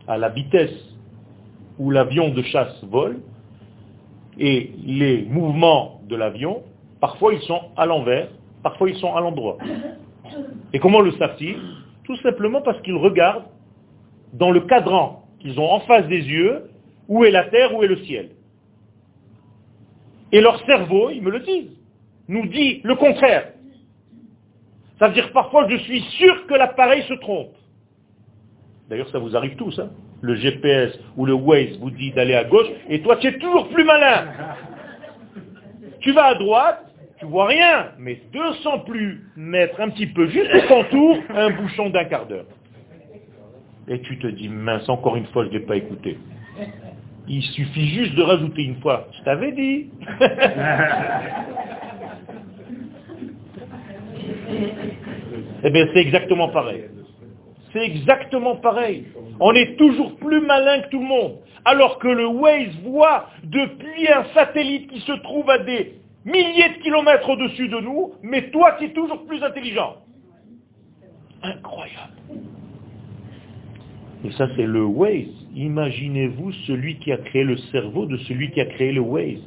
À 0.07 0.17
la 0.17 0.29
vitesse 0.29 0.95
où 1.79 1.89
l'avion 1.91 2.29
de 2.29 2.41
chasse 2.43 2.83
vole 2.85 3.19
et 4.37 4.71
les 4.85 5.23
mouvements 5.23 6.01
de 6.07 6.15
l'avion, 6.15 6.61
parfois 7.01 7.33
ils 7.33 7.41
sont 7.41 7.61
à 7.75 7.85
l'envers, 7.85 8.29
parfois 8.63 8.89
ils 8.89 8.95
sont 8.97 9.13
à 9.13 9.19
l'endroit. 9.19 9.57
Et 10.71 10.79
comment 10.79 11.01
le 11.01 11.11
savent-ils? 11.13 11.57
Tout 12.05 12.15
simplement 12.17 12.61
parce 12.61 12.81
qu'ils 12.81 12.95
regardent 12.95 13.45
dans 14.33 14.51
le 14.51 14.61
cadran 14.61 15.25
qu'ils 15.39 15.59
ont 15.59 15.69
en 15.69 15.81
face 15.81 16.07
des 16.07 16.21
yeux, 16.21 16.69
où 17.09 17.25
est 17.25 17.31
la 17.31 17.45
terre, 17.45 17.75
où 17.75 17.83
est 17.83 17.87
le 17.87 17.97
ciel. 18.05 18.29
Et 20.31 20.39
leur 20.39 20.63
cerveau, 20.65 21.09
ils 21.09 21.21
me 21.21 21.31
le 21.31 21.41
disent, 21.41 21.77
nous 22.29 22.45
dit 22.45 22.79
le 22.83 22.95
contraire. 22.95 23.51
Ça 24.99 25.09
veut 25.09 25.13
dire 25.13 25.33
parfois 25.33 25.67
je 25.67 25.77
suis 25.77 26.01
sûr 26.01 26.47
que 26.47 26.53
l'appareil 26.53 27.03
se 27.03 27.15
trompe. 27.15 27.55
D'ailleurs, 28.87 29.09
ça 29.09 29.19
vous 29.19 29.35
arrive 29.35 29.55
tous. 29.57 29.77
Hein 29.79 29.89
le 30.21 30.35
GPS 30.35 30.97
ou 31.17 31.25
le 31.25 31.33
Waze 31.33 31.77
vous 31.79 31.91
dit 31.91 32.11
d'aller 32.11 32.35
à 32.35 32.43
gauche, 32.43 32.67
et 32.89 33.01
toi 33.01 33.17
tu 33.17 33.27
es 33.27 33.37
toujours 33.37 33.67
plus 33.69 33.83
malin. 33.83 34.27
Tu 35.99 36.11
vas 36.13 36.25
à 36.25 36.35
droite, 36.35 36.90
tu 37.21 37.27
vois 37.27 37.45
rien, 37.45 37.91
mais 37.99 38.19
200 38.33 38.79
plus 38.79 39.21
mettre 39.35 39.79
un 39.79 39.89
petit 39.89 40.07
peu 40.07 40.27
juste 40.27 40.49
au 40.55 40.67
contour, 40.67 41.19
un 41.29 41.51
bouchon 41.51 41.91
d'un 41.91 42.05
quart 42.05 42.25
d'heure. 42.25 42.47
Et 43.87 44.01
tu 44.01 44.17
te 44.17 44.25
dis, 44.25 44.49
mince, 44.49 44.89
encore 44.89 45.15
une 45.15 45.27
fois, 45.27 45.43
je 45.43 45.49
ne 45.49 45.53
l'ai 45.53 45.65
pas 45.65 45.75
écouté. 45.75 46.17
Il 47.27 47.43
suffit 47.43 47.89
juste 47.89 48.15
de 48.15 48.23
rajouter 48.23 48.63
une 48.63 48.81
fois. 48.81 49.07
Je 49.19 49.23
t'avais 49.23 49.51
dit. 49.51 49.89
Eh 55.63 55.69
bien, 55.69 55.87
c'est 55.93 55.99
exactement 55.99 56.49
pareil. 56.49 56.85
C'est 57.71 57.85
exactement 57.85 58.55
pareil. 58.55 59.05
On 59.39 59.53
est 59.53 59.77
toujours 59.77 60.15
plus 60.17 60.41
malin 60.41 60.81
que 60.81 60.89
tout 60.89 60.99
le 60.99 61.05
monde. 61.05 61.37
Alors 61.65 61.99
que 61.99 62.07
le 62.07 62.25
Waze 62.25 62.75
voit 62.83 63.29
depuis 63.43 64.11
un 64.11 64.23
satellite 64.33 64.89
qui 64.89 65.01
se 65.01 65.11
trouve 65.21 65.47
à 65.51 65.59
des 65.59 66.00
milliers 66.25 66.69
de 66.69 66.83
kilomètres 66.83 67.29
au-dessus 67.29 67.67
de 67.67 67.79
nous, 67.79 68.13
mais 68.23 68.49
toi 68.51 68.75
tu 68.77 68.85
es 68.85 68.89
toujours 68.89 69.25
plus 69.25 69.43
intelligent. 69.43 69.97
Incroyable. 71.43 72.13
Et 74.23 74.31
ça 74.31 74.47
c'est 74.55 74.65
le 74.65 74.83
Waze. 74.83 75.47
Imaginez-vous 75.55 76.51
celui 76.67 76.97
qui 76.99 77.11
a 77.11 77.17
créé 77.17 77.43
le 77.43 77.57
cerveau 77.71 78.05
de 78.05 78.17
celui 78.17 78.51
qui 78.51 78.61
a 78.61 78.65
créé 78.65 78.91
le 78.91 79.01
Waze. 79.01 79.41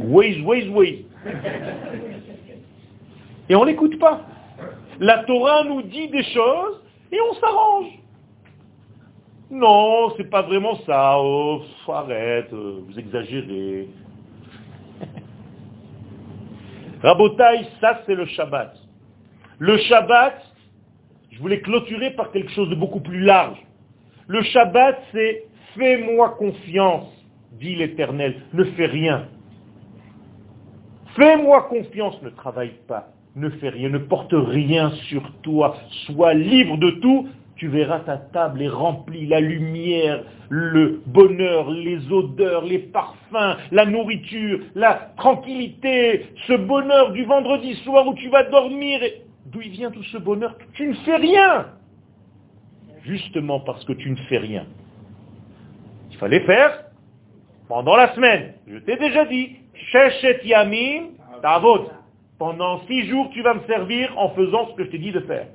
Waze, 0.00 0.40
Waze, 0.40 0.68
Waze. 0.68 1.04
Et 3.48 3.54
on 3.54 3.64
n'écoute 3.64 3.98
pas. 3.98 4.26
La 4.98 5.24
Torah 5.24 5.64
nous 5.64 5.82
dit 5.82 6.08
des 6.08 6.24
choses 6.24 6.82
et 7.12 7.18
on 7.20 7.34
s'arrange. 7.34 7.98
Non, 9.50 10.12
c'est 10.16 10.28
pas 10.28 10.42
vraiment 10.42 10.76
ça. 10.86 11.16
Oh, 11.18 11.62
arrête, 11.88 12.52
euh, 12.52 12.80
vous 12.86 12.98
exagérez. 12.98 13.88
Rabotaï, 17.02 17.66
ça 17.80 18.02
c'est 18.06 18.14
le 18.14 18.26
Shabbat. 18.26 18.76
Le 19.58 19.78
Shabbat, 19.78 20.42
je 21.30 21.38
voulais 21.38 21.60
clôturer 21.60 22.10
par 22.10 22.32
quelque 22.32 22.50
chose 22.50 22.68
de 22.70 22.74
beaucoup 22.74 23.00
plus 23.00 23.20
large. 23.20 23.58
Le 24.26 24.42
Shabbat, 24.42 25.00
c'est 25.12 25.44
fais-moi 25.76 26.30
confiance, 26.38 27.08
dit 27.52 27.76
l'Éternel, 27.76 28.42
ne 28.52 28.64
fais 28.64 28.86
rien. 28.86 29.28
Fais-moi 31.14 31.62
confiance, 31.68 32.20
ne 32.22 32.30
travaille 32.30 32.74
pas 32.88 33.12
ne 33.36 33.50
fais 33.50 33.68
rien, 33.68 33.90
ne 33.90 33.98
porte 33.98 34.32
rien 34.32 34.90
sur 35.08 35.30
toi, 35.42 35.76
sois 36.06 36.34
libre 36.34 36.78
de 36.78 36.90
tout, 37.02 37.28
tu 37.56 37.68
verras 37.68 38.00
ta 38.00 38.18
table 38.18 38.62
est 38.62 38.68
remplie, 38.68 39.26
la 39.26 39.40
lumière, 39.40 40.22
le 40.50 41.00
bonheur, 41.06 41.70
les 41.70 42.12
odeurs, 42.12 42.64
les 42.64 42.78
parfums, 42.78 43.56
la 43.72 43.86
nourriture, 43.86 44.60
la 44.74 45.12
tranquillité, 45.16 46.26
ce 46.46 46.52
bonheur 46.52 47.12
du 47.12 47.24
vendredi 47.24 47.74
soir 47.76 48.06
où 48.06 48.14
tu 48.14 48.28
vas 48.28 48.44
dormir. 48.44 49.00
D'où 49.46 49.60
vient 49.60 49.90
tout 49.90 50.02
ce 50.04 50.18
bonheur 50.18 50.54
Tu 50.74 50.86
ne 50.86 50.94
fais 50.94 51.16
rien? 51.16 51.68
Justement 53.04 53.60
parce 53.60 53.84
que 53.84 53.94
tu 53.94 54.10
ne 54.10 54.16
fais 54.28 54.38
rien. 54.38 54.66
Il 56.10 56.16
fallait 56.18 56.40
faire 56.40 56.84
pendant 57.68 57.96
la 57.96 58.14
semaine. 58.14 58.54
Je 58.66 58.78
t'ai 58.78 58.96
déjà 58.96 59.24
dit, 59.24 59.56
Sheshet 59.74 60.40
Yamim, 60.44 61.10
Tavod. 61.40 61.90
Pendant 62.38 62.80
six 62.86 63.06
jours, 63.06 63.30
tu 63.32 63.40
vas 63.40 63.54
me 63.54 63.60
servir 63.66 64.12
en 64.18 64.28
faisant 64.30 64.68
ce 64.68 64.74
que 64.74 64.84
je 64.84 64.90
t'ai 64.90 64.98
dit 64.98 65.12
de 65.12 65.20
faire. 65.20 65.46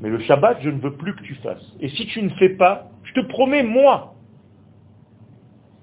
Mais 0.00 0.08
le 0.08 0.20
Shabbat, 0.20 0.58
je 0.62 0.70
ne 0.70 0.80
veux 0.80 0.94
plus 0.94 1.14
que 1.14 1.22
tu 1.22 1.34
fasses. 1.36 1.74
Et 1.80 1.88
si 1.88 2.06
tu 2.06 2.22
ne 2.22 2.30
fais 2.30 2.50
pas, 2.50 2.90
je 3.02 3.12
te 3.14 3.26
promets, 3.26 3.62
moi, 3.62 4.14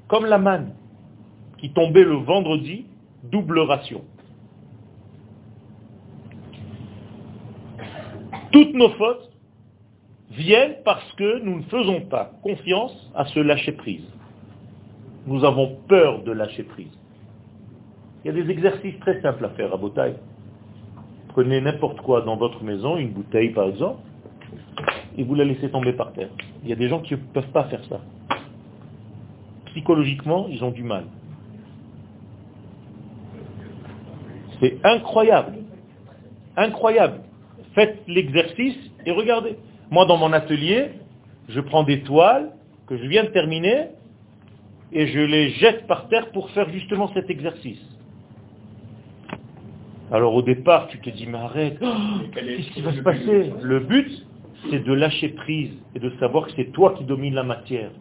comme 0.07 0.25
la 0.25 0.37
manne 0.37 0.73
qui 1.57 1.71
tombait 1.71 2.03
le 2.03 2.15
vendredi, 2.15 2.85
double 3.23 3.59
ration. 3.59 4.03
Toutes 8.51 8.73
nos 8.73 8.89
fautes 8.91 9.31
viennent 10.31 10.77
parce 10.85 11.11
que 11.13 11.43
nous 11.43 11.57
ne 11.57 11.63
faisons 11.63 12.01
pas 12.01 12.31
confiance 12.41 13.11
à 13.15 13.25
ce 13.25 13.39
lâcher 13.39 13.73
prise. 13.73 14.05
Nous 15.27 15.43
avons 15.43 15.77
peur 15.87 16.23
de 16.23 16.31
lâcher 16.31 16.63
prise. 16.63 16.97
Il 18.23 18.27
y 18.27 18.29
a 18.29 18.43
des 18.43 18.49
exercices 18.49 18.99
très 18.99 19.21
simples 19.21 19.45
à 19.45 19.49
faire 19.49 19.73
à 19.73 19.77
Botaï. 19.77 20.15
Prenez 21.35 21.59
n'importe 21.59 21.99
quoi 21.99 22.21
dans 22.21 22.37
votre 22.37 22.63
maison, 22.63 22.95
une 22.95 23.09
bouteille 23.09 23.49
par 23.49 23.67
exemple, 23.67 23.99
et 25.17 25.23
vous 25.25 25.35
la 25.35 25.43
laissez 25.43 25.69
tomber 25.69 25.91
par 25.91 26.13
terre. 26.13 26.29
Il 26.63 26.69
y 26.69 26.71
a 26.71 26.77
des 26.77 26.87
gens 26.87 27.01
qui 27.01 27.11
ne 27.13 27.19
peuvent 27.19 27.51
pas 27.51 27.65
faire 27.65 27.83
ça. 27.89 27.99
Psychologiquement, 29.65 30.47
ils 30.49 30.63
ont 30.63 30.71
du 30.71 30.83
mal. 30.83 31.03
C'est 34.61 34.77
incroyable. 34.85 35.57
Incroyable. 36.55 37.19
Faites 37.73 37.99
l'exercice 38.07 38.77
et 39.05 39.11
regardez. 39.11 39.57
Moi, 39.91 40.05
dans 40.05 40.15
mon 40.15 40.31
atelier, 40.31 40.91
je 41.49 41.59
prends 41.59 41.83
des 41.83 41.99
toiles 42.03 42.51
que 42.87 42.95
je 42.95 43.05
viens 43.07 43.25
de 43.25 43.31
terminer 43.31 43.87
et 44.93 45.07
je 45.07 45.19
les 45.19 45.49
jette 45.49 45.85
par 45.85 46.07
terre 46.07 46.31
pour 46.31 46.49
faire 46.51 46.69
justement 46.69 47.11
cet 47.13 47.29
exercice. 47.29 47.81
Alors 50.11 50.35
au 50.35 50.41
départ, 50.41 50.87
tu 50.87 50.99
te 50.99 51.09
dis, 51.09 51.25
mais 51.25 51.37
arrête, 51.37 51.77
oh, 51.81 51.87
qu'est-ce 52.33 52.71
qui 52.71 52.81
va 52.81 52.93
se 52.93 53.01
passer? 53.01 53.53
Le 53.61 53.79
but, 53.79 54.25
c'est 54.69 54.83
de 54.83 54.93
lâcher 54.93 55.29
prise 55.29 55.71
et 55.95 55.99
de 55.99 56.11
savoir 56.19 56.45
que 56.45 56.51
c'est 56.55 56.71
toi 56.71 56.93
qui 56.93 57.03
domines 57.05 57.33
la 57.33 57.43
matière. 57.43 57.91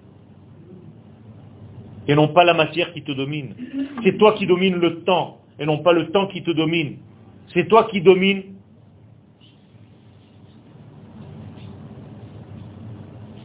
Et 2.07 2.15
non 2.15 2.29
pas 2.29 2.45
la 2.45 2.53
matière 2.53 2.93
qui 2.93 3.03
te 3.03 3.13
domine. 3.13 3.55
C'est 4.03 4.19
toi 4.19 4.35
qui 4.35 4.47
domines 4.47 4.77
le 4.77 5.03
temps 5.05 5.39
et 5.59 5.65
non 5.65 5.79
pas 5.79 5.93
le 5.93 6.11
temps 6.11 6.27
qui 6.27 6.43
te 6.43 6.51
domine. 6.51 6.99
C'est 7.55 7.67
toi 7.69 7.85
qui 7.85 8.03
domines. 8.03 8.43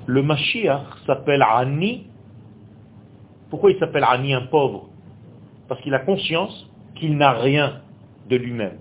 Le 0.05 0.21
Mashiach 0.21 1.05
s'appelle 1.05 1.43
Ani. 1.43 2.07
Pourquoi 3.49 3.71
il 3.71 3.79
s'appelle 3.79 4.03
Ani, 4.03 4.33
un 4.33 4.47
pauvre? 4.47 4.89
Parce 5.69 5.79
qu'il 5.81 5.93
a 5.93 5.99
conscience 5.99 6.69
qu'il 6.95 7.15
n'a 7.15 7.31
rien 7.31 7.81
de 8.29 8.35
lui-même. 8.35 8.77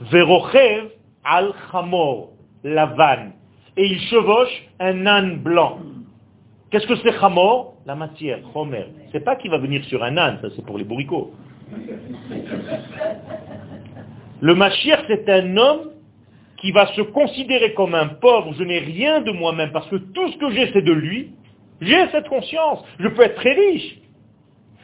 Verochev 0.00 0.88
al-Chamor, 1.24 2.30
la 2.64 2.86
vanne. 2.86 3.32
Et 3.76 3.86
il 3.86 4.00
chevauche 4.00 4.68
un 4.80 5.06
âne 5.06 5.38
blanc. 5.38 5.78
Qu'est-ce 6.70 6.86
que 6.86 6.96
c'est 6.96 7.12
Chamor? 7.18 7.74
La 7.86 7.94
matière, 7.94 8.38
Chomer. 8.52 8.86
C'est 9.12 9.24
pas 9.24 9.36
qu'il 9.36 9.50
va 9.50 9.58
venir 9.58 9.84
sur 9.84 10.02
un 10.02 10.16
âne, 10.16 10.38
ça 10.40 10.48
c'est 10.56 10.64
pour 10.64 10.78
les 10.78 10.84
bourricots. 10.84 11.32
Le 14.40 14.54
Mashiach, 14.54 15.04
c'est 15.06 15.28
un 15.28 15.56
homme 15.56 15.90
qui 16.58 16.72
va 16.72 16.86
se 16.94 17.02
considérer 17.02 17.74
comme 17.74 17.94
un 17.94 18.06
pauvre, 18.06 18.54
je 18.54 18.64
n'ai 18.64 18.78
rien 18.78 19.20
de 19.20 19.32
moi-même, 19.32 19.70
parce 19.70 19.88
que 19.88 19.96
tout 19.96 20.28
ce 20.32 20.38
que 20.38 20.50
j'ai, 20.50 20.72
c'est 20.72 20.82
de 20.82 20.92
lui. 20.92 21.32
J'ai 21.80 22.08
cette 22.10 22.28
conscience. 22.28 22.82
Je 22.98 23.08
peux 23.08 23.22
être 23.22 23.36
très 23.36 23.52
riche. 23.52 23.98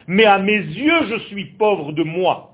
Mais 0.07 0.25
à 0.25 0.37
mes 0.39 0.57
yeux, 0.57 1.07
je 1.09 1.19
suis 1.27 1.45
pauvre 1.45 1.91
de 1.91 2.03
moi. 2.03 2.50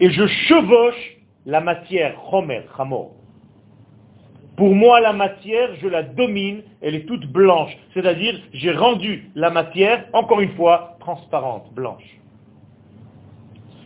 Et 0.00 0.10
je 0.10 0.26
chevauche 0.26 1.16
la 1.46 1.60
matière, 1.60 2.14
Chomer, 2.30 2.62
Chamor. 2.76 3.12
Pour 4.56 4.74
moi, 4.74 5.00
la 5.00 5.12
matière, 5.12 5.74
je 5.82 5.88
la 5.88 6.02
domine, 6.02 6.62
elle 6.80 6.94
est 6.94 7.06
toute 7.06 7.26
blanche. 7.26 7.76
C'est-à-dire, 7.92 8.40
j'ai 8.52 8.70
rendu 8.72 9.30
la 9.34 9.50
matière, 9.50 10.06
encore 10.12 10.40
une 10.40 10.54
fois, 10.54 10.96
transparente, 11.00 11.72
blanche. 11.74 12.04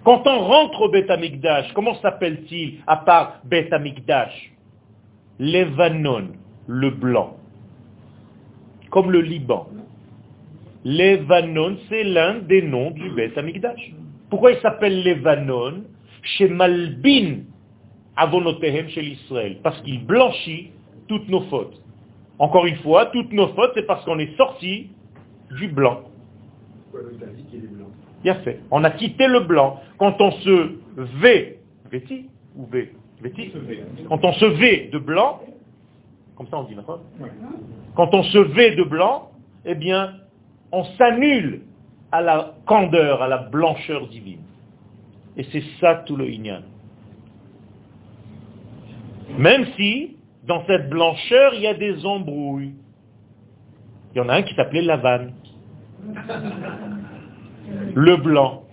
Quand 0.05 0.27
on 0.27 0.39
rentre 0.41 0.83
au 0.83 0.89
Beth 0.91 1.11
Amikdash, 1.11 1.73
comment 1.73 1.95
s'appelle-t-il 1.97 2.81
à 2.87 2.99
part 2.99 3.41
Beth 3.45 3.73
Amikdash? 3.73 4.53
Levanon, 5.39 6.29
le 6.67 6.91
blanc. 6.91 7.37
Comme 8.91 9.11
le 9.11 9.21
Liban. 9.21 9.69
Levanon, 10.85 11.77
c'est 11.89 12.05
l'un 12.05 12.39
des 12.41 12.63
noms 12.63 12.91
du 12.91 13.11
Beth 13.11 13.37
Amikdash. 13.37 13.93
Pourquoi 14.31 14.53
il 14.53 14.59
s'appelle 14.61 15.03
Levanon? 15.03 15.85
Chez 16.37 16.49
Malbin, 16.49 17.45
Avonotehem 18.16 18.89
chez 18.89 19.03
l'Israël. 19.03 19.59
Parce 19.62 19.81
qu'il 19.83 20.05
blanchit 20.05 20.72
toutes 21.07 21.29
nos 21.29 21.43
fautes. 21.43 21.81
Encore 22.39 22.66
une 22.66 22.76
fois, 22.76 23.07
toutes 23.07 23.33
nos 23.33 23.49
fautes, 23.49 23.72
c'est 23.74 23.87
parce 23.87 24.05
qu'on 24.05 24.18
est 24.18 24.37
sorti 24.37 24.91
du 25.57 25.68
blanc. 25.68 26.03
Bien 28.22 28.35
fait. 28.37 28.61
On 28.70 28.85
a 28.85 28.91
quitté 28.91 29.26
le 29.26 29.41
blanc. 29.41 29.81
Quand 29.99 30.20
on 30.20 30.33
se 30.33 30.72
vêt, 30.97 31.59
vêti 31.91 32.26
ou 32.57 32.66
vêt 32.66 32.93
Quand 34.09 34.24
on 34.24 34.33
se 34.33 34.45
vêt 34.45 34.91
de 34.93 34.99
blanc, 34.99 35.41
comme 36.37 36.47
ça 36.49 36.59
on 36.59 36.64
dit, 36.64 36.74
d'accord 36.74 37.01
Quand 37.95 38.14
on 38.14 38.22
se 38.24 38.39
vêt 38.39 38.74
de 38.76 38.83
blanc, 38.83 39.31
eh 39.64 39.74
bien, 39.74 40.14
on 40.72 40.85
s'annule 40.97 41.62
à 42.12 42.20
la 42.20 42.55
candeur, 42.66 43.22
à 43.22 43.29
la 43.29 43.39
blancheur 43.39 44.09
divine. 44.09 44.41
Et 45.39 45.45
c'est 45.53 45.62
ça 45.80 46.03
tout 46.07 46.16
le 46.16 46.28
Inyan. 46.28 46.62
Même 49.39 49.66
si, 49.76 50.16
dans 50.45 50.66
cette 50.66 50.91
blancheur, 50.91 51.55
il 51.55 51.62
y 51.62 51.66
a 51.66 51.74
des 51.74 52.05
embrouilles. 52.05 52.74
Il 54.14 54.18
y 54.18 54.20
en 54.20 54.28
a 54.28 54.34
un 54.34 54.43
qui 54.43 54.55
s'appelait 54.55 54.82
Lavanne 54.82 55.32
le 57.95 58.16
blanc. 58.16 58.64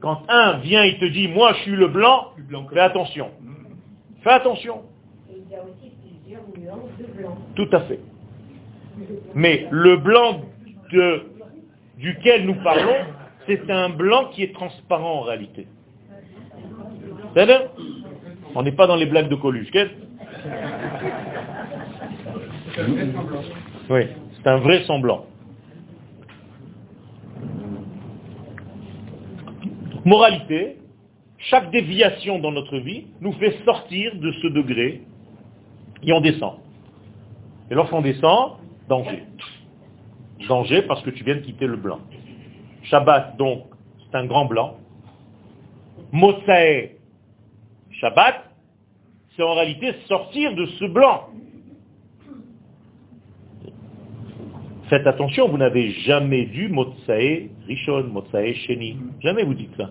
Quand 0.00 0.22
un 0.28 0.58
vient, 0.58 0.84
il 0.84 0.98
te 0.98 1.04
dit, 1.06 1.28
moi 1.28 1.52
je 1.54 1.62
suis 1.62 1.76
le 1.76 1.88
blanc, 1.88 2.32
fais 2.72 2.80
attention. 2.80 3.30
Fais 4.22 4.30
attention. 4.30 4.82
Il 5.30 5.50
y 5.50 5.56
a 5.56 5.62
aussi 5.62 5.92
plusieurs 6.02 6.42
nuances 6.56 6.90
de 6.98 7.06
blanc. 7.06 7.38
Tout 7.54 7.68
à 7.72 7.80
fait. 7.80 8.00
Mais 9.34 9.66
le 9.70 9.96
blanc 9.96 10.42
de, 10.92 11.22
duquel 11.98 12.46
nous 12.46 12.54
parlons, 12.62 13.04
c'est 13.46 13.70
un 13.70 13.88
blanc 13.90 14.30
qui 14.32 14.42
est 14.42 14.54
transparent 14.54 15.20
en 15.20 15.22
réalité. 15.22 15.66
On 18.54 18.62
n'est 18.62 18.72
pas 18.72 18.86
dans 18.86 18.96
les 18.96 19.04
blagues 19.06 19.28
de 19.28 19.34
Coluche, 19.34 19.68
Oui, 23.90 24.00
c'est 24.32 24.48
un 24.48 24.56
vrai 24.58 24.84
semblant. 24.84 25.26
Moralité, 30.06 30.78
chaque 31.38 31.70
déviation 31.70 32.38
dans 32.38 32.52
notre 32.52 32.78
vie 32.78 33.06
nous 33.20 33.32
fait 33.32 33.58
sortir 33.64 34.14
de 34.16 34.32
ce 34.32 34.46
degré 34.46 35.02
et 36.02 36.12
on 36.12 36.20
descend. 36.20 36.54
Et 37.70 37.74
lorsqu'on 37.74 38.00
descend, 38.00 38.52
danger. 38.88 39.24
Danger 40.48 40.82
parce 40.82 41.02
que 41.02 41.10
tu 41.10 41.24
viens 41.24 41.34
de 41.34 41.40
quitter 41.40 41.66
le 41.66 41.76
blanc. 41.76 41.98
Shabbat, 42.84 43.36
donc, 43.36 43.64
c'est 43.98 44.16
un 44.16 44.26
grand 44.26 44.44
blanc. 44.46 44.76
Motsae, 46.12 46.95
Shabbat, 48.00 48.44
c'est 49.36 49.42
en 49.42 49.54
réalité 49.54 49.94
sortir 50.06 50.54
de 50.54 50.66
ce 50.66 50.84
blanc. 50.86 51.28
Faites 54.88 55.06
attention, 55.06 55.48
vous 55.48 55.58
n'avez 55.58 55.90
jamais 55.90 56.44
vu 56.44 56.68
Motsae 56.68 57.48
Rishon, 57.66 58.04
Motsae 58.04 58.54
Sheni. 58.66 58.96
Jamais 59.20 59.42
vous 59.42 59.54
dites 59.54 59.74
ça. 59.76 59.90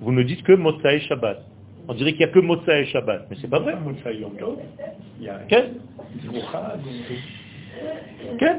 Vous 0.00 0.12
ne 0.12 0.22
dites 0.22 0.42
que 0.44 0.52
Motsae 0.52 1.00
Shabbat. 1.08 1.44
On 1.88 1.94
dirait 1.94 2.12
qu'il 2.12 2.20
n'y 2.20 2.30
a 2.30 2.34
que 2.34 2.38
Motsae 2.38 2.84
Shabbat, 2.92 3.26
mais 3.30 3.36
c'est 3.40 3.50
pas 3.50 3.58
vrai. 3.58 3.74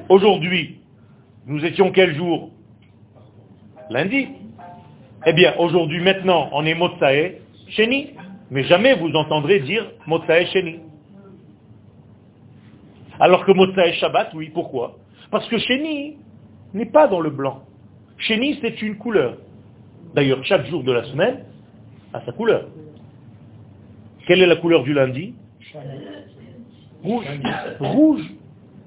Aujourd'hui, 0.09 0.79
nous 1.45 1.63
étions 1.63 1.91
quel 1.91 2.15
jour? 2.15 2.51
Lundi. 3.89 4.27
Eh 5.25 5.33
bien, 5.33 5.53
aujourd'hui, 5.59 6.01
maintenant, 6.01 6.49
on 6.51 6.65
est 6.65 6.75
Motsae 6.75 7.35
Sheni. 7.69 8.15
Mais 8.51 8.63
jamais 8.63 8.95
vous 8.95 9.11
entendrez 9.13 9.59
dire 9.59 9.91
Motsae 10.07 10.45
Sheni. 10.47 10.79
Alors 13.19 13.45
que 13.45 13.51
Motsae 13.51 13.93
Shabbat, 13.93 14.33
oui, 14.33 14.49
pourquoi? 14.53 14.97
Parce 15.29 15.47
que 15.47 15.57
Chéni 15.57 16.17
n'est 16.73 16.85
pas 16.85 17.07
dans 17.07 17.19
le 17.19 17.29
blanc. 17.29 17.63
Chéni, 18.17 18.57
c'est 18.61 18.81
une 18.81 18.97
couleur. 18.97 19.37
D'ailleurs, 20.15 20.43
chaque 20.45 20.65
jour 20.67 20.83
de 20.83 20.91
la 20.91 21.03
semaine 21.05 21.45
a 22.13 22.21
sa 22.25 22.31
couleur. 22.31 22.67
Quelle 24.25 24.41
est 24.41 24.47
la 24.47 24.55
couleur 24.55 24.83
du 24.83 24.93
lundi? 24.93 25.35
Rouge. 27.03 27.25
Rouge. 27.79 28.23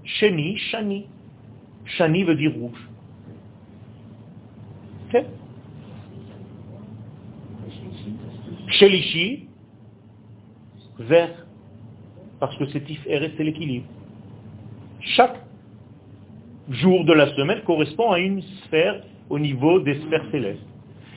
Chéni, 0.05 0.57
Chani. 0.57 1.07
Chani 1.85 2.25
veut 2.25 2.35
dire 2.35 2.53
rouge. 2.55 2.89
Okay. 5.09 5.27
Shelishi, 8.69 9.49
vert. 11.03 11.47
Parce 12.41 12.57
que 12.57 12.67
c'est 12.67 12.85
Tiferet, 12.85 13.33
c'est 13.37 13.45
l'équilibre. 13.45 13.87
Chaque 15.01 15.37
jour 16.71 17.05
de 17.05 17.13
la 17.13 17.35
semaine 17.35 17.61
correspond 17.63 18.11
à 18.11 18.19
une 18.19 18.43
sphère 18.65 19.03
au 19.29 19.39
niveau 19.39 19.81
des 19.81 19.95
sphères 20.01 20.25
célestes. 20.31 20.63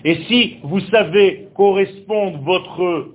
Et 0.03 0.15
si 0.27 0.57
vous 0.63 0.79
savez 0.81 1.47
correspondre 1.55 2.39
votre 2.39 3.07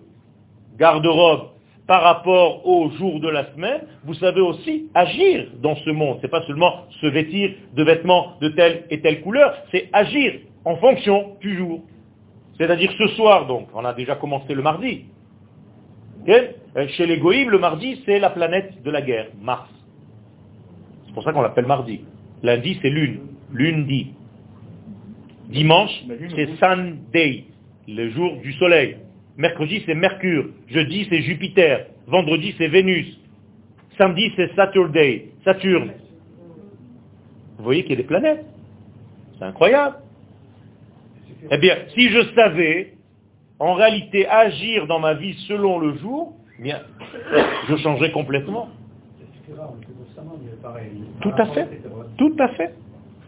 garde-robe 0.79 1.51
par 1.87 2.03
rapport 2.03 2.67
au 2.67 2.91
jour 2.91 3.21
de 3.21 3.29
la 3.29 3.53
semaine, 3.53 3.83
vous 4.05 4.15
savez 4.15 4.41
aussi 4.41 4.89
agir 4.95 5.47
dans 5.63 5.77
ce 5.77 5.91
monde. 5.91 6.19
Ce 6.19 6.23
n'est 6.23 6.31
pas 6.31 6.45
seulement 6.47 6.87
se 7.01 7.07
vêtir 7.07 7.51
de 7.75 7.83
vêtements 7.83 8.35
de 8.41 8.49
telle 8.49 8.85
et 8.91 9.01
telle 9.01 9.23
couleur, 9.23 9.55
c'est 9.71 9.89
agir 9.93 10.35
en 10.65 10.77
fonction 10.77 11.37
du 11.41 11.57
jour. 11.57 11.81
C'est-à-dire 12.59 12.93
ce 12.99 13.07
soir, 13.09 13.47
donc, 13.47 13.69
on 13.75 13.85
a 13.85 13.95
déjà 13.95 14.17
commencé 14.17 14.55
le 14.55 14.63
mardi. 14.63 15.05
Euh, 16.29 16.89
chez 16.89 17.07
les 17.07 17.19
goïms, 17.19 17.51
le 17.51 17.59
mardi, 17.59 18.03
c'est 18.05 18.19
la 18.19 18.31
planète 18.31 18.83
de 18.83 18.91
la 18.91 19.03
guerre, 19.03 19.29
Mars. 19.41 19.69
C'est 21.07 21.15
pour 21.15 21.25
ça 21.25 21.33
qu'on 21.33 21.43
l'appelle 21.43 21.67
mardi. 21.67 22.01
Lundi, 22.43 22.79
c'est 22.83 22.91
lune, 22.91 23.21
lundi. 23.53 24.13
Dimanche, 25.49 25.91
c'est 26.37 26.49
Sunday, 26.59 27.45
le 27.89 28.11
jour 28.11 28.37
du 28.37 28.53
soleil. 28.55 28.99
Mercredi, 29.37 29.83
c'est 29.87 29.95
Mercure. 29.95 30.51
Jeudi, 30.69 31.07
c'est 31.11 31.23
Jupiter. 31.23 31.87
Vendredi, 32.07 32.55
c'est 32.59 32.69
Vénus. 32.69 33.19
Samedi, 33.99 34.33
c'est 34.37 34.55
Saturday, 34.55 35.31
Saturne. 35.45 35.93
Vous 37.59 37.65
voyez 37.65 37.83
qu'il 37.83 37.93
y 37.93 37.95
a 37.95 37.97
des 37.97 38.05
planètes. 38.05 38.45
C'est 39.39 39.45
incroyable. 39.45 39.97
Eh 41.51 41.59
bien, 41.59 41.77
si 41.95 42.11
je 42.11 42.35
savais 42.35 42.95
en 43.61 43.75
réalité 43.75 44.27
agir 44.27 44.87
dans 44.87 44.99
ma 44.99 45.15
vie 45.15 45.35
selon 45.47 45.79
le 45.79 45.97
jour, 45.99 46.33
eh 46.59 46.63
bien, 46.63 46.81
je 47.69 47.77
changerais 47.77 48.11
complètement. 48.11 48.71
Tout 51.21 51.33
à 51.37 51.47
fait. 51.47 51.69
Tout 52.17 52.37
à 52.39 52.49
fait. 52.49 52.75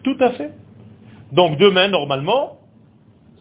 Tout 0.02 0.16
à 0.20 0.30
fait. 0.30 0.50
Donc 1.32 1.58
demain, 1.58 1.88
normalement, 1.88 2.58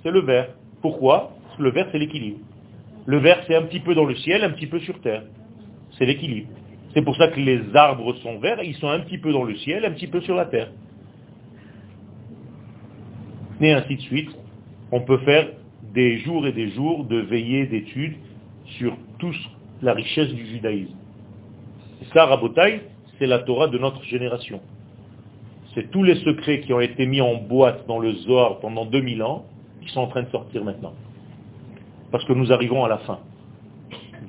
c'est 0.03 0.11
le 0.11 0.19
vert. 0.19 0.49
Pourquoi? 0.81 1.31
Le 1.59 1.71
vert, 1.71 1.87
c'est 1.91 1.97
l'équilibre. 1.97 2.39
Le 3.05 3.17
vert, 3.17 3.41
c'est 3.47 3.55
un 3.55 3.63
petit 3.63 3.79
peu 3.79 3.95
dans 3.95 4.05
le 4.05 4.15
ciel, 4.15 4.43
un 4.43 4.51
petit 4.51 4.67
peu 4.67 4.79
sur 4.79 4.99
terre. 5.01 5.23
C'est 5.97 6.05
l'équilibre. 6.05 6.49
C'est 6.93 7.03
pour 7.03 7.15
ça 7.15 7.29
que 7.29 7.39
les 7.39 7.73
arbres 7.73 8.13
sont 8.15 8.39
verts, 8.39 8.61
ils 8.63 8.75
sont 8.75 8.89
un 8.89 8.99
petit 8.99 9.17
peu 9.17 9.31
dans 9.31 9.43
le 9.43 9.55
ciel, 9.55 9.85
un 9.85 9.91
petit 9.91 10.07
peu 10.07 10.19
sur 10.21 10.35
la 10.35 10.45
terre. 10.45 10.71
Et 13.61 13.71
ainsi 13.71 13.95
de 13.95 14.01
suite. 14.01 14.29
On 14.91 15.01
peut 15.01 15.19
faire 15.19 15.47
des 15.93 16.19
jours 16.19 16.47
et 16.47 16.51
des 16.51 16.69
jours 16.71 17.05
de 17.05 17.17
veillées 17.17 17.65
d'études 17.65 18.15
sur 18.77 18.95
toute 19.19 19.35
la 19.81 19.93
richesse 19.93 20.29
du 20.29 20.45
judaïsme. 20.45 20.95
Et 22.01 22.05
ça, 22.13 22.25
Rabotai, 22.25 22.81
c'est 23.19 23.27
la 23.27 23.39
Torah 23.39 23.67
de 23.67 23.77
notre 23.77 24.03
génération. 24.03 24.61
C'est 25.73 25.89
tous 25.91 26.03
les 26.03 26.15
secrets 26.15 26.61
qui 26.61 26.73
ont 26.73 26.81
été 26.81 27.05
mis 27.05 27.21
en 27.21 27.35
boîte 27.35 27.87
dans 27.87 27.99
le 27.99 28.13
Zohar 28.13 28.59
pendant 28.59 28.85
2000 28.85 29.23
ans 29.23 29.45
qui 29.81 29.89
sont 29.89 30.01
en 30.01 30.07
train 30.07 30.23
de 30.23 30.29
sortir 30.29 30.63
maintenant. 30.63 30.93
Parce 32.11 32.25
que 32.25 32.33
nous 32.33 32.51
arrivons 32.51 32.83
à 32.83 32.89
la 32.89 32.97
fin 32.99 33.19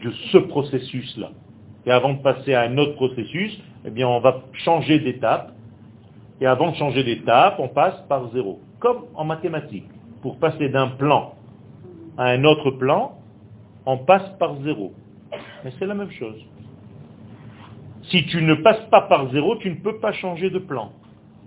de 0.02 0.10
ce 0.30 0.38
processus-là. 0.38 1.30
Et 1.84 1.90
avant 1.90 2.14
de 2.14 2.22
passer 2.22 2.54
à 2.54 2.62
un 2.62 2.78
autre 2.78 2.94
processus, 2.94 3.58
eh 3.84 3.90
bien, 3.90 4.08
on 4.08 4.20
va 4.20 4.42
changer 4.52 5.00
d'étape. 5.00 5.52
Et 6.40 6.46
avant 6.46 6.70
de 6.70 6.76
changer 6.76 7.02
d'étape, 7.02 7.56
on 7.58 7.68
passe 7.68 8.00
par 8.08 8.30
zéro. 8.32 8.60
Comme 8.78 9.04
en 9.14 9.24
mathématiques. 9.24 9.88
Pour 10.22 10.38
passer 10.38 10.68
d'un 10.68 10.88
plan 10.88 11.34
à 12.16 12.26
un 12.26 12.44
autre 12.44 12.70
plan, 12.72 13.18
on 13.86 13.98
passe 13.98 14.28
par 14.38 14.56
zéro. 14.62 14.92
Mais 15.64 15.72
c'est 15.78 15.86
la 15.86 15.94
même 15.94 16.10
chose. 16.10 16.36
Si 18.04 18.24
tu 18.26 18.42
ne 18.42 18.54
passes 18.54 18.84
pas 18.90 19.02
par 19.02 19.30
zéro, 19.30 19.56
tu 19.56 19.70
ne 19.70 19.76
peux 19.76 19.98
pas 19.98 20.12
changer 20.12 20.50
de 20.50 20.58
plan. 20.58 20.92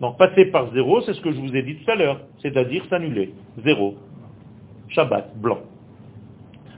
Donc 0.01 0.18
passer 0.18 0.45
par 0.45 0.72
zéro, 0.74 1.01
c'est 1.01 1.13
ce 1.13 1.22
que 1.22 1.32
je 1.32 1.39
vous 1.39 1.55
ai 1.55 1.61
dit 1.61 1.76
tout 1.76 1.91
à 1.91 1.95
l'heure, 1.95 2.22
c'est-à-dire 2.41 2.84
s'annuler. 2.89 3.34
Zéro. 3.63 3.95
Shabbat, 4.89 5.38
blanc. 5.38 5.59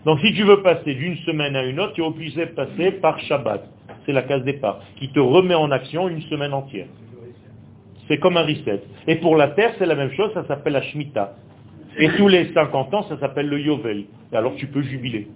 Donc 0.05 0.19
si 0.19 0.33
tu 0.33 0.43
veux 0.43 0.61
passer 0.61 0.93
d'une 0.93 1.17
semaine 1.17 1.55
à 1.55 1.63
une 1.63 1.79
autre, 1.79 1.93
tu 1.93 2.01
es 2.01 2.05
obligé 2.05 2.45
passer 2.47 2.91
par 2.91 3.19
Shabbat. 3.19 3.67
C'est 4.05 4.13
la 4.13 4.23
case 4.23 4.43
départ, 4.43 4.79
qui 4.97 5.09
te 5.09 5.19
remet 5.19 5.55
en 5.55 5.69
action 5.71 6.07
une 6.07 6.21
semaine 6.23 6.53
entière. 6.53 6.87
C'est 8.07 8.17
comme 8.19 8.37
un 8.37 8.43
reset. 8.43 8.83
Et 9.07 9.15
pour 9.17 9.35
la 9.35 9.49
terre, 9.49 9.73
c'est 9.77 9.85
la 9.85 9.95
même 9.95 10.11
chose, 10.11 10.31
ça 10.33 10.45
s'appelle 10.45 10.73
la 10.73 10.81
Shemitah. 10.81 11.33
Et 11.97 12.09
tous 12.17 12.27
les 12.27 12.53
50 12.53 12.93
ans, 12.93 13.03
ça 13.03 13.19
s'appelle 13.19 13.47
le 13.47 13.59
Yovel. 13.59 14.05
Et 14.31 14.35
alors 14.35 14.55
tu 14.55 14.67
peux 14.67 14.81
jubiler. 14.81 15.27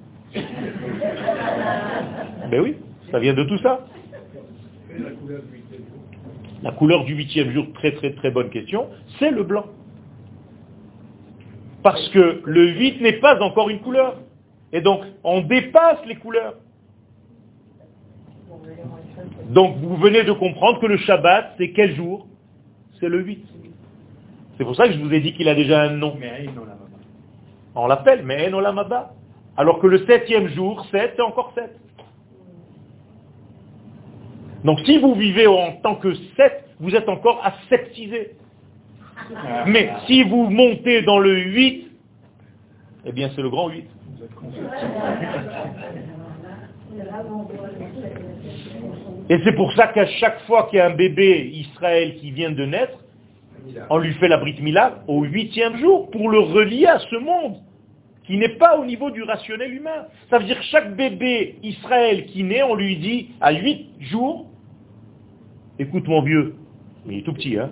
Ben 2.50 2.62
oui, 2.62 2.76
ça 3.12 3.20
vient 3.20 3.34
de 3.34 3.44
tout 3.44 3.58
ça. 3.60 3.86
La 6.64 6.72
couleur 6.72 7.06
du 7.06 7.16
huitième 7.16 7.52
jour, 7.52 7.66
très 7.74 7.94
très 7.94 8.14
très 8.14 8.30
bonne 8.30 8.50
question, 8.50 8.90
c'est 9.18 9.32
le 9.32 9.44
blanc. 9.44 9.66
Parce 11.82 12.10
que 12.10 12.42
le 12.46 12.68
8 12.74 13.02
n'est 13.02 13.20
pas 13.20 13.42
encore 13.42 13.70
une 13.70 13.80
couleur. 13.80 14.20
Et 14.72 14.82
donc, 14.82 15.02
on 15.24 15.42
dépasse 15.42 16.06
les 16.06 16.16
couleurs. 16.16 16.56
Donc, 19.50 19.78
vous 19.78 19.98
venez 19.98 20.24
de 20.24 20.32
comprendre 20.32 20.80
que 20.80 20.86
le 20.86 20.98
Shabbat, 20.98 21.56
c'est 21.58 21.72
quel 21.72 21.96
jour? 21.96 22.28
C'est 23.00 23.10
le 23.10 23.22
8. 23.22 23.44
C'est 24.62 24.66
pour 24.66 24.76
ça 24.76 24.88
que 24.88 24.94
je 24.94 25.00
vous 25.00 25.12
ai 25.12 25.22
dit 25.22 25.34
qu'il 25.34 25.50
a 25.50 25.56
déjà 25.56 25.82
un 25.82 25.90
nom. 25.90 26.16
On 27.74 27.88
l'appelle 27.88 28.22
mais 28.24 28.54
Olamaba. 28.54 29.14
Alors 29.58 29.80
que 29.80 29.88
le 29.88 30.06
septième 30.06 30.50
jour, 30.50 30.86
7, 30.92 31.14
c'est 31.16 31.22
encore 31.24 31.52
7. 31.56 31.76
Donc 34.64 34.80
si 34.82 35.00
vous 35.00 35.16
vivez 35.16 35.48
en 35.48 35.78
tant 35.82 35.96
que 35.96 36.14
7, 36.14 36.76
vous 36.80 36.94
êtes 36.94 37.10
encore 37.10 37.44
aseptisé. 37.44 38.36
Mais 39.66 39.94
si 40.06 40.22
vous 40.26 40.48
montez 40.52 41.02
dans 41.02 41.18
le 41.18 41.40
8, 41.40 41.88
eh 43.06 43.12
bien 43.14 43.32
c'est 43.36 43.42
le 43.42 43.50
grand 43.50 43.68
8. 43.68 43.86
Et 49.28 49.40
c'est 49.44 49.56
pour 49.56 49.74
ça 49.74 49.88
qu'à 49.88 50.06
chaque 50.06 50.42
fois 50.42 50.68
qu'il 50.70 50.78
y 50.78 50.82
a 50.84 50.86
un 50.86 50.96
bébé 50.96 51.50
Israël 51.52 52.18
qui 52.18 52.30
vient 52.30 52.52
de 52.52 52.64
naître, 52.64 53.01
on 53.90 53.98
lui 53.98 54.14
fait 54.14 54.28
la 54.28 54.38
Brit 54.38 54.62
Mila 54.62 55.04
au 55.08 55.24
huitième 55.24 55.78
jour 55.78 56.10
pour 56.12 56.30
le 56.30 56.40
relier 56.40 56.86
à 56.86 57.00
ce 57.00 57.16
monde 57.16 57.58
qui 58.24 58.38
n'est 58.38 58.50
pas 58.50 58.78
au 58.78 58.86
niveau 58.86 59.12
du 59.12 59.24
rationnel 59.24 59.74
humain. 59.74 60.08
Ça 60.30 60.38
veut 60.38 60.46
dire 60.46 60.58
que 60.58 60.66
chaque 60.66 60.96
bébé 60.96 61.56
Israël 61.64 62.26
qui 62.28 62.44
naît, 62.44 62.64
on 62.64 62.76
lui 62.76 62.98
dit 62.98 63.30
à 63.42 63.52
huit 63.52 63.90
jours, 64.00 64.48
écoute 65.80 66.08
mon 66.08 66.22
vieux, 66.22 66.56
mais 67.06 67.16
il 67.16 67.20
est 67.20 67.24
tout 67.24 67.34
petit, 67.34 67.58
hein 67.58 67.72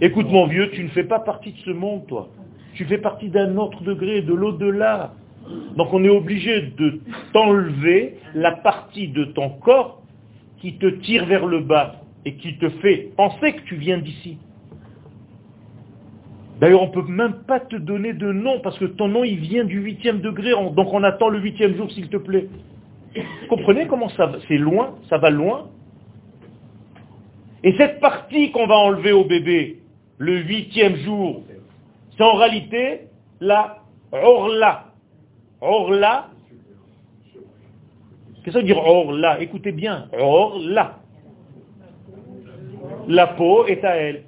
Écoute 0.00 0.28
mon 0.28 0.46
vieux, 0.46 0.70
tu 0.72 0.82
ne 0.82 0.88
fais 0.88 1.04
pas 1.04 1.20
partie 1.20 1.52
de 1.52 1.58
ce 1.58 1.70
monde, 1.70 2.06
toi. 2.06 2.28
Tu 2.74 2.84
fais 2.84 2.98
partie 2.98 3.28
d'un 3.28 3.56
autre 3.56 3.82
degré, 3.84 4.22
de 4.22 4.34
l'au-delà. 4.34 5.14
Donc 5.76 5.92
on 5.92 6.02
est 6.02 6.08
obligé 6.08 6.62
de 6.76 7.00
t'enlever 7.32 8.18
la 8.34 8.52
partie 8.52 9.08
de 9.08 9.24
ton 9.24 9.50
corps 9.50 10.02
qui 10.58 10.74
te 10.78 10.86
tire 10.86 11.26
vers 11.26 11.46
le 11.46 11.60
bas 11.60 12.00
et 12.24 12.34
qui 12.34 12.56
te 12.58 12.68
fait 12.68 13.10
penser 13.16 13.52
que 13.52 13.62
tu 13.62 13.76
viens 13.76 13.98
d'ici. 13.98 14.38
D'ailleurs, 16.60 16.82
on 16.82 16.86
ne 16.86 16.92
peut 16.92 17.02
même 17.02 17.42
pas 17.46 17.60
te 17.60 17.76
donner 17.76 18.12
de 18.12 18.32
nom, 18.32 18.60
parce 18.60 18.78
que 18.78 18.84
ton 18.84 19.08
nom, 19.08 19.24
il 19.24 19.38
vient 19.38 19.64
du 19.64 19.80
huitième 19.80 20.20
degré, 20.20 20.50
donc 20.50 20.92
on 20.92 21.02
attend 21.02 21.28
le 21.28 21.40
huitième 21.40 21.76
jour, 21.76 21.90
s'il 21.90 22.08
te 22.08 22.16
plaît. 22.16 22.48
Vous 23.16 23.46
comprenez 23.48 23.86
comment 23.86 24.08
ça 24.10 24.26
va 24.26 24.38
C'est 24.48 24.58
loin, 24.58 24.94
ça 25.08 25.18
va 25.18 25.30
loin? 25.30 25.68
Et 27.62 27.74
cette 27.76 28.00
partie 28.00 28.50
qu'on 28.52 28.66
va 28.66 28.76
enlever 28.76 29.12
au 29.12 29.24
bébé, 29.24 29.80
le 30.18 30.38
huitième 30.38 30.96
jour, 30.96 31.42
c'est 32.16 32.22
en 32.22 32.34
réalité 32.34 33.08
la 33.40 33.78
orla. 34.12 34.86
Orla. 35.60 36.28
Qu'est-ce 37.32 38.44
que 38.44 38.50
ça 38.52 38.58
veut 38.58 38.64
dire 38.64 38.78
orla? 38.78 39.40
Écoutez 39.40 39.72
bien, 39.72 40.08
orla. 40.18 40.98
La 43.08 43.28
peau 43.28 43.66
est 43.66 43.84
à 43.84 43.96
elle. 43.96 44.24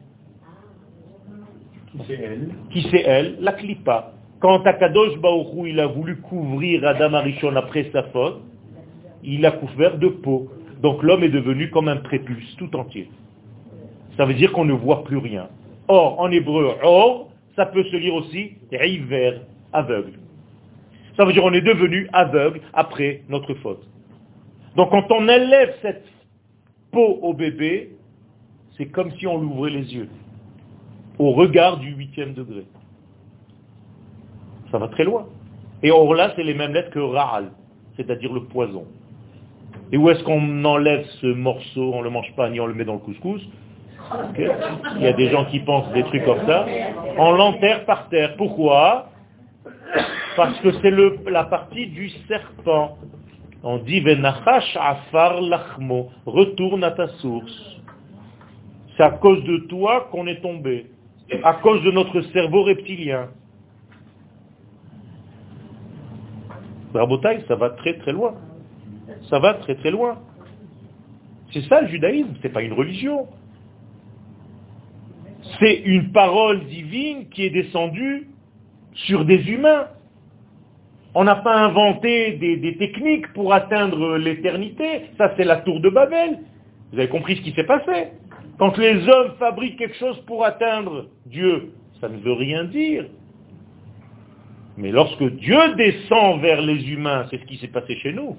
Qui 2.70 2.86
c'est 2.90 3.02
elle 3.02 3.36
La 3.40 3.52
clipa. 3.52 4.12
Quand 4.40 4.64
Akadosh 4.66 5.18
Baoru 5.18 5.70
il 5.70 5.80
a 5.80 5.86
voulu 5.86 6.16
couvrir 6.16 6.86
Adam 6.86 7.14
Arishon 7.14 7.56
après 7.56 7.88
sa 7.92 8.02
faute, 8.04 8.42
il 9.24 9.44
a 9.46 9.52
couvert 9.52 9.98
de 9.98 10.08
peau. 10.08 10.48
Donc 10.82 11.02
l'homme 11.02 11.24
est 11.24 11.30
devenu 11.30 11.70
comme 11.70 11.88
un 11.88 11.96
prépuce 11.96 12.54
tout 12.56 12.74
entier. 12.76 13.08
Ça 14.16 14.26
veut 14.26 14.34
dire 14.34 14.52
qu'on 14.52 14.64
ne 14.64 14.74
voit 14.74 15.04
plus 15.04 15.16
rien. 15.16 15.48
Or, 15.88 16.20
en 16.20 16.30
hébreu, 16.30 16.74
or, 16.82 17.30
ça 17.54 17.66
peut 17.66 17.84
se 17.84 17.96
lire 17.96 18.14
aussi 18.14 18.52
river, 18.72 19.40
aveugle. 19.72 20.12
Ça 21.16 21.24
veut 21.24 21.32
dire 21.32 21.42
qu'on 21.42 21.54
est 21.54 21.62
devenu 21.62 22.08
aveugle 22.12 22.60
après 22.74 23.22
notre 23.28 23.54
faute. 23.54 23.86
Donc 24.76 24.90
quand 24.90 25.10
on 25.10 25.26
élève 25.28 25.74
cette 25.80 26.04
peau 26.92 27.18
au 27.22 27.32
bébé, 27.32 27.92
c'est 28.76 28.86
comme 28.86 29.10
si 29.12 29.26
on 29.26 29.38
l'ouvrait 29.40 29.70
les 29.70 29.94
yeux 29.94 30.08
au 31.18 31.32
regard 31.32 31.78
du 31.78 31.90
huitième 31.92 32.34
degré. 32.34 32.64
Ça 34.70 34.78
va 34.78 34.88
très 34.88 35.04
loin. 35.04 35.26
Et 35.82 35.90
or 35.90 36.14
là, 36.14 36.32
c'est 36.36 36.42
les 36.42 36.54
mêmes 36.54 36.72
lettres 36.72 36.90
que 36.90 36.98
Ra'al, 36.98 37.50
c'est-à-dire 37.96 38.32
le 38.32 38.44
poison. 38.44 38.84
Et 39.92 39.96
où 39.96 40.10
est-ce 40.10 40.22
qu'on 40.24 40.64
enlève 40.64 41.04
ce 41.20 41.26
morceau 41.26 41.92
On 41.94 41.98
ne 41.98 42.04
le 42.04 42.10
mange 42.10 42.32
pas 42.34 42.50
ni 42.50 42.58
on 42.60 42.66
le 42.66 42.74
met 42.74 42.84
dans 42.84 42.94
le 42.94 42.98
couscous. 42.98 43.46
Il 44.36 45.02
y 45.02 45.06
a 45.06 45.12
des 45.12 45.30
gens 45.30 45.44
qui 45.46 45.60
pensent 45.60 45.90
des 45.92 46.02
trucs 46.04 46.24
comme 46.24 46.44
ça. 46.46 46.66
On 47.18 47.32
l'enterre 47.32 47.84
par 47.84 48.08
terre. 48.08 48.36
Pourquoi? 48.36 49.10
Parce 50.36 50.58
que 50.60 50.72
c'est 50.80 50.92
la 51.30 51.44
partie 51.44 51.86
du 51.86 52.10
serpent. 52.28 52.98
On 53.62 53.78
dit 53.78 54.00
Venachash 54.00 54.76
afar 54.76 55.40
lachmo, 55.40 56.10
retourne 56.24 56.84
à 56.84 56.92
ta 56.92 57.08
source. 57.08 57.80
C'est 58.96 59.02
à 59.02 59.10
cause 59.10 59.42
de 59.44 59.58
toi 59.68 60.08
qu'on 60.10 60.26
est 60.26 60.40
tombé 60.40 60.86
à 61.42 61.54
cause 61.54 61.82
de 61.82 61.90
notre 61.90 62.20
cerveau 62.32 62.62
reptilien. 62.62 63.28
Rabotaï, 66.94 67.44
ça 67.48 67.56
va 67.56 67.70
très 67.70 67.98
très 67.98 68.12
loin. 68.12 68.34
Ça 69.28 69.38
va 69.38 69.54
très 69.54 69.74
très 69.74 69.90
loin. 69.90 70.18
C'est 71.52 71.62
ça 71.62 71.80
le 71.80 71.88
judaïsme, 71.88 72.34
ce 72.40 72.46
n'est 72.46 72.52
pas 72.52 72.62
une 72.62 72.72
religion. 72.72 73.26
C'est 75.60 75.76
une 75.84 76.12
parole 76.12 76.64
divine 76.66 77.28
qui 77.28 77.44
est 77.44 77.50
descendue 77.50 78.28
sur 78.92 79.24
des 79.24 79.48
humains. 79.50 79.88
On 81.14 81.24
n'a 81.24 81.36
pas 81.36 81.56
inventé 81.56 82.32
des, 82.32 82.76
techniques 82.76 83.32
pour 83.32 83.54
atteindre 83.54 84.18
l'éternité. 84.18 85.02
Ça, 85.16 85.32
c'est 85.36 85.44
la 85.44 85.56
tour 85.56 85.80
de 85.80 85.88
Babel. 85.88 86.40
Vous 86.92 86.98
avez 86.98 87.08
compris 87.08 87.36
ce 87.36 87.42
qui 87.42 87.52
s'est 87.52 87.64
passé. 87.64 88.08
Quand 88.58 88.76
les 88.78 89.06
hommes 89.08 89.32
fabriquent 89.38 89.78
quelque 89.78 89.96
chose 89.96 90.18
pour 90.26 90.44
atteindre 90.44 91.06
Dieu, 91.26 91.72
ça 92.00 92.08
ne 92.08 92.18
veut 92.18 92.32
rien 92.32 92.64
dire. 92.64 93.06
Mais 94.78 94.90
lorsque 94.90 95.22
Dieu 95.36 95.74
descend 95.76 96.40
vers 96.40 96.60
les 96.60 96.90
humains, 96.90 97.26
c'est 97.30 97.38
ce 97.38 97.44
qui 97.44 97.56
s'est 97.56 97.68
passé 97.68 97.96
chez 97.96 98.12
nous. 98.12 98.36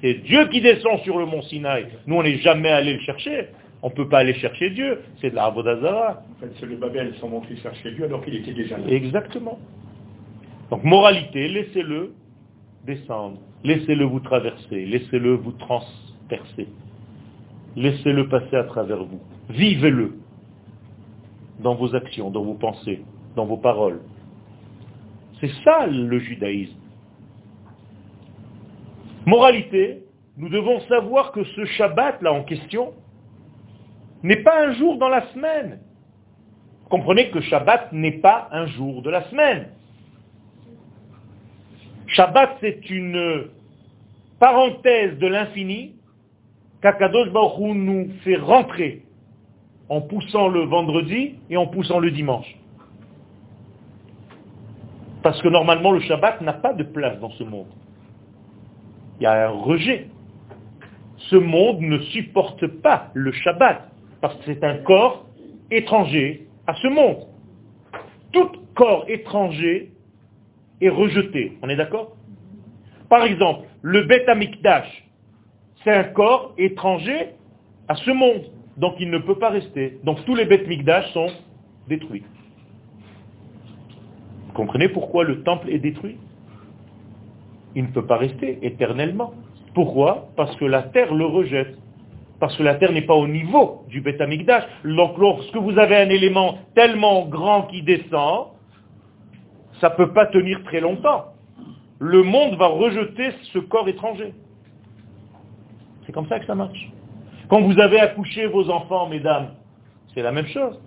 C'est 0.00 0.14
Dieu 0.14 0.48
qui 0.48 0.60
descend 0.60 1.00
sur 1.00 1.18
le 1.18 1.26
mont 1.26 1.42
Sinaï. 1.42 1.86
Nous, 2.06 2.16
on 2.16 2.22
n'est 2.22 2.38
jamais 2.38 2.70
allé 2.70 2.94
le 2.94 3.00
chercher. 3.00 3.48
On 3.82 3.90
ne 3.90 3.94
peut 3.94 4.08
pas 4.08 4.18
aller 4.18 4.34
chercher 4.34 4.70
Dieu. 4.70 5.00
C'est 5.20 5.30
de 5.30 5.34
l'arbre 5.34 5.62
d'Azara. 5.62 6.22
En 6.36 6.40
fait, 6.40 6.52
c'est 6.58 6.66
le 6.66 6.76
Babel 6.76 7.14
sont 7.20 7.28
montrés 7.28 7.56
chercher 7.56 7.92
Dieu 7.92 8.04
alors 8.04 8.24
qu'il 8.24 8.34
était 8.34 8.54
déjà 8.54 8.78
là. 8.78 8.84
Exactement. 8.88 9.58
Donc, 10.70 10.84
moralité, 10.84 11.48
laissez-le 11.48 12.14
descendre. 12.86 13.38
Laissez-le 13.62 14.04
vous 14.04 14.20
traverser. 14.20 14.86
Laissez-le 14.86 15.34
vous 15.34 15.52
transpercer. 15.52 16.66
Laissez-le 17.76 18.28
passer 18.28 18.56
à 18.56 18.64
travers 18.64 19.02
vous. 19.04 19.20
Vivez-le 19.50 20.18
dans 21.60 21.74
vos 21.74 21.94
actions, 21.94 22.30
dans 22.30 22.42
vos 22.42 22.54
pensées, 22.54 23.02
dans 23.36 23.46
vos 23.46 23.56
paroles. 23.56 24.00
C'est 25.40 25.50
ça 25.64 25.86
le 25.86 26.18
judaïsme. 26.20 26.78
Moralité, 29.26 30.04
nous 30.36 30.48
devons 30.48 30.80
savoir 30.82 31.32
que 31.32 31.44
ce 31.44 31.64
Shabbat 31.64 32.22
là 32.22 32.32
en 32.32 32.44
question 32.44 32.92
n'est 34.22 34.42
pas 34.42 34.66
un 34.66 34.72
jour 34.74 34.98
dans 34.98 35.08
la 35.08 35.26
semaine. 35.32 35.80
Comprenez 36.90 37.30
que 37.30 37.40
Shabbat 37.40 37.92
n'est 37.92 38.18
pas 38.18 38.48
un 38.52 38.66
jour 38.66 39.02
de 39.02 39.10
la 39.10 39.24
semaine. 39.30 39.68
Shabbat 42.06 42.58
c'est 42.60 42.90
une 42.90 43.48
parenthèse 44.38 45.18
de 45.18 45.26
l'infini 45.26 45.93
qu'Akadosh 46.84 47.30
Baruch 47.30 47.74
nous 47.76 48.10
fait 48.24 48.36
rentrer 48.36 49.04
en 49.88 50.02
poussant 50.02 50.48
le 50.48 50.66
vendredi 50.66 51.36
et 51.48 51.56
en 51.56 51.66
poussant 51.66 51.98
le 51.98 52.10
dimanche. 52.10 52.58
Parce 55.22 55.40
que 55.40 55.48
normalement 55.48 55.92
le 55.92 56.00
Shabbat 56.00 56.42
n'a 56.42 56.52
pas 56.52 56.74
de 56.74 56.84
place 56.84 57.18
dans 57.20 57.30
ce 57.30 57.44
monde. 57.44 57.68
Il 59.18 59.22
y 59.22 59.26
a 59.26 59.48
un 59.48 59.52
rejet. 59.52 60.08
Ce 61.16 61.36
monde 61.36 61.80
ne 61.80 61.98
supporte 62.00 62.66
pas 62.66 63.08
le 63.14 63.32
Shabbat, 63.32 63.88
parce 64.20 64.36
que 64.36 64.42
c'est 64.44 64.62
un 64.62 64.76
corps 64.78 65.24
étranger 65.70 66.46
à 66.66 66.74
ce 66.74 66.88
monde. 66.88 67.28
Tout 68.30 68.50
corps 68.74 69.06
étranger 69.08 69.90
est 70.82 70.90
rejeté. 70.90 71.56
On 71.62 71.70
est 71.70 71.76
d'accord? 71.76 72.14
Par 73.08 73.24
exemple, 73.24 73.68
le 73.80 74.02
Beth 74.02 74.28
Amikdash, 74.28 75.03
c'est 75.84 75.92
un 75.92 76.04
corps 76.04 76.54
étranger 76.58 77.34
à 77.88 77.94
ce 77.94 78.10
monde. 78.10 78.50
Donc 78.76 78.94
il 78.98 79.10
ne 79.10 79.18
peut 79.18 79.38
pas 79.38 79.50
rester. 79.50 79.98
Donc 80.02 80.24
tous 80.24 80.34
les 80.34 80.46
Beth 80.46 80.66
Mikdash 80.66 81.12
sont 81.12 81.30
détruits. 81.88 82.24
Vous 84.46 84.52
comprenez 84.54 84.88
pourquoi 84.88 85.24
le 85.24 85.42
temple 85.42 85.70
est 85.70 85.78
détruit? 85.78 86.16
Il 87.76 87.84
ne 87.84 87.88
peut 87.88 88.06
pas 88.06 88.16
rester 88.16 88.58
éternellement. 88.62 89.34
Pourquoi? 89.74 90.28
Parce 90.36 90.54
que 90.56 90.64
la 90.64 90.82
terre 90.82 91.14
le 91.14 91.26
rejette. 91.26 91.76
Parce 92.40 92.56
que 92.56 92.62
la 92.62 92.74
terre 92.74 92.92
n'est 92.92 93.02
pas 93.02 93.14
au 93.14 93.28
niveau 93.28 93.84
du 93.88 94.00
Beth 94.00 94.20
Amikdash. 94.20 94.64
Donc 94.84 95.18
lorsque 95.18 95.56
vous 95.56 95.78
avez 95.78 95.96
un 95.96 96.08
élément 96.08 96.58
tellement 96.74 97.26
grand 97.26 97.62
qui 97.64 97.82
descend, 97.82 98.48
ça 99.80 99.90
ne 99.90 99.94
peut 99.94 100.12
pas 100.12 100.26
tenir 100.26 100.62
très 100.64 100.80
longtemps. 100.80 101.26
Le 102.00 102.22
monde 102.22 102.56
va 102.56 102.66
rejeter 102.66 103.30
ce 103.52 103.58
corps 103.58 103.88
étranger. 103.88 104.32
C'est 106.06 106.12
comme 106.12 106.28
ça 106.28 106.38
que 106.38 106.46
ça 106.46 106.54
marche. 106.54 106.90
Quand 107.48 107.60
vous 107.62 107.78
avez 107.78 108.00
accouché 108.00 108.46
vos 108.46 108.70
enfants, 108.70 109.08
mesdames, 109.08 109.50
c'est 110.14 110.22
la 110.22 110.32
même 110.32 110.46
chose. 110.46 110.80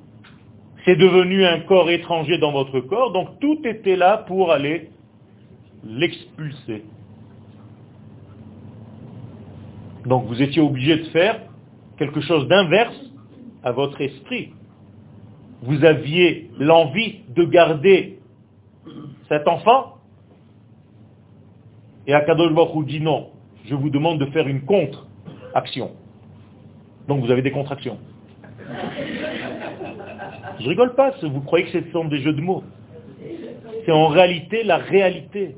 C'est 0.86 0.96
devenu 0.96 1.46
un 1.46 1.60
corps 1.62 1.90
étranger 1.90 2.38
dans 2.38 2.52
votre 2.52 2.80
corps, 2.80 3.12
donc 3.12 3.40
tout 3.40 3.60
était 3.66 3.96
là 3.96 4.18
pour 4.28 4.52
aller 4.52 4.90
l'expulser. 5.84 6.86
Donc 10.06 10.26
vous 10.26 10.42
étiez 10.42 10.62
obligé 10.62 10.98
de 10.98 11.04
faire 11.06 11.42
quelque 11.98 12.22
chose 12.22 12.48
d'inverse 12.48 12.96
à 13.64 13.72
votre 13.72 14.00
esprit. 14.02 14.54
Vous 15.62 15.84
aviez 15.84 16.50
l'envie 16.60 17.22
de 17.36 17.44
garder 17.44 18.20
cet 19.28 19.48
enfant, 19.48 19.96
et 22.06 22.14
Akadosh 22.14 22.54
Baruch 22.54 22.86
dit 22.86 23.02
non, 23.02 23.32
je 23.66 23.76
vous 23.76 23.90
demande 23.90 24.20
de 24.20 24.28
faire 24.28 24.48
une 24.48 24.62
contre-action. 25.48 25.92
Donc 27.08 27.24
vous 27.24 27.32
avez 27.32 27.42
des 27.42 27.52
contractions. 27.52 27.98
Je 30.60 30.68
rigole 30.68 30.96
pas, 30.96 31.12
vous 31.22 31.42
croyez 31.42 31.66
que 31.66 31.72
ce 31.72 31.92
sont 31.92 32.06
des 32.06 32.20
jeux 32.22 32.34
de 32.34 32.42
mots. 32.42 32.64
C'est 33.86 33.92
en 33.92 34.08
réalité 34.08 34.64
la 34.64 34.78
réalité. 34.78 35.56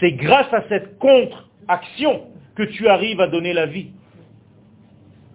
C'est 0.00 0.12
grâce 0.12 0.52
à 0.52 0.64
cette 0.68 0.98
contre-action 0.98 2.22
que 2.56 2.64
tu 2.64 2.88
arrives 2.88 3.20
à 3.20 3.28
donner 3.28 3.52
la 3.52 3.66
vie. 3.66 3.90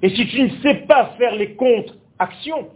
Et 0.02 0.10
si 0.10 0.28
tu 0.28 0.44
ne 0.44 0.50
sais 0.62 0.86
pas 0.88 1.14
faire 1.18 1.36
les 1.36 1.56
contre-actions, 1.56 2.68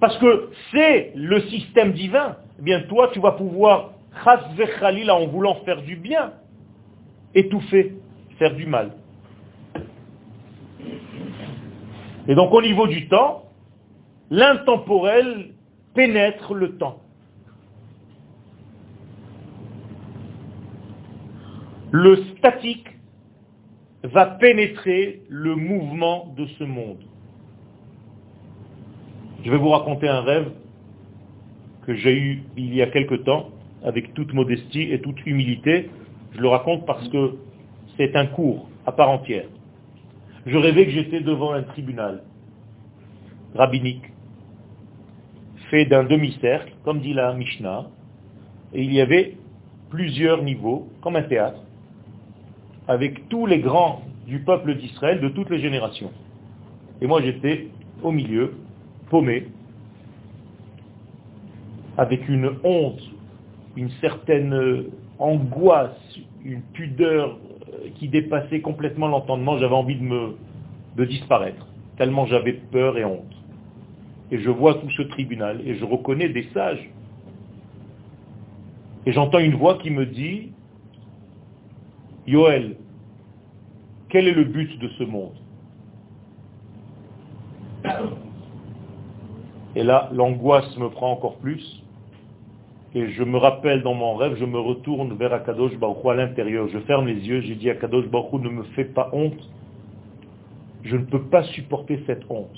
parce 0.00 0.16
que 0.18 0.50
c'est 0.72 1.12
le 1.14 1.42
système 1.42 1.92
divin, 1.92 2.36
eh 2.58 2.62
bien 2.62 2.80
toi 2.82 3.10
tu 3.12 3.20
vas 3.20 3.32
pouvoir, 3.32 3.92
en 4.26 5.26
voulant 5.26 5.56
faire 5.66 5.82
du 5.82 5.96
bien, 5.96 6.32
étouffer, 7.34 7.94
faire 8.38 8.54
du 8.54 8.66
mal. 8.66 8.92
Et 12.30 12.36
donc 12.36 12.54
au 12.54 12.62
niveau 12.62 12.86
du 12.86 13.08
temps, 13.08 13.42
l'intemporel 14.30 15.48
pénètre 15.94 16.54
le 16.54 16.76
temps. 16.76 17.00
Le 21.90 22.22
statique 22.38 22.86
va 24.04 24.26
pénétrer 24.26 25.22
le 25.28 25.56
mouvement 25.56 26.32
de 26.36 26.46
ce 26.46 26.62
monde. 26.62 27.02
Je 29.42 29.50
vais 29.50 29.58
vous 29.58 29.70
raconter 29.70 30.06
un 30.06 30.20
rêve 30.20 30.52
que 31.84 31.94
j'ai 31.94 32.16
eu 32.16 32.44
il 32.56 32.72
y 32.72 32.80
a 32.80 32.86
quelque 32.86 33.16
temps, 33.16 33.50
avec 33.82 34.14
toute 34.14 34.32
modestie 34.32 34.92
et 34.92 35.00
toute 35.00 35.26
humilité. 35.26 35.90
Je 36.30 36.40
le 36.40 36.46
raconte 36.46 36.86
parce 36.86 37.08
que 37.08 37.38
c'est 37.96 38.14
un 38.14 38.26
cours 38.26 38.68
à 38.86 38.92
part 38.92 39.10
entière 39.10 39.46
je 40.46 40.56
rêvais 40.56 40.86
que 40.86 40.92
j'étais 40.92 41.20
devant 41.20 41.52
un 41.52 41.62
tribunal 41.62 42.22
rabbinique, 43.54 44.04
fait 45.70 45.84
d'un 45.84 46.04
demi-cercle, 46.04 46.72
comme 46.84 47.00
dit 47.00 47.12
la 47.12 47.34
Mishnah, 47.34 47.88
et 48.72 48.82
il 48.82 48.92
y 48.92 49.00
avait 49.00 49.36
plusieurs 49.90 50.42
niveaux, 50.42 50.88
comme 51.02 51.16
un 51.16 51.22
théâtre, 51.22 51.60
avec 52.88 53.28
tous 53.28 53.46
les 53.46 53.58
grands 53.58 54.02
du 54.26 54.40
peuple 54.40 54.76
d'Israël 54.76 55.20
de 55.20 55.28
toutes 55.28 55.50
les 55.50 55.60
générations. 55.60 56.12
Et 57.00 57.06
moi 57.06 57.20
j'étais 57.22 57.68
au 58.02 58.12
milieu, 58.12 58.54
paumé, 59.10 59.48
avec 61.96 62.28
une 62.28 62.50
honte, 62.64 63.02
une 63.76 63.90
certaine 64.00 64.84
angoisse, 65.18 66.18
une 66.44 66.62
pudeur 66.72 67.38
qui 67.90 68.08
dépassait 68.08 68.60
complètement 68.60 69.08
l'entendement, 69.08 69.58
j'avais 69.58 69.74
envie 69.74 69.96
de 69.96 71.04
disparaître, 71.04 71.66
tellement 71.96 72.26
j'avais 72.26 72.52
peur 72.52 72.98
et 72.98 73.04
honte. 73.04 73.34
Et 74.30 74.38
je 74.40 74.50
vois 74.50 74.74
tout 74.74 74.90
ce 74.90 75.02
tribunal 75.02 75.60
et 75.66 75.74
je 75.76 75.84
reconnais 75.84 76.28
des 76.28 76.48
sages. 76.54 76.90
Et 79.06 79.12
j'entends 79.12 79.38
une 79.38 79.54
voix 79.54 79.78
qui 79.78 79.90
me 79.90 80.06
dit, 80.06 80.52
Yoel, 82.26 82.76
quel 84.08 84.28
est 84.28 84.34
le 84.34 84.44
but 84.44 84.78
de 84.78 84.88
ce 84.98 85.04
monde? 85.04 85.34
Et 89.74 89.82
là, 89.82 90.10
l'angoisse 90.12 90.76
me 90.76 90.90
prend 90.90 91.12
encore 91.12 91.38
plus. 91.38 91.82
Et 92.94 93.08
je 93.10 93.22
me 93.22 93.38
rappelle 93.38 93.82
dans 93.82 93.94
mon 93.94 94.16
rêve, 94.16 94.34
je 94.36 94.44
me 94.44 94.58
retourne 94.58 95.14
vers 95.16 95.32
Akadosh 95.32 95.76
Baruch 95.78 96.04
à 96.06 96.14
l'intérieur. 96.14 96.66
Je 96.68 96.78
ferme 96.80 97.06
les 97.06 97.14
yeux, 97.26 97.40
j'ai 97.40 97.54
dit 97.54 97.70
Akadosh 97.70 98.06
Baruch 98.08 98.32
ne 98.40 98.48
me 98.48 98.62
fais 98.74 98.84
pas 98.84 99.10
honte. 99.12 99.48
Je 100.82 100.96
ne 100.96 101.04
peux 101.04 101.22
pas 101.22 101.44
supporter 101.44 102.02
cette 102.06 102.24
honte. 102.28 102.56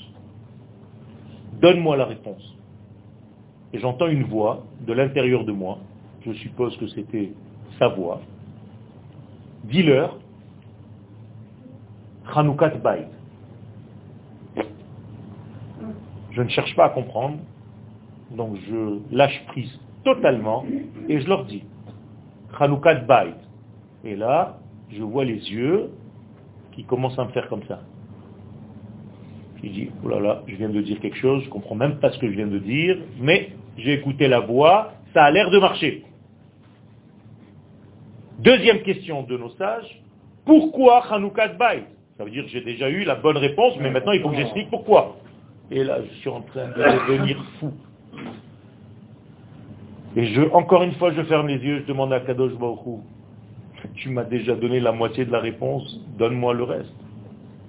Donne-moi 1.61 1.97
la 1.97 2.07
réponse. 2.07 2.57
et 3.72 3.78
j'entends 3.78 4.09
une 4.09 4.24
voix 4.24 4.64
de 4.87 4.93
l'intérieur 4.93 5.45
de 5.45 5.53
moi, 5.53 5.78
je 6.24 6.33
suppose 6.33 6.76
que 6.76 6.87
c'était 6.89 7.33
sa 7.78 7.89
voix, 7.89 8.20
dis-leur, 9.64 10.18
Hanoukat 12.35 12.76
Bayt. 12.76 13.09
Je 16.30 16.43
ne 16.43 16.49
cherche 16.49 16.74
pas 16.76 16.87
à 16.87 16.89
comprendre, 16.91 17.39
donc 18.30 18.57
je 18.68 18.99
lâche 19.14 19.45
prise 19.49 19.78
totalement 20.05 20.64
et 21.09 21.20
je 21.20 21.28
leur 21.28 21.44
dis, 21.44 21.64
Hanoukat 22.59 23.00
Bayt. 23.07 23.34
Et 24.05 24.16
là, 24.16 24.59
je 24.90 25.03
vois 25.03 25.24
les 25.24 25.50
yeux 25.50 25.90
qui 26.72 26.84
commencent 26.84 27.18
à 27.18 27.24
me 27.24 27.30
faire 27.30 27.48
comme 27.48 27.62
ça. 27.64 27.80
Je 29.62 29.68
dis, 29.68 29.90
oh 30.05 30.09
là 30.09 30.20
là, 30.20 30.42
je 30.48 30.57
viens 30.57 30.68
de 30.68 30.80
dire 30.80 30.98
quelque 31.00 31.16
chose, 31.16 31.42
je 31.42 31.46
ne 31.46 31.53
comprends 31.53 31.76
même 31.76 31.98
pas 32.00 32.11
ce 32.11 32.18
que 32.18 32.26
je 32.26 32.34
viens 32.34 32.48
de 32.48 32.59
dire, 32.59 32.98
mais 33.20 33.53
j'ai 33.78 33.92
écouté 33.92 34.26
la 34.26 34.40
voix, 34.40 34.92
ça 35.14 35.24
a 35.24 35.30
l'air 35.30 35.50
de 35.50 35.59
marcher. 35.59 36.05
Deuxième 38.40 38.82
question 38.82 39.22
de 39.22 39.36
nos 39.36 39.50
sages, 39.50 40.03
pourquoi 40.44 41.05
Hanoukat 41.12 41.55
Bayt 41.55 41.84
Ça 42.18 42.24
veut 42.24 42.30
dire 42.30 42.44
que 42.44 42.50
j'ai 42.50 42.62
déjà 42.62 42.90
eu 42.90 43.05
la 43.05 43.14
bonne 43.14 43.36
réponse, 43.36 43.74
mais 43.80 43.90
maintenant 43.90 44.12
il 44.12 44.20
faut 44.20 44.30
que 44.30 44.36
j'explique 44.36 44.68
pourquoi. 44.68 45.16
Et 45.70 45.84
là, 45.84 45.98
je 46.03 46.14
suis 46.18 46.28
en 46.28 46.40
train 46.42 46.68
de 46.68 47.12
devenir 47.12 47.42
fou. 47.61 47.72
Et 50.16 50.26
je, 50.26 50.42
encore 50.52 50.82
une 50.82 50.92
fois, 50.94 51.12
je 51.12 51.22
ferme 51.22 51.48
les 51.48 51.58
yeux, 51.58 51.80
je 51.80 51.86
demande 51.86 52.12
à 52.12 52.20
Kadosh 52.20 52.52
Baruch 52.54 53.00
tu 53.94 54.10
m'as 54.10 54.24
déjà 54.24 54.54
donné 54.54 54.80
la 54.80 54.92
moitié 54.92 55.24
de 55.24 55.32
la 55.32 55.40
réponse, 55.40 56.00
donne-moi 56.18 56.54
le 56.54 56.64
reste. 56.64 56.94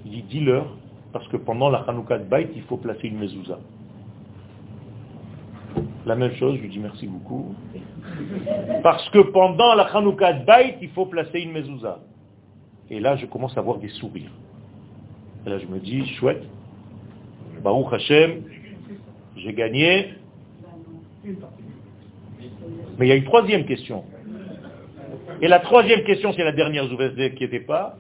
Il 0.06 0.12
dit, 0.12 0.24
dis-leur, 0.24 0.66
parce 1.12 1.28
que 1.28 1.38
pendant 1.38 1.70
la 1.70 1.80
Hanoukat 1.80 2.20
Bayt, 2.20 2.50
il 2.56 2.64
faut 2.64 2.78
placer 2.78 3.08
une 3.08 3.18
mezouza. 3.18 3.60
La 6.06 6.16
même 6.16 6.34
chose, 6.34 6.58
je 6.58 6.62
lui 6.62 6.70
dis 6.70 6.80
merci 6.80 7.08
beaucoup. 7.08 7.56
Parce 8.84 9.10
que 9.10 9.20
pendant 9.20 9.74
la 9.76 9.84
Hanoukat 9.84 10.34
Bayt, 10.46 10.78
il 10.82 10.90
faut 10.90 11.06
placer 11.06 11.40
une 11.40 11.52
mezouza. 11.52 12.00
Et 12.90 13.00
là, 13.00 13.16
je 13.16 13.26
commence 13.26 13.58
à 13.58 13.62
voir 13.62 13.78
des 13.78 13.90
sourires. 13.90 14.32
Et 15.46 15.50
là, 15.50 15.58
je 15.60 15.66
me 15.68 15.80
dis, 15.80 16.06
chouette, 16.16 16.44
Baruch 17.64 17.94
Hashem, 17.94 18.44
j'ai 19.38 19.54
gagné. 19.54 20.10
Mais 22.98 23.08
il 23.08 23.10
y 23.10 23.12
a 23.12 23.16
une 23.16 23.24
troisième 23.24 23.66
question. 23.66 24.04
Et 25.42 25.48
la 25.48 25.60
troisième 25.60 26.04
question, 26.04 26.32
c'est 26.34 26.44
la 26.44 26.52
dernière, 26.52 26.88
je 26.88 26.96
vous 26.96 27.66
pas. 27.68 27.98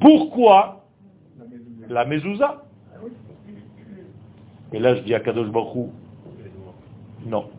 Pourquoi 0.00 0.86
la 1.88 2.04
mezouza? 2.04 2.64
Et 4.72 4.78
là, 4.78 4.94
je 4.94 5.00
dis 5.02 5.14
à 5.14 5.20
Kadosh 5.20 5.48
Baruch 5.48 5.90
non. 7.26 7.50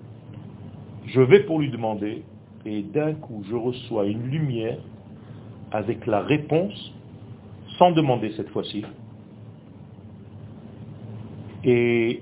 Je 1.05 1.21
vais 1.21 1.41
pour 1.41 1.59
lui 1.59 1.69
demander, 1.69 2.23
et 2.65 2.81
d'un 2.81 3.13
coup, 3.13 3.43
je 3.49 3.55
reçois 3.55 4.05
une 4.05 4.27
lumière 4.27 4.77
avec 5.71 6.05
la 6.05 6.21
réponse, 6.21 6.93
sans 7.77 7.91
demander 7.91 8.31
cette 8.35 8.49
fois-ci. 8.49 8.83
Et 11.63 12.21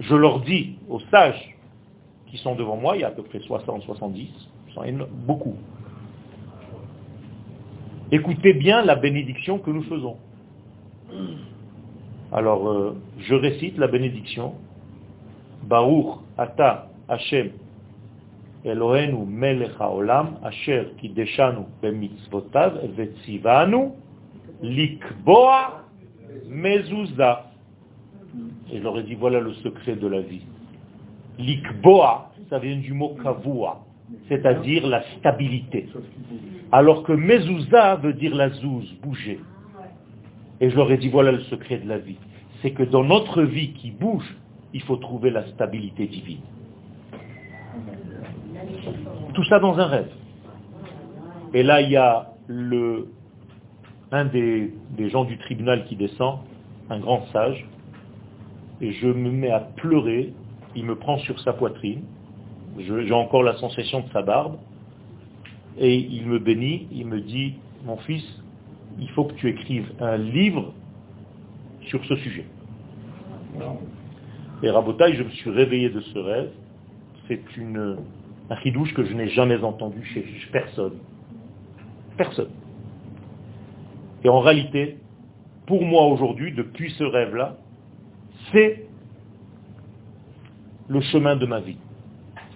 je 0.00 0.14
leur 0.14 0.40
dis 0.40 0.78
aux 0.88 1.00
sages 1.10 1.55
qui 2.36 2.42
sont 2.42 2.54
devant 2.54 2.76
moi, 2.76 2.96
il 2.96 3.00
y 3.00 3.04
a 3.04 3.08
à 3.08 3.10
peu 3.10 3.22
près 3.22 3.40
60, 3.40 3.82
70, 3.82 4.28
beaucoup. 5.26 5.56
Écoutez 8.12 8.52
bien 8.52 8.84
la 8.84 8.94
bénédiction 8.94 9.58
que 9.58 9.70
nous 9.70 9.82
faisons. 9.84 10.16
Alors, 12.32 12.68
euh, 12.68 12.96
je 13.18 13.34
récite 13.34 13.78
la 13.78 13.88
bénédiction. 13.88 14.54
Baruch 15.62 16.18
ata 16.36 16.88
Hashem 17.08 17.50
Elohenu 18.64 19.24
melech 19.26 19.72
haolam 19.80 20.38
asher 20.44 20.92
kideshanu 20.98 21.64
bemitzvotav 21.82 22.84
vetzivanu 22.96 23.92
likboa 24.62 25.84
mezuzah. 26.48 27.46
Et 28.72 28.78
ai 28.78 29.02
dit, 29.04 29.14
voilà 29.14 29.40
le 29.40 29.54
secret 29.54 29.96
de 29.96 30.06
la 30.06 30.20
vie. 30.20 30.42
Likboa, 31.38 32.32
ça 32.48 32.58
vient 32.58 32.76
du 32.76 32.92
mot 32.92 33.16
kavua, 33.22 33.84
c'est-à-dire 34.28 34.86
la 34.86 35.02
stabilité. 35.18 35.88
Alors 36.72 37.02
que 37.02 37.12
mezuzah 37.12 37.96
veut 37.96 38.14
dire 38.14 38.34
la 38.34 38.50
zouze, 38.50 38.92
bouger. 39.02 39.40
Et 40.60 40.70
je 40.70 40.76
leur 40.76 40.90
ai 40.90 40.96
dit, 40.96 41.08
voilà 41.08 41.32
le 41.32 41.40
secret 41.40 41.78
de 41.78 41.88
la 41.88 41.98
vie. 41.98 42.16
C'est 42.62 42.70
que 42.70 42.82
dans 42.82 43.04
notre 43.04 43.42
vie 43.42 43.72
qui 43.72 43.90
bouge, 43.90 44.36
il 44.72 44.82
faut 44.82 44.96
trouver 44.96 45.30
la 45.30 45.46
stabilité 45.48 46.06
divine. 46.06 46.40
Tout 49.34 49.44
ça 49.44 49.58
dans 49.58 49.78
un 49.78 49.86
rêve. 49.86 50.10
Et 51.52 51.62
là, 51.62 51.82
il 51.82 51.90
y 51.90 51.96
a 51.96 52.32
le, 52.46 53.08
un 54.10 54.24
des 54.24 54.70
gens 55.10 55.24
du 55.24 55.36
tribunal 55.38 55.84
qui 55.84 55.96
descend, 55.96 56.40
un 56.88 57.00
grand 57.00 57.26
sage, 57.32 57.66
et 58.80 58.92
je 58.92 59.08
me 59.08 59.30
mets 59.30 59.50
à 59.50 59.60
pleurer, 59.60 60.32
il 60.76 60.84
me 60.84 60.96
prend 60.96 61.18
sur 61.18 61.40
sa 61.40 61.52
poitrine, 61.52 62.02
j'ai 62.78 63.12
encore 63.12 63.42
la 63.42 63.56
sensation 63.56 64.00
de 64.00 64.08
sa 64.12 64.22
barbe, 64.22 64.58
et 65.78 65.96
il 65.96 66.26
me 66.26 66.38
bénit, 66.38 66.86
il 66.92 67.06
me 67.06 67.20
dit, 67.20 67.54
mon 67.84 67.96
fils, 67.98 68.24
il 68.98 69.08
faut 69.10 69.24
que 69.24 69.34
tu 69.34 69.48
écrives 69.48 69.90
un 70.00 70.16
livre 70.16 70.72
sur 71.82 72.04
ce 72.04 72.16
sujet. 72.16 72.46
Et 74.62 74.70
Rabotaï, 74.70 75.14
je 75.14 75.22
me 75.22 75.30
suis 75.30 75.50
réveillé 75.50 75.90
de 75.90 76.00
ce 76.00 76.18
rêve. 76.18 76.50
C'est 77.28 77.56
une, 77.56 77.98
un 78.48 78.54
ridouche 78.54 78.92
que 78.94 79.04
je 79.04 79.12
n'ai 79.12 79.28
jamais 79.28 79.62
entendu 79.62 80.04
chez 80.04 80.24
personne. 80.52 80.98
Personne. 82.16 82.50
Et 84.24 84.28
en 84.28 84.40
réalité, 84.40 84.96
pour 85.66 85.84
moi 85.84 86.06
aujourd'hui, 86.06 86.52
depuis 86.52 86.90
ce 86.92 87.04
rêve-là, 87.04 87.56
c'est 88.52 88.86
le 90.88 91.00
chemin 91.00 91.36
de 91.36 91.46
ma 91.46 91.60
vie. 91.60 91.78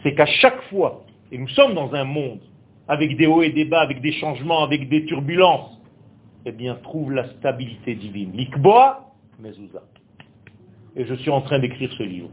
C'est 0.02 0.14
qu'à 0.14 0.26
chaque 0.26 0.62
fois, 0.64 1.04
et 1.32 1.38
nous 1.38 1.48
sommes 1.48 1.74
dans 1.74 1.92
un 1.94 2.04
monde 2.04 2.40
avec 2.88 3.16
des 3.16 3.26
hauts 3.26 3.42
et 3.42 3.50
des 3.50 3.64
bas, 3.64 3.82
avec 3.82 4.00
des 4.00 4.12
changements, 4.12 4.62
avec 4.62 4.88
des 4.88 5.04
turbulences, 5.04 5.80
eh 6.44 6.52
bien, 6.52 6.74
trouve 6.76 7.12
la 7.12 7.28
stabilité 7.34 7.94
divine. 7.94 8.32
L'ikboa, 8.32 9.12
mezouza. 9.38 9.82
Et 10.96 11.04
je 11.04 11.14
suis 11.14 11.30
en 11.30 11.40
train 11.42 11.58
d'écrire 11.58 11.92
ce 11.92 12.02
livre. 12.02 12.28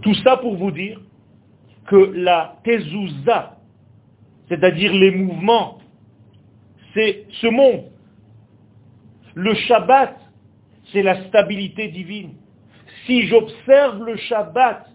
Tout 0.00 0.14
ça 0.14 0.36
pour 0.38 0.56
vous 0.56 0.70
dire 0.70 1.00
que 1.86 1.96
la 1.96 2.58
tezouza, 2.64 3.58
c'est-à-dire 4.48 4.92
les 4.92 5.10
mouvements, 5.10 5.78
c'est 6.94 7.26
ce 7.40 7.48
monde. 7.48 7.84
Le 9.34 9.54
Shabbat, 9.54 10.16
c'est 10.92 11.02
la 11.02 11.26
stabilité 11.26 11.88
divine. 11.88 12.34
Si 13.06 13.26
j'observe 13.28 14.04
le 14.04 14.16
Shabbat, 14.16 14.86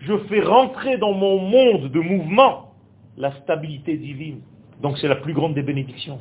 je 0.00 0.16
fais 0.28 0.40
rentrer 0.40 0.96
dans 0.96 1.12
mon 1.12 1.38
monde 1.38 1.90
de 1.90 2.00
mouvement 2.00 2.72
la 3.16 3.32
stabilité 3.42 3.96
divine. 3.96 4.40
Donc 4.82 4.98
c'est 4.98 5.08
la 5.08 5.16
plus 5.16 5.34
grande 5.34 5.54
des 5.54 5.62
bénédictions. 5.62 6.20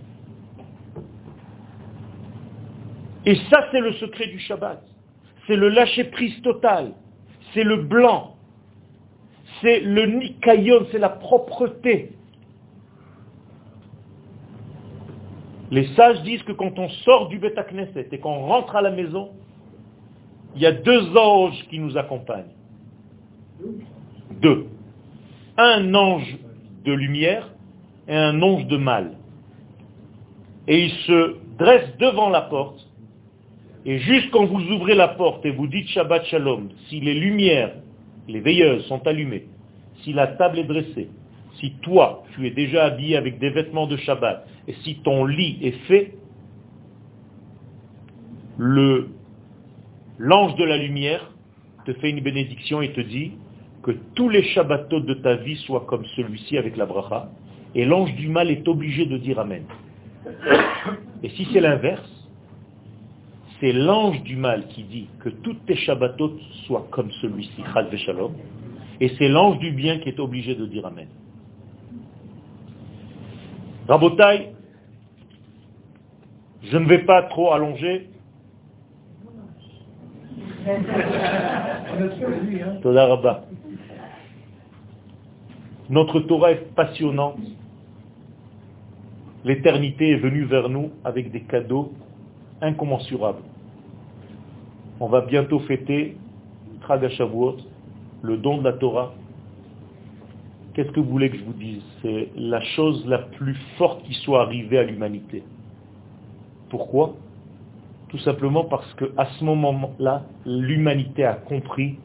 Et 3.26 3.36
ça, 3.50 3.68
c'est 3.72 3.80
le 3.80 3.94
secret 3.94 4.28
du 4.28 4.40
Shabbat. 4.40 4.84
C'est 5.48 5.56
le 5.56 5.70
lâcher-prise 5.70 6.42
total. 6.42 6.94
C'est 7.54 7.64
le 7.64 7.78
blanc. 7.78 8.36
C'est 9.62 9.80
le 9.80 10.06
nikayon, 10.08 10.88
c'est 10.92 11.00
la 11.00 11.10
propreté. 11.10 12.12
Les 15.72 15.88
sages 15.96 16.22
disent 16.24 16.44
que 16.44 16.52
quand 16.52 16.78
on 16.78 16.90
sort 16.90 17.30
du 17.30 17.40
Beth 17.40 17.58
et 18.12 18.20
qu'on 18.20 18.46
rentre 18.46 18.76
à 18.76 18.82
la 18.82 18.92
maison, 18.92 19.32
il 20.56 20.62
y 20.62 20.66
a 20.66 20.72
deux 20.72 21.16
anges 21.18 21.66
qui 21.70 21.80
nous 21.80 21.98
accompagnent. 21.98 22.54
Deux. 24.42 24.68
Un 25.58 25.94
ange 25.94 26.38
de 26.86 26.94
lumière 26.94 27.50
et 28.08 28.16
un 28.16 28.42
ange 28.42 28.66
de 28.68 28.78
mal. 28.78 29.14
Et 30.68 30.86
il 30.86 30.92
se 30.92 31.36
dresse 31.58 31.98
devant 31.98 32.30
la 32.30 32.42
porte, 32.42 32.88
et 33.86 34.00
juste 34.00 34.32
quand 34.32 34.46
vous 34.46 34.62
ouvrez 34.72 34.96
la 34.96 35.10
porte 35.10 35.46
et 35.46 35.52
vous 35.52 35.68
dites 35.68 35.88
Shabbat 35.90 36.26
Shalom, 36.26 36.70
si 36.88 37.02
les 37.02 37.14
lumières, 37.14 37.74
les 38.28 38.40
veilleuses 38.40 38.86
sont 38.86 39.06
allumées, 39.06 39.48
si 40.04 40.14
la 40.14 40.28
table 40.28 40.60
est 40.60 40.64
dressée, 40.64 41.10
si 41.60 41.74
toi, 41.82 42.24
tu 42.34 42.48
es 42.48 42.52
déjà 42.52 42.86
habillé 42.86 43.18
avec 43.18 43.40
des 43.40 43.50
vêtements 43.50 43.88
de 43.88 43.98
Shabbat, 43.98 44.48
et 44.68 44.74
si 44.84 44.96
ton 45.04 45.26
lit 45.26 45.60
est 45.62 45.78
fait, 45.88 46.14
le, 48.58 49.10
l'ange 50.24 50.56
de 50.56 50.64
la 50.64 50.78
lumière 50.78 51.30
te 51.86 51.92
fait 51.96 52.10
une 52.10 52.22
bénédiction 52.22 52.82
et 52.82 52.94
te 52.94 53.02
dit 53.02 53.34
que 53.84 53.92
tous 54.16 54.30
les 54.30 54.42
Shabbatot 54.42 55.02
de 55.02 55.16
ta 55.16 55.36
vie 55.36 55.58
soient 55.58 55.84
comme 55.86 56.06
celui-ci 56.16 56.58
avec 56.58 56.78
la 56.78 56.86
bracha, 56.86 57.30
et 57.76 57.84
l'ange 57.84 58.16
du 58.16 58.30
mal 58.30 58.50
est 58.50 58.66
obligé 58.70 59.06
de 59.06 59.18
dire 59.18 59.38
Amen. 59.40 59.66
Et 61.24 61.30
si 61.32 61.46
c'est 61.52 61.60
l'inverse, 61.60 62.10
c'est 63.60 63.74
l'ange 63.74 64.24
du 64.24 64.38
mal 64.38 64.68
qui 64.68 64.84
dit 64.84 65.10
que 65.20 65.28
toutes 65.28 65.66
tes 65.66 65.76
Shabbatot 65.76 66.38
soient 66.68 66.88
comme 66.90 67.12
celui-ci, 67.22 67.62
et 69.02 69.10
c'est 69.18 69.28
l'ange 69.28 69.60
du 69.60 69.72
bien 69.72 70.00
qui 70.00 70.08
est 70.08 70.20
obligé 70.22 70.56
de 70.56 70.66
dire 70.66 70.86
Amen. 70.86 71.08
Rabotai, 73.90 74.54
je 76.64 76.78
ne 76.78 76.88
vais 76.88 77.04
pas 77.04 77.24
trop 77.24 77.52
allonger. 77.52 78.13
Notre 85.90 86.20
Torah 86.22 86.52
est 86.52 86.74
passionnante. 86.76 87.40
L'éternité 89.44 90.12
est 90.12 90.18
venue 90.18 90.46
vers 90.46 90.70
nous 90.70 90.92
avec 91.04 91.32
des 91.32 91.42
cadeaux 91.42 91.92
incommensurables. 92.62 93.42
On 95.00 95.08
va 95.08 95.22
bientôt 95.22 95.60
fêter 95.60 96.18
le 98.22 98.38
don 98.38 98.60
de 98.60 98.64
la 98.64 98.74
Torah. 98.74 99.14
Qu'est-ce 100.74 100.92
que 100.92 101.00
vous 101.00 101.10
voulez 101.10 101.30
que 101.30 101.38
je 101.38 101.44
vous 101.44 101.54
dise? 101.54 101.84
C'est 102.02 102.30
la 102.36 102.62
chose 102.62 103.06
la 103.06 103.20
plus 103.20 103.56
forte 103.78 104.04
qui 104.04 104.14
soit 104.14 104.42
arrivée 104.42 104.80
à 104.80 104.84
l'humanité. 104.84 105.44
Pourquoi? 106.70 107.16
Tout 108.14 108.20
simplement 108.20 108.66
parce 108.66 108.94
qu'à 108.94 109.26
ce 109.40 109.44
moment-là, 109.44 110.24
l'humanité 110.46 111.26
a 111.26 111.34
compris 111.34 111.98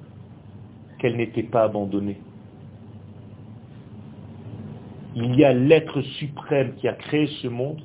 qu'elle 0.99 1.19
n'était 1.19 1.43
pas 1.43 1.65
abandonnée. 1.65 2.17
Il 5.15 5.35
y 5.35 5.45
a 5.45 5.53
l'être 5.53 6.01
suprême 6.01 6.73
qui 6.77 6.89
a 6.89 6.95
créé 6.95 7.27
ce 7.43 7.49
monde 7.49 7.83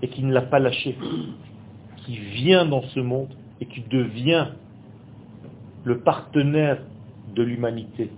et 0.00 0.08
qui 0.08 0.22
ne 0.22 0.32
l'a 0.32 0.40
pas 0.40 0.58
lâché, 0.58 0.96
qui 2.06 2.16
vient 2.16 2.64
dans 2.64 2.84
ce 2.84 3.00
monde 3.00 3.34
et 3.60 3.66
qui 3.66 3.82
devient 3.82 4.46
le 5.84 5.98
partenaire 5.98 6.78
de 7.36 7.42
l'humanité, 7.42 8.08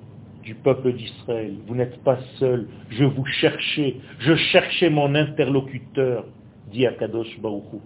du 0.44 0.54
peuple 0.54 0.92
d'Israël. 0.92 1.54
Vous 1.66 1.74
n'êtes 1.74 2.04
pas 2.04 2.18
seul, 2.38 2.68
je 2.90 3.02
vous 3.02 3.26
cherchais, 3.26 3.96
je 4.20 4.36
cherchais 4.36 4.90
mon 4.90 5.12
interlocuteur, 5.16 6.24
dit 6.70 6.86
Akadosh 6.86 7.40
Baruchou. 7.40 7.80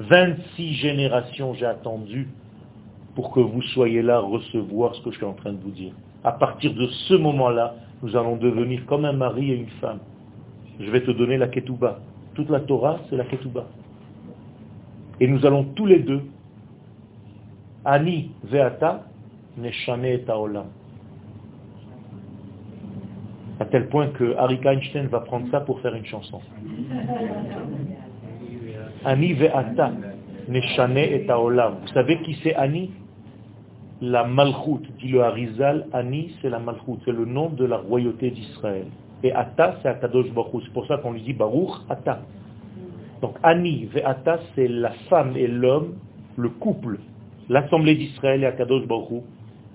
26 0.00 0.74
générations 0.74 1.54
j'ai 1.54 1.66
attendu 1.66 2.28
pour 3.14 3.32
que 3.32 3.40
vous 3.40 3.62
soyez 3.62 4.02
là 4.02 4.18
recevoir 4.18 4.94
ce 4.94 5.02
que 5.02 5.10
je 5.10 5.16
suis 5.16 5.26
en 5.26 5.34
train 5.34 5.52
de 5.52 5.60
vous 5.60 5.70
dire. 5.70 5.92
À 6.24 6.32
partir 6.32 6.74
de 6.74 6.86
ce 7.08 7.14
moment-là, 7.14 7.74
nous 8.02 8.16
allons 8.16 8.36
devenir 8.36 8.86
comme 8.86 9.04
un 9.04 9.12
mari 9.12 9.50
et 9.50 9.56
une 9.56 9.70
femme. 9.80 9.98
Je 10.78 10.90
vais 10.90 11.02
te 11.02 11.10
donner 11.10 11.36
la 11.36 11.48
ketouba. 11.48 11.98
Toute 12.34 12.48
la 12.48 12.60
Torah, 12.60 12.98
c'est 13.08 13.16
la 13.16 13.24
ketouba. 13.24 13.66
Et 15.20 15.28
nous 15.28 15.44
allons 15.44 15.64
tous 15.64 15.86
les 15.86 15.98
deux, 15.98 16.22
Ani 17.84 18.30
veata, 18.44 19.04
neshane 19.58 20.04
et 20.04 20.24
olam. 20.28 20.66
À 23.58 23.66
tel 23.66 23.88
point 23.88 24.08
que 24.08 24.34
Harry 24.36 24.58
Einstein 24.64 25.08
va 25.08 25.20
prendre 25.20 25.50
ça 25.50 25.60
pour 25.60 25.80
faire 25.80 25.94
une 25.94 26.06
chanson. 26.06 26.40
Ani 29.04 29.32
ve'ata, 29.34 29.92
neshane 30.48 30.98
et 30.98 31.30
olam. 31.30 31.76
Vous 31.82 31.92
savez 31.92 32.20
qui 32.22 32.36
c'est 32.42 32.54
Ani? 32.54 32.90
La 34.02 34.24
Malchut, 34.24 34.80
dit 34.98 35.08
le 35.08 35.22
Harizal, 35.22 35.86
Ani 35.92 36.32
c'est 36.40 36.48
la 36.48 36.58
Malchut, 36.58 36.98
c'est 37.04 37.12
le 37.12 37.24
nom 37.24 37.50
de 37.50 37.64
la 37.64 37.76
royauté 37.76 38.30
d'Israël. 38.30 38.86
Et 39.22 39.32
Ata, 39.32 39.76
c'est 39.82 39.88
Akadosh 39.88 40.30
Baruch 40.32 40.62
C'est 40.64 40.72
pour 40.72 40.86
ça 40.86 40.96
qu'on 40.98 41.12
lui 41.12 41.22
dit 41.22 41.34
Baruch 41.34 41.70
Ata. 41.88 42.20
Donc 43.20 43.36
Ani 43.42 43.86
ve'ata, 43.86 44.38
c'est 44.54 44.68
la 44.68 44.92
femme 45.10 45.36
et 45.36 45.46
l'homme, 45.46 45.96
le 46.36 46.48
couple, 46.48 46.98
l'assemblée 47.50 47.94
d'Israël 47.94 48.42
et 48.42 48.46
Akadosh 48.46 48.86
Baruch 48.86 49.22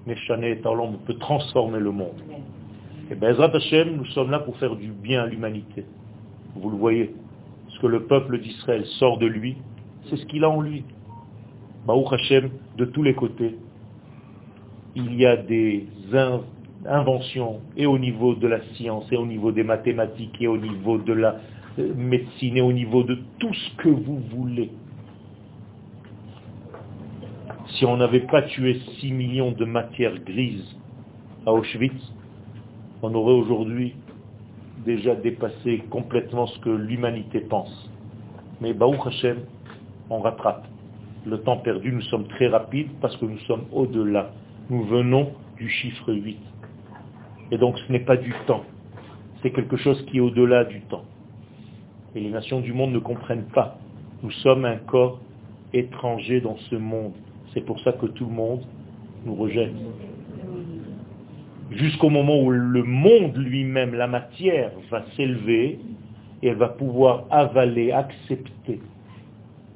Meshane 0.06 0.44
et 0.44 0.62
on 0.66 0.94
peut 1.06 1.16
transformer 1.16 1.80
le 1.80 1.92
monde. 1.92 2.22
Et 3.10 3.16
Bezrat 3.16 3.56
Hashem, 3.56 3.98
nous 3.98 4.06
sommes 4.08 4.32
là 4.32 4.40
pour 4.40 4.56
faire 4.58 4.76
du 4.76 4.92
bien 4.92 5.24
à 5.24 5.26
l'humanité. 5.26 5.86
Vous 6.56 6.70
le 6.70 6.78
voyez. 6.78 7.16
Ce 7.76 7.80
que 7.82 7.88
le 7.88 8.04
peuple 8.04 8.40
d'Israël 8.40 8.86
sort 9.00 9.18
de 9.18 9.26
lui, 9.26 9.58
c'est 10.10 10.16
ce 10.16 10.26
qu'il 10.26 10.44
a 10.46 10.50
en 10.50 10.62
lui. 10.62 10.84
Baruch 11.86 12.14
Hashem, 12.14 12.50
de 12.78 12.86
tous 12.86 13.04
les 13.04 13.14
côtés, 13.14 13.56
il 14.96 15.14
y 15.16 15.26
a 15.26 15.36
des 15.36 15.86
inventions, 16.86 17.60
et 17.76 17.86
au 17.86 17.98
niveau 17.98 18.34
de 18.36 18.48
la 18.48 18.62
science, 18.74 19.06
et 19.12 19.18
au 19.18 19.26
niveau 19.26 19.52
des 19.52 19.64
mathématiques, 19.64 20.38
et 20.40 20.48
au 20.48 20.58
niveau 20.58 20.98
de 20.98 21.14
la 21.14 21.36
euh, 21.80 21.94
médecine, 21.96 22.58
et 22.58 22.62
au 22.62 22.72
niveau 22.72 23.04
de 23.04 23.20
tout 23.40 23.54
ce 23.54 23.76
que 23.76 23.90
vous 23.90 24.20
voulez. 24.32 24.72
Si 27.68 27.86
on 27.86 27.98
n'avait 27.98 28.22
pas 28.22 28.44
tué 28.44 28.80
6 29.00 29.12
millions 29.12 29.52
de 29.52 29.66
matières 29.66 30.18
grises 30.20 30.78
à 31.46 31.52
Auschwitz, 31.52 32.14
on 33.02 33.14
aurait 33.14 33.34
aujourd'hui 33.34 33.96
déjà 34.86 35.16
dépassé 35.16 35.84
complètement 35.90 36.48
ce 36.48 36.60
que 36.60 36.70
l'humanité 36.70 37.40
pense. 37.42 37.90
Mais 38.62 38.74
Baruch 38.74 39.06
Hashem, 39.06 39.40
on 40.10 40.20
rattrape. 40.20 40.66
Le 41.26 41.40
temps 41.42 41.58
perdu, 41.58 41.92
nous 41.92 42.04
sommes 42.04 42.28
très 42.28 42.48
rapides 42.48 42.92
parce 43.02 43.18
que 43.18 43.26
nous 43.26 43.40
sommes 43.40 43.66
au-delà. 43.72 44.32
Nous 44.70 44.84
venons 44.84 45.32
du 45.58 45.70
chiffre 45.70 46.14
8. 46.14 46.38
Et 47.52 47.58
donc 47.58 47.78
ce 47.80 47.92
n'est 47.92 48.06
pas 48.06 48.18
du 48.18 48.34
temps. 48.46 48.64
C'est 49.42 49.52
quelque 49.52 49.78
chose 49.78 50.04
qui 50.06 50.18
est 50.18 50.22
au-delà 50.22 50.66
du 50.66 50.82
temps. 50.82 51.04
Et 52.14 52.20
les 52.20 52.30
nations 52.30 52.62
du 52.62 52.74
monde 52.74 52.92
ne 52.92 53.00
comprennent 53.00 53.48
pas. 53.54 53.78
Nous 54.24 54.32
sommes 54.32 54.66
un 54.66 54.78
corps 54.78 55.20
étranger 55.74 56.42
dans 56.42 56.58
ce 56.70 56.76
monde. 56.76 57.14
C'est 57.54 57.62
pour 57.62 57.80
ça 57.82 57.92
que 57.92 58.06
tout 58.06 58.26
le 58.26 58.32
monde 58.34 58.62
nous 59.26 59.36
rejette 59.36 59.74
jusqu'au 61.76 62.10
moment 62.10 62.42
où 62.42 62.52
le 62.52 62.84
monde 62.84 63.38
lui-même, 63.38 63.94
la 63.94 64.08
matière, 64.08 64.72
va 64.90 65.06
s'élever 65.16 65.80
et 66.42 66.54
va 66.54 66.70
pouvoir 66.70 67.26
avaler, 67.30 67.92
accepter. 67.92 68.80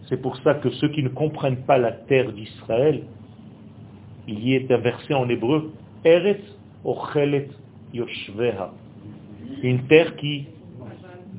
C'est 0.07 0.21
pour 0.21 0.37
ça 0.37 0.55
que 0.55 0.69
ceux 0.71 0.89
qui 0.89 1.03
ne 1.03 1.09
comprennent 1.09 1.63
pas 1.63 1.77
la 1.77 1.91
terre 1.91 2.31
d'Israël, 2.31 3.03
il 4.27 4.39
y 4.39 4.55
est 4.55 4.71
un 4.71 4.77
verset 4.77 5.13
en 5.13 5.27
hébreu, 5.29 5.71
Eretz 6.03 6.41
Ochelet 6.83 7.49
Yoshveha. 7.93 8.73
Une 9.63 9.83
terre 9.87 10.15
qui 10.15 10.47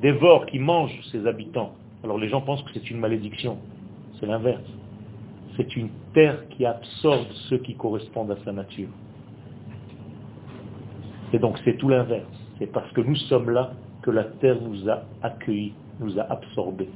dévore, 0.01 0.45
qui 0.45 0.59
mange 0.59 0.91
ses 1.11 1.25
habitants. 1.25 1.73
Alors 2.03 2.17
les 2.17 2.29
gens 2.29 2.41
pensent 2.41 2.63
que 2.63 2.71
c'est 2.73 2.89
une 2.91 2.99
malédiction. 2.99 3.57
C'est 4.19 4.25
l'inverse. 4.25 4.61
C'est 5.57 5.75
une 5.75 5.89
terre 6.13 6.47
qui 6.49 6.65
absorbe 6.65 7.27
ceux 7.49 7.57
qui 7.57 7.75
correspondent 7.75 8.31
à 8.31 8.37
sa 8.43 8.51
nature. 8.51 8.89
Et 11.33 11.39
donc 11.39 11.57
c'est 11.63 11.77
tout 11.77 11.89
l'inverse. 11.89 12.25
C'est 12.59 12.71
parce 12.71 12.91
que 12.91 13.01
nous 13.01 13.15
sommes 13.15 13.49
là 13.49 13.71
que 14.01 14.11
la 14.11 14.23
terre 14.23 14.57
nous 14.61 14.89
a 14.89 15.03
accueillis, 15.21 15.73
nous 15.99 16.19
a 16.19 16.23
absorbés. 16.23 16.89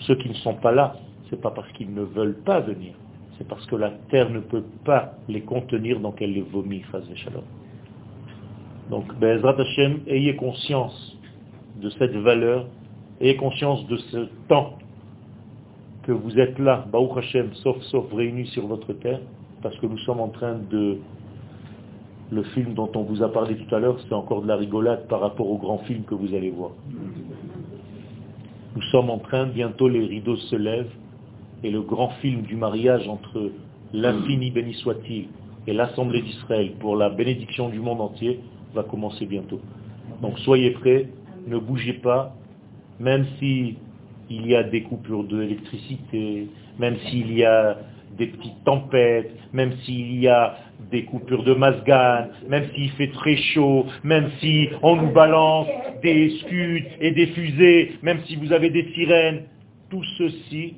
Ceux 0.00 0.16
qui 0.16 0.28
ne 0.28 0.34
sont 0.34 0.54
pas 0.54 0.72
là, 0.72 0.96
ce 1.28 1.34
n'est 1.34 1.40
pas 1.40 1.50
parce 1.50 1.70
qu'ils 1.72 1.92
ne 1.92 2.02
veulent 2.02 2.38
pas 2.44 2.60
venir, 2.60 2.94
c'est 3.38 3.48
parce 3.48 3.64
que 3.66 3.76
la 3.76 3.90
terre 4.10 4.28
ne 4.30 4.40
peut 4.40 4.64
pas 4.84 5.14
les 5.28 5.40
contenir, 5.40 5.98
donc 6.00 6.20
elle 6.20 6.32
les 6.32 6.42
vomit, 6.42 6.82
Shalom. 7.14 7.42
Donc, 8.90 9.14
Bezrat 9.18 9.58
Hashem, 9.58 10.00
ayez 10.08 10.36
conscience 10.36 11.16
de 11.80 11.88
cette 11.90 12.14
valeur, 12.16 12.66
ayez 13.20 13.36
conscience 13.36 13.86
de 13.86 13.96
ce 13.96 14.28
temps 14.48 14.74
que 16.02 16.12
vous 16.12 16.38
êtes 16.38 16.58
là, 16.58 16.84
Baruch 16.90 17.16
Hashem, 17.16 17.54
sauf 17.54 17.80
sauf 17.84 18.12
réunis 18.12 18.48
sur 18.48 18.66
votre 18.66 18.92
terre, 18.94 19.20
parce 19.62 19.76
que 19.78 19.86
nous 19.86 19.98
sommes 19.98 20.20
en 20.20 20.28
train 20.28 20.58
de 20.70 20.98
le 22.30 22.42
film 22.42 22.74
dont 22.74 22.90
on 22.94 23.02
vous 23.02 23.22
a 23.22 23.32
parlé 23.32 23.56
tout 23.56 23.74
à 23.74 23.78
l'heure, 23.78 23.98
c'est 24.08 24.14
encore 24.14 24.42
de 24.42 24.48
la 24.48 24.56
rigolade 24.56 25.06
par 25.08 25.20
rapport 25.20 25.50
au 25.50 25.58
grand 25.58 25.78
film 25.78 26.04
que 26.04 26.14
vous 26.14 26.34
allez 26.34 26.50
voir. 26.50 26.70
Nous 28.76 28.82
sommes 28.82 29.10
en 29.10 29.18
train, 29.18 29.46
bientôt 29.46 29.88
les 29.88 30.06
rideaux 30.06 30.36
se 30.36 30.56
lèvent, 30.56 30.92
et 31.62 31.70
le 31.70 31.82
grand 31.82 32.10
film 32.20 32.42
du 32.42 32.56
mariage 32.56 33.08
entre 33.08 33.50
l'infini 33.92 34.50
béni 34.50 34.74
soit-il 34.74 35.26
et 35.66 35.72
l'Assemblée 35.72 36.22
d'Israël 36.22 36.72
pour 36.78 36.96
la 36.96 37.10
bénédiction 37.10 37.68
du 37.68 37.80
monde 37.80 38.00
entier 38.00 38.40
va 38.74 38.82
commencer 38.82 39.26
bientôt. 39.26 39.60
Donc 40.22 40.38
soyez 40.38 40.70
prêts, 40.70 41.08
ne 41.46 41.58
bougez 41.58 41.94
pas, 41.94 42.34
même 42.98 43.26
s'il 43.38 43.76
y 44.30 44.54
a 44.54 44.62
des 44.62 44.82
coupures 44.82 45.24
d'électricité, 45.24 46.48
même 46.78 46.96
s'il 47.10 47.32
y 47.36 47.44
a 47.44 47.78
des 48.20 48.26
petites 48.26 48.62
tempêtes, 48.64 49.32
même 49.54 49.72
s'il 49.84 50.20
y 50.20 50.28
a 50.28 50.56
des 50.92 51.04
coupures 51.04 51.42
de 51.42 51.54
masgan, 51.54 52.28
même 52.48 52.66
s'il 52.74 52.90
fait 52.90 53.10
très 53.12 53.36
chaud, 53.36 53.86
même 54.04 54.28
si 54.40 54.68
on 54.82 54.96
nous 54.96 55.10
balance 55.10 55.66
des 56.02 56.30
scuds 56.40 56.86
et 57.00 57.12
des 57.12 57.28
fusées, 57.28 57.92
même 58.02 58.20
si 58.26 58.36
vous 58.36 58.52
avez 58.52 58.68
des 58.68 58.92
sirènes, 58.92 59.44
tout 59.88 60.04
ceci, 60.18 60.74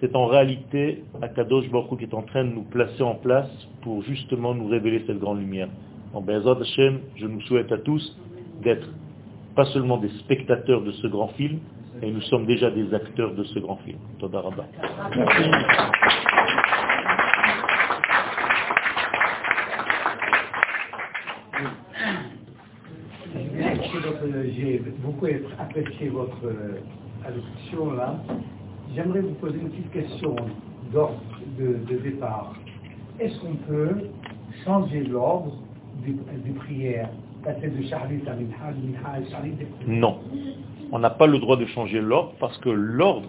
c'est 0.00 0.16
en 0.16 0.26
réalité 0.26 1.04
Akadosh 1.20 1.68
Baruch 1.70 1.98
qui 1.98 2.04
est 2.04 2.14
en 2.14 2.22
train 2.22 2.44
de 2.44 2.50
nous 2.50 2.64
placer 2.64 3.02
en 3.02 3.14
place 3.14 3.50
pour 3.82 4.02
justement 4.02 4.54
nous 4.54 4.66
révéler 4.66 5.04
cette 5.06 5.18
grande 5.18 5.40
lumière. 5.40 5.68
En 6.14 6.22
Bezod 6.22 6.62
Hashem, 6.62 7.00
je 7.16 7.26
nous 7.26 7.42
souhaite 7.42 7.70
à 7.70 7.78
tous 7.78 8.16
d'être 8.62 8.88
pas 9.54 9.66
seulement 9.66 9.98
des 9.98 10.10
spectateurs 10.20 10.82
de 10.82 10.92
ce 10.92 11.06
grand 11.06 11.28
film, 11.28 11.58
Et 12.02 12.10
nous 12.10 12.20
sommes 12.22 12.44
déjà 12.44 12.70
des 12.70 12.92
acteurs 12.92 13.32
de 13.34 13.44
ce 13.44 13.58
grand 13.58 13.76
film. 13.76 13.98
Toda. 14.18 14.42
Beaucoup 24.78 25.26
apprécié 25.58 26.08
votre 26.08 26.44
euh, 26.44 26.80
allocution 27.24 27.92
là. 27.92 28.16
J'aimerais 28.94 29.20
vous 29.20 29.34
poser 29.34 29.58
une 29.58 29.70
petite 29.70 29.90
question 29.90 30.36
d'ordre 30.92 31.20
de, 31.58 31.96
départ. 31.98 32.54
Est-ce 33.18 33.38
qu'on 33.40 33.54
peut 33.54 34.08
changer 34.64 35.04
l'ordre 35.04 35.56
des, 36.04 36.52
prières 36.52 37.10
Passer 37.42 37.68
de 37.68 37.82
Charlie 37.86 38.20
à 38.26 39.30
Charlie 39.30 39.52
Non. 39.86 40.18
On 40.92 40.98
n'a 40.98 41.10
pas 41.10 41.26
le 41.26 41.38
droit 41.38 41.56
de 41.56 41.66
changer 41.66 42.00
l'ordre 42.00 42.34
parce 42.38 42.56
que 42.58 42.68
l'ordre, 42.68 43.28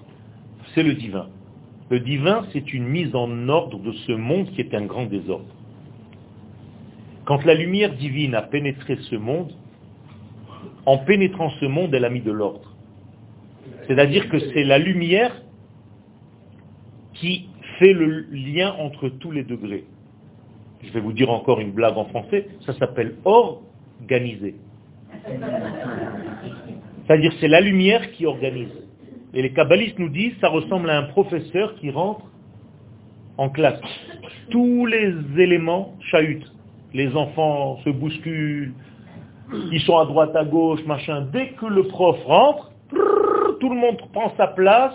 c'est 0.73 0.83
le 0.83 0.93
divin. 0.93 1.27
Le 1.89 1.99
divin, 1.99 2.45
c'est 2.51 2.73
une 2.73 2.87
mise 2.87 3.15
en 3.15 3.47
ordre 3.47 3.79
de 3.79 3.91
ce 3.91 4.11
monde 4.11 4.49
qui 4.51 4.61
est 4.61 4.73
un 4.73 4.85
grand 4.85 5.05
désordre. 5.05 5.45
Quand 7.25 7.43
la 7.45 7.55
lumière 7.55 7.93
divine 7.93 8.35
a 8.35 8.41
pénétré 8.41 8.97
ce 9.09 9.15
monde, 9.15 9.51
en 10.87 10.97
pénétrant 10.99 11.49
ce 11.59 11.65
monde, 11.65 11.93
elle 11.93 12.05
a 12.05 12.09
mis 12.09 12.21
de 12.21 12.31
l'ordre. 12.31 12.73
C'est-à-dire 13.87 14.29
que 14.29 14.39
c'est 14.39 14.63
la 14.63 14.79
lumière 14.79 15.43
qui 17.13 17.49
fait 17.77 17.91
le 17.91 18.21
lien 18.31 18.73
entre 18.79 19.09
tous 19.09 19.31
les 19.31 19.43
degrés. 19.43 19.83
Je 20.81 20.91
vais 20.93 21.01
vous 21.01 21.11
dire 21.11 21.29
encore 21.29 21.59
une 21.59 21.71
blague 21.71 21.97
en 21.97 22.05
français, 22.05 22.47
ça 22.65 22.71
s'appelle 22.73 23.15
organiser. 23.25 24.55
C'est-à-dire 27.05 27.33
c'est 27.41 27.49
la 27.49 27.59
lumière 27.59 28.09
qui 28.11 28.25
organise. 28.25 28.71
Et 29.33 29.41
les 29.41 29.51
kabbalistes 29.51 29.99
nous 29.99 30.09
disent, 30.09 30.35
ça 30.39 30.47
ressemble 30.47 30.89
à 30.89 30.99
un 30.99 31.03
professeur 31.03 31.75
qui 31.75 31.91
rentre 31.91 32.23
en 33.37 33.49
classe. 33.49 33.81
Tous 34.51 34.85
les 34.85 35.13
éléments 35.37 35.95
chahutent. 35.99 36.49
Les 36.93 37.13
enfants 37.13 37.77
se 37.83 37.89
bousculent, 37.89 38.73
ils 39.71 39.81
sont 39.81 39.97
à 39.97 40.05
droite, 40.05 40.35
à 40.35 40.43
gauche, 40.43 40.83
machin. 40.85 41.27
Dès 41.31 41.49
que 41.49 41.65
le 41.65 41.83
prof 41.83 42.17
rentre, 42.25 42.71
tout 43.59 43.69
le 43.69 43.75
monde 43.75 43.97
prend 44.13 44.33
sa 44.37 44.47
place 44.47 44.93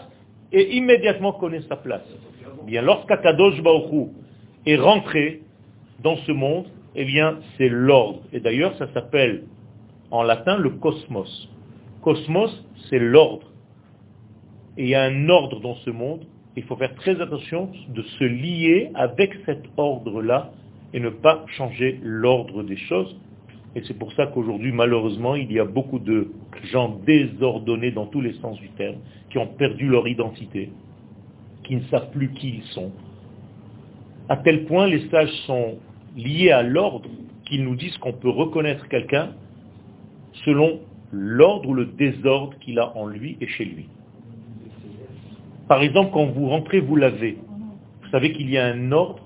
et 0.53 0.77
immédiatement 0.77 1.33
connaît 1.33 1.63
sa 1.69 1.77
place. 1.77 2.07
Bien, 2.67 2.83
lorsqu'Akadosh 2.83 3.61
est 4.67 4.77
rentré 4.77 5.43
dans 6.03 6.17
ce 6.17 6.33
monde, 6.33 6.67
eh 6.95 7.05
bien, 7.05 7.39
c'est 7.57 7.69
l'ordre. 7.69 8.21
Et 8.33 8.41
d'ailleurs, 8.41 8.77
ça 8.77 8.87
s'appelle 8.93 9.45
en 10.11 10.23
latin 10.23 10.59
le 10.59 10.71
cosmos. 10.71 11.49
Cosmos, 12.03 12.51
c'est 12.89 12.99
l'ordre. 12.99 13.51
Et 14.77 14.85
il 14.85 14.89
y 14.89 14.95
a 14.95 15.03
un 15.05 15.29
ordre 15.29 15.61
dans 15.61 15.77
ce 15.77 15.91
monde. 15.91 16.25
Il 16.57 16.65
faut 16.65 16.77
faire 16.77 16.95
très 16.97 17.21
attention 17.21 17.71
de 17.89 18.03
se 18.03 18.25
lier 18.25 18.91
avec 18.95 19.33
cet 19.47 19.65
ordre-là 19.77 20.51
et 20.93 21.01
ne 21.01 21.09
pas 21.09 21.45
changer 21.57 21.99
l'ordre 22.03 22.63
des 22.63 22.77
choses. 22.77 23.17
Et 23.75 23.83
c'est 23.87 23.99
pour 23.99 24.13
ça 24.13 24.27
qu'aujourd'hui, 24.27 24.73
malheureusement, 24.73 25.35
il 25.35 25.51
y 25.51 25.59
a 25.59 25.65
beaucoup 25.65 25.99
de 25.99 26.31
gens 26.71 27.01
désordonnés 27.07 27.91
dans 27.91 28.07
tous 28.07 28.21
les 28.21 28.35
sens 28.35 28.59
du 28.59 28.69
terme, 28.71 28.97
qui 29.31 29.39
ont 29.39 29.47
perdu 29.47 29.89
leur 29.89 30.07
identité, 30.07 30.71
qui 31.65 31.77
ne 31.77 31.83
savent 31.85 32.11
plus 32.11 32.31
qui 32.33 32.57
ils 32.57 32.65
sont. 32.75 32.93
À 34.29 34.37
tel 34.37 34.67
point, 34.67 34.87
les 34.87 35.09
sages 35.09 35.33
sont 35.47 35.79
liés 36.17 36.51
à 36.51 36.63
l'ordre 36.63 37.09
qu'ils 37.47 37.65
nous 37.65 37.77
disent 37.77 37.97
qu'on 37.99 38.13
peut 38.13 38.31
reconnaître 38.31 38.89
quelqu'un 38.89 39.31
selon 40.45 40.81
l'ordre 41.13 41.69
ou 41.69 41.75
le 41.75 41.87
désordre 41.87 42.55
qu'il 42.61 42.79
a 42.79 42.97
en 42.97 43.07
lui 43.07 43.37
et 43.41 43.47
chez 43.47 43.65
lui. 43.65 43.87
Par 45.69 45.83
exemple, 45.83 46.11
quand 46.13 46.27
vous 46.27 46.49
rentrez 46.49 46.81
vous 46.81 46.97
lavez, 46.97 47.39
vous 48.03 48.09
savez 48.11 48.33
qu'il 48.33 48.51
y 48.51 48.59
a 48.59 48.67
un 48.67 48.93
ordre. 48.93 49.22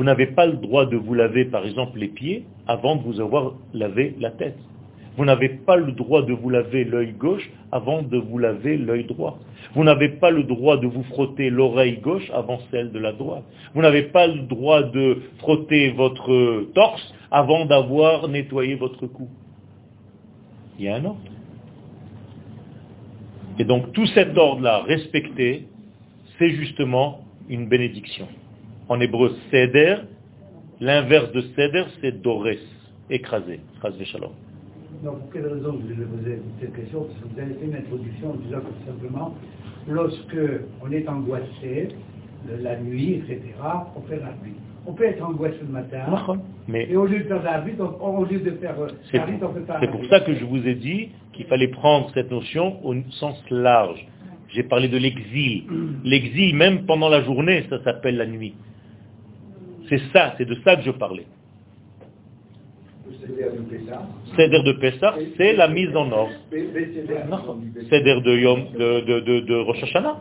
Vous 0.00 0.06
n'avez 0.06 0.28
pas 0.28 0.46
le 0.46 0.56
droit 0.56 0.86
de 0.86 0.96
vous 0.96 1.12
laver, 1.12 1.44
par 1.44 1.66
exemple, 1.66 1.98
les 1.98 2.08
pieds 2.08 2.46
avant 2.66 2.96
de 2.96 3.02
vous 3.02 3.20
avoir 3.20 3.52
lavé 3.74 4.14
la 4.18 4.30
tête. 4.30 4.56
Vous 5.18 5.26
n'avez 5.26 5.50
pas 5.50 5.76
le 5.76 5.92
droit 5.92 6.22
de 6.22 6.32
vous 6.32 6.48
laver 6.48 6.84
l'œil 6.84 7.12
gauche 7.12 7.50
avant 7.70 8.00
de 8.00 8.16
vous 8.16 8.38
laver 8.38 8.78
l'œil 8.78 9.04
droit. 9.04 9.38
Vous 9.74 9.84
n'avez 9.84 10.08
pas 10.08 10.30
le 10.30 10.44
droit 10.44 10.78
de 10.78 10.86
vous 10.86 11.02
frotter 11.02 11.50
l'oreille 11.50 11.98
gauche 11.98 12.30
avant 12.32 12.60
celle 12.70 12.92
de 12.92 12.98
la 12.98 13.12
droite. 13.12 13.44
Vous 13.74 13.82
n'avez 13.82 14.04
pas 14.04 14.26
le 14.26 14.44
droit 14.44 14.84
de 14.84 15.18
frotter 15.40 15.90
votre 15.90 16.64
torse 16.74 17.14
avant 17.30 17.66
d'avoir 17.66 18.26
nettoyé 18.28 18.76
votre 18.76 19.06
cou. 19.06 19.28
Il 20.78 20.86
y 20.86 20.88
a 20.88 20.96
un 20.96 21.04
ordre. 21.04 21.20
Et 23.58 23.64
donc 23.64 23.92
tout 23.92 24.06
cet 24.06 24.38
ordre-là 24.38 24.78
respecté, 24.78 25.66
c'est 26.38 26.52
justement 26.52 27.20
une 27.50 27.68
bénédiction. 27.68 28.26
En 28.90 28.98
hébreu, 28.98 29.30
seder, 29.52 29.98
l'inverse 30.80 31.30
de 31.30 31.42
seder, 31.54 31.84
c'est 32.00 32.20
dores, 32.20 32.48
écrasé. 33.08 33.60
shalom. 34.04 34.32
Donc, 35.04 35.20
pour 35.20 35.32
quelle 35.32 35.46
raison 35.46 35.78
je 35.88 35.94
vous 35.94 36.16
poser 36.16 36.42
cette 36.60 36.74
question? 36.74 37.04
Parce 37.04 37.20
que 37.20 37.28
vous 37.32 37.40
avez 37.40 37.54
fait 37.54 37.66
une 37.66 37.76
introduction 37.76 38.30
en 38.32 38.34
disant 38.34 38.58
que 38.58 38.90
simplement, 38.90 39.34
lorsque 39.88 40.36
on 40.82 40.90
est 40.90 41.08
angoissé, 41.08 41.90
la 42.60 42.80
nuit, 42.80 43.22
etc., 43.22 43.40
on 43.94 44.00
fait 44.08 44.16
la 44.16 44.32
nuit. 44.42 44.56
On 44.84 44.92
peut 44.92 45.04
être 45.04 45.22
angoissé 45.22 45.58
le 45.62 45.72
matin, 45.72 46.40
mais 46.66 46.88
et 46.90 46.96
au 46.96 47.06
lieu 47.06 47.20
de 47.20 47.24
faire 47.28 47.44
la 47.44 47.62
nuit, 47.62 47.74
au 47.78 48.24
lieu 48.24 48.40
de 48.40 48.50
faire 48.56 48.74
la 48.76 49.26
nuit, 49.26 49.38
on 49.40 49.52
peut 49.52 49.64
faire 49.66 49.76
c'est 49.78 49.90
pour 49.92 50.04
ça 50.06 50.18
que 50.18 50.34
je 50.34 50.44
vous 50.44 50.66
ai 50.66 50.74
dit 50.74 51.10
qu'il 51.32 51.46
fallait 51.46 51.68
prendre 51.68 52.10
cette 52.12 52.32
notion 52.32 52.84
au 52.84 52.96
sens 53.10 53.40
large. 53.50 54.04
J'ai 54.48 54.64
parlé 54.64 54.88
de 54.88 54.98
l'exil. 54.98 55.62
L'exil, 56.02 56.56
même 56.56 56.86
pendant 56.86 57.08
la 57.08 57.22
journée, 57.22 57.66
ça 57.70 57.80
s'appelle 57.84 58.16
la 58.16 58.26
nuit. 58.26 58.54
C'est 59.90 60.00
ça, 60.12 60.34
c'est 60.38 60.46
de 60.46 60.54
ça 60.64 60.76
que 60.76 60.82
je 60.82 60.92
parlais. 60.92 61.26
Seder 64.36 64.62
de 64.62 64.72
Pessah, 64.72 65.16
c'est 65.36 65.52
la 65.54 65.66
mise 65.66 65.94
en 65.96 66.10
ordre. 66.12 66.32
Seder 66.50 68.20
de, 68.22 68.38
Yom, 68.38 68.66
de, 68.78 69.00
de, 69.00 69.20
de, 69.20 69.40
de 69.40 69.54
Rosh 69.56 69.82
Hashanah. 69.82 70.20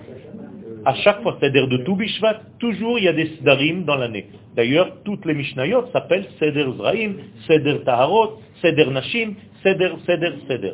À 0.85 0.95
chaque 0.95 1.21
fois, 1.21 1.37
Seder 1.39 1.67
de 1.67 1.77
Toubishvat, 1.77 2.41
toujours 2.57 2.97
il 2.97 3.05
y 3.05 3.07
a 3.07 3.13
des 3.13 3.27
Sdarim 3.37 3.85
dans 3.85 3.95
l'année. 3.95 4.27
D'ailleurs, 4.55 5.03
toutes 5.03 5.25
les 5.25 5.35
Mishnayot 5.35 5.85
s'appellent 5.93 6.27
Seder 6.39 6.65
Zraim, 6.77 7.13
Seder 7.47 7.81
Taharot, 7.85 8.39
Seder 8.61 8.89
Nashim, 8.89 9.35
Seder, 9.61 9.91
Seder, 10.07 10.33
Seder. 10.47 10.73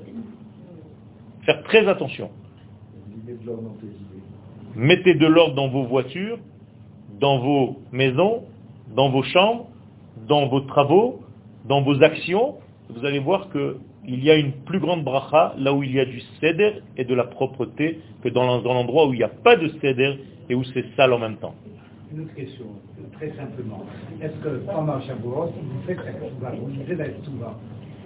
Faire 1.45 1.63
très 1.63 1.85
attention. 1.87 2.29
Mettez 4.75 5.15
de 5.15 5.27
l'ordre 5.27 5.55
dans 5.55 5.67
vos 5.67 5.83
voitures, 5.83 6.37
dans 7.19 7.39
vos 7.39 7.81
maisons, 7.91 8.45
dans 8.93 9.09
vos 9.09 9.23
chambres, 9.23 9.67
dans 10.27 10.47
vos 10.47 10.61
travaux, 10.61 11.21
dans 11.67 11.81
vos 11.81 12.01
actions. 12.03 12.55
Vous 12.89 13.05
allez 13.05 13.19
voir 13.19 13.49
qu'il 13.51 14.23
y 14.23 14.29
a 14.29 14.35
une 14.35 14.51
plus 14.51 14.79
grande 14.79 15.03
bracha 15.03 15.55
là 15.57 15.73
où 15.73 15.83
il 15.83 15.93
y 15.93 15.99
a 15.99 16.05
du 16.05 16.21
céder 16.39 16.81
et 16.97 17.05
de 17.05 17.15
la 17.15 17.23
propreté 17.23 17.99
que 18.23 18.29
dans 18.29 18.61
l'endroit 18.61 19.07
où 19.07 19.13
il 19.13 19.17
n'y 19.17 19.23
a 19.23 19.29
pas 19.29 19.55
de 19.55 19.69
céder 19.81 20.19
et 20.49 20.55
où 20.55 20.63
c'est 20.65 20.85
sale 20.95 21.13
en 21.13 21.19
même 21.19 21.37
temps. 21.37 21.55
Une 22.13 22.21
autre 22.21 22.35
question, 22.35 22.65
très 23.13 23.29
simplement. 23.31 23.83
Est-ce 24.21 24.35
que 24.43 24.61
pendant 24.71 25.01
Shavuot, 25.01 25.47
vous 25.47 25.81
faites 25.87 25.97
la 25.97 26.13
ketouba, 26.13 26.51
vous 26.51 26.69
lisez 26.69 26.95
la 26.95 27.09
ketouba 27.09 27.55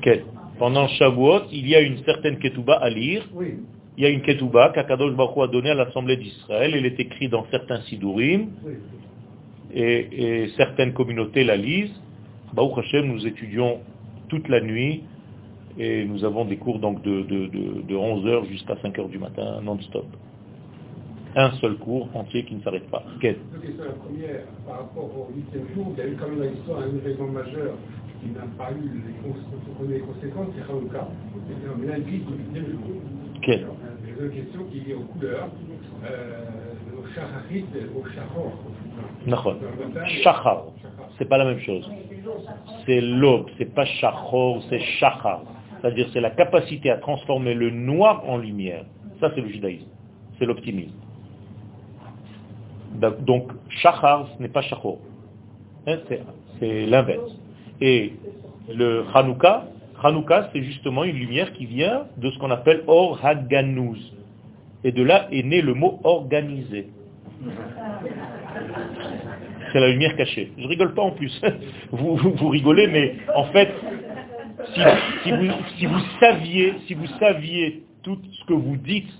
Quel 0.01 0.23
Pendant 0.57 0.87
Shavuot, 0.87 1.41
il 1.51 1.67
y 1.67 1.75
a 1.75 1.81
une 1.81 1.97
certaine 2.05 2.39
ketouba 2.39 2.75
à 2.75 2.89
lire. 2.89 3.27
Oui. 3.33 3.55
Il 3.97 4.03
y 4.03 4.05
a 4.05 4.09
une 4.09 4.21
ketouba 4.21 4.69
qu'Akadosh 4.69 5.13
Baruch 5.13 5.37
a 5.43 5.47
donnée 5.47 5.71
à 5.71 5.75
l'Assemblée 5.75 6.15
d'Israël. 6.15 6.73
Elle 6.73 6.85
est 6.85 6.99
écrite 6.99 7.31
dans 7.31 7.45
certains 7.51 7.81
sidurim 7.81 8.51
Oui. 8.63 8.75
Et, 9.73 10.43
et 10.43 10.49
certaines 10.57 10.93
communautés 10.93 11.43
la 11.43 11.57
lisent. 11.57 11.93
Baruch 12.53 12.77
Hashem, 12.79 13.05
nous 13.07 13.25
étudions 13.27 13.79
toute 14.29 14.47
la 14.49 14.61
nuit 14.61 15.03
et 15.77 16.05
nous 16.05 16.23
avons 16.25 16.45
des 16.45 16.57
cours 16.57 16.79
donc 16.79 17.01
de, 17.03 17.21
de, 17.23 17.47
de, 17.47 17.81
de 17.87 17.95
11h 17.95 18.47
jusqu'à 18.49 18.75
5h 18.75 19.09
du 19.09 19.19
matin, 19.19 19.61
non-stop. 19.63 20.05
Un 21.35 21.51
seul 21.61 21.75
cours 21.77 22.09
entier 22.15 22.43
qui 22.43 22.55
ne 22.55 22.61
s'arrête 22.61 22.89
pas. 22.89 23.03
Quel 23.21 23.37
Deux 23.53 23.59
questions. 23.59 23.83
La 23.85 23.91
première, 23.91 24.41
par 24.67 24.77
rapport 24.79 25.05
au 25.05 25.29
huitième 25.35 25.67
jour, 25.75 25.93
il 25.95 25.99
y 25.99 26.01
a 26.01 26.07
eu 26.09 26.15
quand 26.19 26.27
même 26.27 26.39
dans 26.39 26.51
l'histoire 26.51 26.79
un 26.81 26.87
événement 26.97 27.27
majeur 27.31 27.75
qui 28.21 28.29
n'a 28.31 28.45
pas 28.57 28.71
eu 28.73 28.81
les, 28.83 29.13
cons- 29.21 29.87
les 29.87 29.99
conséquences, 29.99 30.47
c'est 30.55 30.63
Hanouka. 30.69 31.07
C'est 31.47 31.87
l'indice 31.87 32.25
du 32.25 32.33
huitième 32.33 32.65
jour. 32.71 33.01
Quel 33.43 33.59
Alors, 33.63 33.75
J'ai 34.05 34.13
deux 34.21 34.29
questions 34.29 34.63
qui 34.71 34.79
liées 34.81 34.95
aux 34.95 35.05
couleurs, 35.13 35.49
euh, 36.03 36.43
au 36.99 37.07
shacharit, 37.13 37.65
au. 37.95 38.01
Nachon. 38.09 38.51
Shachar. 40.23 40.63
C'est 41.17 41.25
pas 41.25 41.37
la 41.37 41.45
même 41.45 41.59
chose. 41.59 41.89
C'est 42.85 43.01
l'aube, 43.01 43.47
c'est 43.57 43.73
pas 43.73 43.85
shachor, 43.85 44.63
c'est 44.69 44.79
shachar. 44.79 45.41
C'est-à-dire 45.81 46.07
c'est 46.13 46.21
la 46.21 46.31
capacité 46.31 46.89
à 46.91 46.97
transformer 46.97 47.53
le 47.53 47.69
noir 47.69 48.23
en 48.27 48.37
lumière. 48.37 48.85
Ça 49.19 49.31
c'est 49.35 49.41
le 49.41 49.49
judaïsme. 49.49 49.87
C'est 50.37 50.45
l'optimisme. 50.45 50.95
Donc- 53.21 53.51
shachar, 53.69 54.27
ce 54.35 54.41
n'est 54.41 54.49
pas 54.49 54.61
shachor. 54.61 54.97
Hein, 55.87 55.97
c'est- 56.07 56.23
C'est 56.59 56.85
l'inverse. 56.87 57.31
Et 57.79 58.13
le 58.67 59.05
Hanouka, 59.13 59.67
Hanouka 60.03 60.49
c'est 60.51 60.61
justement 60.61 61.05
une 61.05 61.15
lumière 61.15 61.53
qui 61.53 61.65
vient 61.65 62.03
de 62.17 62.29
ce 62.31 62.37
qu'on 62.39 62.51
appelle 62.51 62.83
Or. 62.87 63.19
Et 64.83 64.91
de 64.91 65.03
là 65.03 65.27
est 65.31 65.43
né 65.43 65.61
le 65.61 65.73
mot 65.73 65.99
organisé. 66.03 66.89
C'est 69.71 69.79
la 69.79 69.89
lumière 69.89 70.15
cachée. 70.15 70.51
Je 70.57 70.67
rigole 70.67 70.93
pas 70.93 71.03
en 71.03 71.11
plus. 71.11 71.41
Vous, 71.91 72.15
vous, 72.15 72.47
rigolez, 72.49 72.87
mais 72.87 73.15
en 73.35 73.45
fait, 73.45 73.71
si, 75.23 75.31
vous, 75.31 75.51
si 75.77 75.85
vous 75.85 75.99
saviez, 76.19 76.73
si 76.87 76.93
vous 76.93 77.07
saviez 77.19 77.83
tout 78.03 78.19
ce 78.31 78.45
que 78.45 78.53
vous 78.53 78.77
dites 78.77 79.11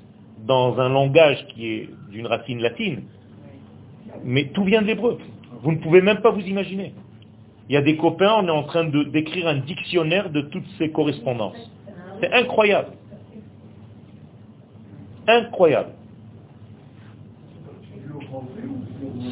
dans 0.46 0.80
un 0.80 0.90
langage 0.90 1.46
qui 1.50 1.68
est 1.68 1.90
d'une 2.12 2.28
racine 2.28 2.60
latine, 2.62 3.04
mais 4.24 4.46
tout 4.46 4.64
vient 4.64 4.82
de 4.82 4.88
l'hébreu. 4.88 5.18
Vous 5.62 5.72
ne 5.72 5.78
pouvez 5.78 6.02
même 6.02 6.22
pas 6.22 6.32
vous 6.32 6.42
imaginer. 6.42 6.94
Il 7.68 7.74
y 7.74 7.78
a 7.78 7.82
des 7.82 7.98
copains, 7.98 8.34
on 8.40 8.48
est 8.48 8.52
en 8.52 8.64
train 8.64 8.86
d'écrire 8.86 9.48
un 9.48 9.58
dictionnaire 9.58 10.30
de 10.30 10.42
toutes 10.42 10.68
ces 10.78 10.90
correspondances. 10.90 11.72
C'est 12.20 12.34
incroyable. 12.34 12.90
Incroyable. 15.28 15.92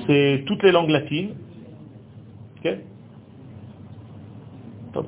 C'est 0.07 0.43
toutes 0.47 0.63
les 0.63 0.71
langues 0.71 0.89
latines. 0.89 1.35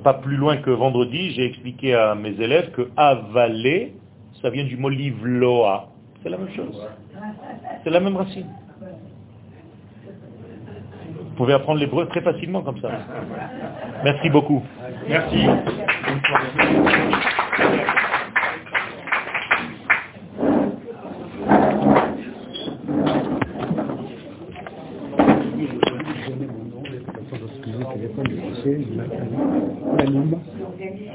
Pas 0.04 0.14
plus 0.14 0.36
loin 0.36 0.58
que 0.58 0.70
vendredi, 0.70 1.32
j'ai 1.32 1.46
expliqué 1.46 1.96
à 1.96 2.14
mes 2.14 2.40
élèves 2.40 2.72
que 2.72 2.90
avaler, 2.96 3.94
ça 4.42 4.50
vient 4.52 4.64
du 4.64 4.78
mot 4.78 4.90
livloa. 4.90 5.88
C'est 6.22 6.30
la 6.30 6.38
même 6.38 6.54
chose. 6.56 6.88
C'est 7.84 7.90
la 7.90 8.00
même 8.00 8.16
racine. 8.16 8.46
Vous 11.16 11.36
pouvez 11.36 11.54
apprendre 11.54 11.80
l'hébreu 11.80 12.08
très 12.08 12.22
facilement 12.22 12.62
comme 12.62 12.80
ça. 12.82 12.92
Merci 14.04 14.30
beaucoup. 14.30 14.64
Merci. 15.08 15.48